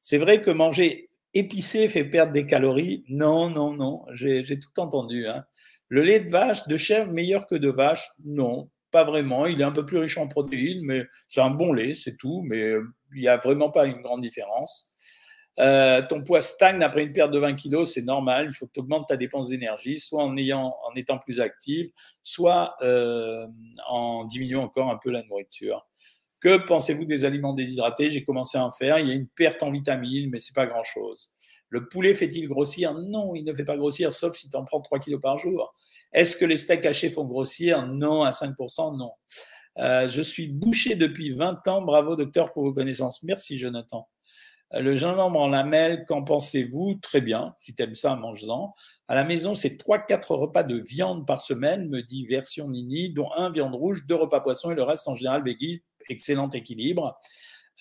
C'est 0.03 0.19
vrai 0.19 0.41
que 0.41 0.51
manger 0.51 1.11
épicé 1.35 1.89
fait 1.89 2.05
perdre 2.05 2.33
des 2.33 2.47
calories. 2.47 3.05
Non, 3.09 3.51
non, 3.51 3.73
non, 3.75 4.05
j'ai 4.13 4.59
tout 4.59 4.81
entendu. 4.81 5.27
Hein. 5.27 5.45
Le 5.89 6.03
lait 6.03 6.21
de 6.21 6.31
vache, 6.31 6.67
de 6.69 6.77
chèvre, 6.77 7.13
meilleur 7.13 7.47
que 7.47 7.55
de 7.55 7.69
vache? 7.69 8.09
Non, 8.25 8.71
pas 8.91 9.05
vraiment. 9.05 9.47
Il 9.47 9.61
est 9.61 9.65
un 9.65 9.73
peu 9.73 9.85
plus 9.85 9.99
riche 9.99 10.19
en 10.19 10.29
protéines, 10.29 10.83
mais 10.85 11.05
c'est 11.29 11.41
un 11.41 11.51
bon 11.51 11.73
lait, 11.73 11.95
c'est 11.95 12.17
tout. 12.17 12.43
Mais 12.47 12.63
euh, 12.63 12.85
il 13.15 13.21
n'y 13.21 13.29
a 13.29 13.37
vraiment 13.37 13.71
pas 13.71 13.87
une 13.87 14.01
grande 14.01 14.23
différence. 14.23 14.90
Euh, 15.61 16.01
ton 16.09 16.23
poids 16.23 16.41
stagne 16.41 16.83
après 16.83 17.05
une 17.05 17.13
perte 17.13 17.31
de 17.31 17.39
20 17.39 17.55
kg, 17.55 17.85
c'est 17.85 18.03
normal. 18.03 18.47
Il 18.49 18.55
faut 18.55 18.67
que 18.67 18.73
tu 18.73 18.81
augmentes 18.81 19.09
ta 19.09 19.17
dépense 19.17 19.49
d'énergie, 19.49 20.01
soit 20.01 20.25
en, 20.25 20.35
étant 20.97 21.19
plus 21.19 21.41
active, 21.41 21.91
soit 22.23 22.75
euh, 22.83 23.47
en 23.87 24.25
diminuant 24.25 24.63
encore 24.63 24.91
un 24.91 24.97
peu 24.97 25.11
la 25.11 25.23
nourriture. 25.23 25.87
Que 26.41 26.57
pensez-vous 26.57 27.05
des 27.05 27.27
aliments 27.27 27.53
déshydratés? 27.53 28.11
J'ai 28.11 28.25
commencé 28.25 28.57
à 28.57 28.65
en 28.65 28.73
faire. 28.73 28.99
Il 28.99 29.09
y 29.09 29.11
a 29.11 29.15
une 29.15 29.29
perte 29.29 29.63
en 29.63 29.71
vitamines, 29.71 30.31
mais 30.31 30.39
c'est 30.39 30.55
pas 30.55 30.67
grand-chose. 30.67 31.35
Le 31.69 31.87
poulet 31.89 32.15
fait-il 32.15 32.49
grossir? 32.49 32.95
Non, 32.95 33.35
il 33.35 33.45
ne 33.45 33.53
fait 33.53 33.65
pas 33.65 33.77
grossir, 33.77 34.13
sauf 34.15 34.37
si 34.37 34.49
tu 34.49 34.57
en 34.57 34.65
prends 34.65 34.81
3 34.81 34.99
kilos 34.99 35.21
par 35.21 35.39
jour. 35.39 35.75
Est-ce 36.13 36.37
que 36.37 36.47
les 36.47 36.57
steaks 36.57 36.87
hachés 36.87 37.11
font 37.11 37.25
grossir? 37.25 37.87
Non, 37.87 38.23
à 38.23 38.31
5%, 38.31 38.97
non. 38.97 39.13
Euh, 39.79 40.09
je 40.09 40.23
suis 40.23 40.49
bouché 40.49 40.97
depuis 40.97 41.33
20 41.33 41.69
ans. 41.69 41.83
Bravo, 41.83 42.17
docteur, 42.17 42.53
pour 42.53 42.65
vos 42.65 42.73
connaissances. 42.73 43.23
Merci, 43.23 43.59
Jonathan. 43.59 44.09
Le 44.73 44.95
gingembre 44.95 45.41
en 45.41 45.49
lamelles, 45.49 46.05
qu'en 46.07 46.23
pensez-vous? 46.23 46.95
Très 47.03 47.21
bien. 47.21 47.57
Si 47.59 47.75
tu 47.75 47.83
aimes 47.83 47.97
ça, 47.97 48.15
mange-en. 48.15 48.75
À 49.09 49.17
la 49.17 49.25
maison, 49.25 49.57
c'est 49.57 49.77
3-4 49.77 50.35
repas 50.35 50.63
de 50.63 50.77
viande 50.77 51.27
par 51.27 51.41
semaine, 51.41 51.89
me 51.89 52.03
dit 52.03 52.25
version 52.27 52.69
Nini, 52.69 53.13
dont 53.13 53.29
un 53.37 53.51
viande 53.51 53.75
rouge, 53.75 54.07
deux 54.07 54.15
repas 54.15 54.41
poisson 54.41 54.71
et 54.71 54.77
le 54.77 54.85
reste 54.85 55.09
en 55.09 55.17
général 55.17 55.43
veggie. 55.43 55.83
Excellent 56.09 56.49
équilibre. 56.51 57.19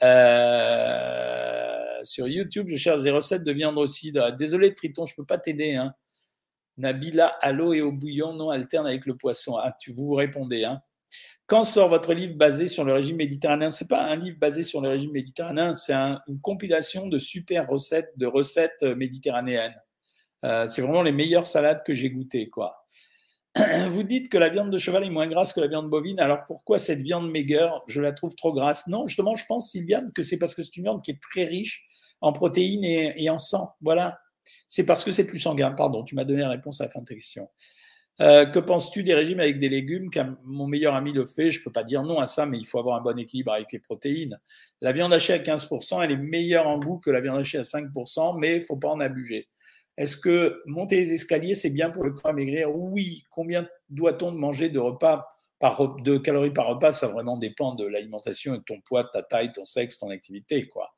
Euh, 0.02 2.04
sur 2.04 2.28
YouTube, 2.28 2.68
je 2.70 2.78
cherche 2.78 3.04
des 3.04 3.12
recettes 3.12 3.44
de 3.44 3.52
viande 3.52 3.78
aussi. 3.78 4.12
Désolé, 4.40 4.74
Triton, 4.74 5.06
je 5.06 5.14
ne 5.14 5.18
peux 5.18 5.26
pas 5.26 5.38
t'aider. 5.38 5.76
Hein. 5.76 5.94
Nabila, 6.78 7.28
à 7.42 7.52
l'eau 7.52 7.74
et 7.74 7.82
au 7.82 7.92
bouillon, 7.92 8.34
non, 8.34 8.50
alterne 8.50 8.88
avec 8.88 9.06
le 9.06 9.16
poisson. 9.16 9.58
Ah, 9.58 9.76
tu 9.80 9.94
vous 9.94 10.14
répondez. 10.14 10.64
Hein. 10.64 10.80
Quand 11.50 11.64
sort 11.64 11.90
votre 11.90 12.14
livre 12.14 12.36
basé 12.36 12.68
sur 12.68 12.84
le 12.84 12.94
régime 12.94 13.16
méditerranéen? 13.16 13.72
C'est 13.72 13.88
pas 13.88 14.04
un 14.04 14.16
livre 14.16 14.38
basé 14.38 14.62
sur 14.62 14.82
le 14.82 14.90
régime 14.90 15.12
méditerranéen, 15.12 15.76
c'est 15.76 15.94
une 15.94 16.40
compilation 16.44 17.08
de 17.08 17.18
super 17.18 17.68
recettes, 17.68 18.12
de 18.18 18.28
recettes 18.28 18.78
euh, 18.84 18.96
méditerranéennes. 18.96 19.76
Euh, 20.44 20.68
c'est 20.68 20.84
vraiment 20.84 21.02
les 21.02 21.12
meilleures 21.12 21.48
salades 21.48 21.82
que 21.84 21.96
j'ai 21.96 22.12
goûtées, 22.12 22.52
quoi. 22.52 22.86
Vous 23.90 24.04
dites 24.04 24.30
que 24.30 24.38
la 24.38 24.50
viande 24.50 24.70
de 24.70 24.78
cheval 24.78 25.04
est 25.04 25.10
moins 25.10 25.28
grasse 25.28 25.52
que 25.52 25.60
la 25.60 25.68
viande 25.68 25.90
bovine, 25.90 26.20
alors 26.20 26.44
pourquoi 26.46 26.78
cette 26.78 27.02
viande 27.02 27.32
maigre, 27.32 27.84
je 27.88 28.00
la 28.00 28.12
trouve 28.12 28.36
trop 28.36 28.54
grasse 28.54 28.86
Non, 28.86 29.08
justement, 29.08 29.36
je 29.36 29.46
pense, 29.48 29.72
Sylviane, 29.72 30.12
que 30.14 30.22
c'est 30.22 30.38
parce 30.38 30.54
que 30.54 30.62
c'est 30.62 30.78
une 30.78 30.84
viande 30.84 31.02
qui 31.02 31.10
est 31.10 31.20
très 31.20 31.46
riche 31.46 31.84
en 32.22 32.32
protéines 32.32 32.86
et 32.86 33.28
en 33.32 33.40
sang. 33.40 33.74
Voilà, 33.82 34.20
c'est 34.68 34.86
parce 34.86 35.04
que 35.04 35.12
c'est 35.12 35.26
plus 35.26 35.40
sanguin. 35.40 35.72
Pardon, 35.72 36.04
tu 36.04 36.14
m'as 36.14 36.26
donné 36.26 36.42
la 36.42 36.50
réponse 36.50 36.80
à 36.80 36.86
la 36.86 36.92
fin 36.92 37.02
de 37.02 37.06
ta 37.06 37.16
question. 37.16 37.50
Euh, 38.22 38.46
que 38.46 38.60
penses-tu 38.60 39.04
des 39.04 39.14
régimes 39.14 39.40
avec 39.40 39.60
des 39.60 39.70
légumes 39.70 40.10
Mon 40.44 40.68
meilleur 40.68 40.94
ami 40.94 41.14
le 41.14 41.26
fait. 41.26 41.52
Je 41.52 41.60
ne 41.60 41.64
peux 41.64 41.72
pas 41.72 41.84
dire 41.84 42.04
non 42.04 42.20
à 42.20 42.26
ça, 42.26 42.46
mais 42.46 42.58
il 42.58 42.66
faut 42.66 42.80
avoir 42.80 42.98
un 42.98 43.02
bon 43.02 43.18
équilibre 43.18 43.54
avec 43.54 43.72
les 43.72 43.80
protéines. 43.80 44.38
La 44.82 44.92
viande 44.92 45.14
hachée 45.14 45.34
à 45.34 45.40
15%, 45.40 46.04
elle 46.04 46.12
est 46.12 46.18
meilleure 46.18 46.68
en 46.68 46.80
goût 46.80 47.00
que 47.00 47.10
la 47.12 47.22
viande 47.22 47.38
hachée 47.38 47.58
à 47.58 47.64
5%, 47.64 48.38
mais 48.40 48.58
il 48.58 48.60
ne 48.60 48.66
faut 48.66 48.78
pas 48.78 48.90
en 48.90 49.00
abuser. 49.00 49.48
Est-ce 49.98 50.18
que 50.18 50.62
monter 50.66 50.98
les 50.98 51.14
escaliers, 51.14 51.56
c'est 51.56 51.70
bien 51.70 51.90
pour 51.90 52.04
le 52.04 52.12
corps 52.12 52.32
à 52.32 52.34
maigrir? 52.34 52.74
Oui. 52.76 53.24
Combien 53.30 53.68
doit-on 53.90 54.32
manger 54.32 54.70
de 54.70 54.80
repas 54.80 55.28
par, 55.60 55.98
de 55.98 56.18
calories 56.18 56.54
par 56.54 56.68
repas? 56.68 56.92
Ça 56.92 57.08
vraiment 57.08 57.38
dépend 57.38 57.76
de 57.76 57.86
l'alimentation 57.86 58.56
et 58.56 58.60
de 58.60 58.64
ton 58.64 58.82
poids, 58.82 59.04
ta 59.06 59.24
taille, 59.24 59.52
ton 59.52 59.66
sexe, 59.66 59.98
ton 59.98 60.10
activité. 60.10 60.68
quoi. 60.68 60.90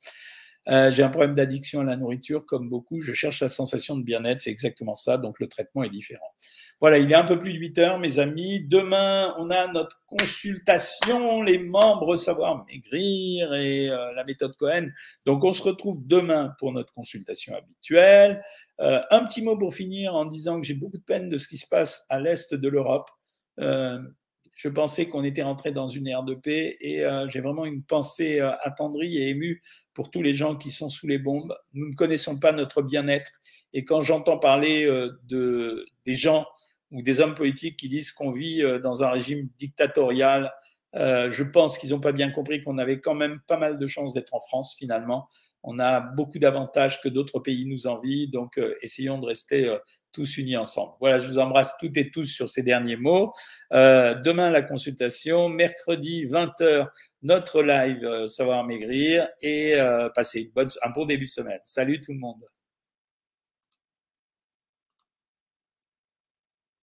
Euh, 0.68 0.92
j'ai 0.92 1.02
un 1.02 1.10
problème 1.10 1.34
d'addiction 1.34 1.82
à 1.82 1.84
la 1.84 1.96
nourriture, 1.96 2.46
comme 2.46 2.70
beaucoup. 2.70 3.00
Je 3.00 3.14
cherche 3.14 3.42
la 3.42 3.50
sensation 3.50 3.98
de 3.98 4.04
bien-être. 4.04 4.40
C'est 4.40 4.52
exactement 4.52 4.94
ça. 4.94 5.18
Donc, 5.18 5.40
le 5.40 5.48
traitement 5.48 5.84
est 5.84 5.90
différent. 5.90 6.36
Voilà, 6.80 7.00
il 7.00 7.12
est 7.12 7.16
un 7.16 7.24
peu 7.24 7.40
plus 7.40 7.54
de 7.54 7.58
8 7.58 7.78
heures, 7.80 8.00
mes 8.00 8.20
amis. 8.20 8.64
Demain, 8.68 9.34
on 9.40 9.50
a 9.50 9.72
notre 9.72 10.00
consultation, 10.06 11.42
les 11.42 11.58
membres 11.58 12.16
Savoir 12.16 12.64
Maigrir 12.68 13.54
et 13.54 13.90
euh, 13.90 14.14
la 14.14 14.24
méthode 14.24 14.56
Cohen. 14.56 14.90
Donc, 15.26 15.44
on 15.44 15.52
se 15.52 15.64
retrouve 15.64 16.06
demain 16.06 16.54
pour 16.60 16.72
notre 16.74 16.94
consultation 16.94 17.56
habituelle. 17.56 18.42
Euh, 18.82 19.02
un 19.10 19.26
petit 19.26 19.42
mot 19.42 19.58
pour 19.58 19.74
finir 19.74 20.14
en 20.14 20.26
disant 20.26 20.62
que 20.62 20.68
j'ai 20.68 20.76
beaucoup 20.76 20.98
de 20.98 21.04
peine 21.04 21.30
de 21.30 21.38
ce 21.38 21.48
qui 21.48 21.58
se 21.58 21.68
passe 21.68 22.06
à 22.10 22.20
l'est 22.20 22.54
de 22.54 22.70
l'Europe. 22.70 23.10
je 23.58 24.70
pensais 24.70 25.08
qu'on 25.08 25.24
était 25.24 25.42
rentré 25.42 25.72
dans 25.72 25.88
une 25.88 26.08
ère 26.08 26.24
de 26.24 26.36
paix 26.36 26.78
et 26.82 27.04
j'ai 27.30 27.42
vraiment 27.42 27.66
une 27.66 27.84
pensée 27.84 28.40
attendrie 28.40 29.18
et 29.18 29.30
émue 29.30 29.62
pour 29.94 30.12
tous 30.12 30.22
les 30.22 30.34
gens 30.34 30.56
qui 30.56 30.72
sont 30.72 30.90
sous 30.90 31.08
les 31.08 31.18
bombes. 31.18 31.56
Nous 31.74 31.90
ne 31.90 31.96
connaissons 31.96 32.40
pas 32.40 32.52
notre 32.52 32.82
bien-être. 32.82 33.32
Et 33.74 33.86
quand 33.86 34.02
j'entends 34.02 34.38
parler 34.38 34.86
euh, 34.86 35.10
de, 35.28 35.86
des 36.06 36.16
gens 36.16 36.46
ou 36.92 37.02
des 37.02 37.22
hommes 37.22 37.36
politiques 37.36 37.78
qui 37.78 37.90
disent 37.90 38.12
qu'on 38.12 38.32
vit 38.32 38.64
euh, 38.64 38.80
dans 38.80 39.04
un 39.04 39.10
régime 39.10 39.50
dictatorial, 39.58 40.52
euh, 40.96 41.32
je 41.32 41.44
pense 41.44 41.78
qu'ils 41.78 41.92
n'ont 41.92 42.00
pas 42.00 42.12
bien 42.12 42.32
compris 42.32 42.62
qu'on 42.62 42.78
avait 42.78 43.00
quand 43.00 43.14
même 43.14 43.40
pas 43.48 43.58
mal 43.58 43.78
de 43.78 43.88
chances 43.88 44.14
d'être 44.14 44.34
en 44.34 44.40
France 44.40 44.76
finalement. 44.78 45.30
On 45.64 45.80
a 45.80 46.00
beaucoup 46.00 46.40
d'avantages 46.40 47.02
que 47.02 47.10
d'autres 47.10 47.40
pays 47.40 47.66
nous 47.66 47.88
envient, 47.88 48.28
donc 48.28 48.60
essayons 48.82 49.20
de 49.20 49.28
rester 49.28 49.78
tous 50.12 50.38
unis 50.38 50.58
ensemble. 50.58 50.94
Voilà, 51.00 51.20
je 51.20 51.30
vous 51.30 51.40
embrasse 51.40 51.74
toutes 51.80 51.98
et 51.98 52.12
tous 52.12 52.26
sur 52.26 52.50
ces 52.50 52.64
derniers 52.64 52.96
mots. 52.96 53.34
Euh, 53.74 54.14
demain, 54.16 54.50
la 54.50 54.62
consultation. 54.62 55.50
Mercredi, 55.50 56.26
20h, 56.28 56.88
notre 57.24 57.64
live 57.64 58.04
euh, 58.04 58.28
Savoir 58.28 58.64
Maigrir. 58.64 59.28
Et 59.42 59.76
euh, 59.76 60.10
passez 60.14 60.52
un 60.84 60.90
bon 60.90 61.06
début 61.06 61.26
de 61.26 61.32
semaine. 61.32 61.60
Salut 61.64 62.02
tout 62.02 62.14
le 62.14 62.20
monde. 62.20 62.44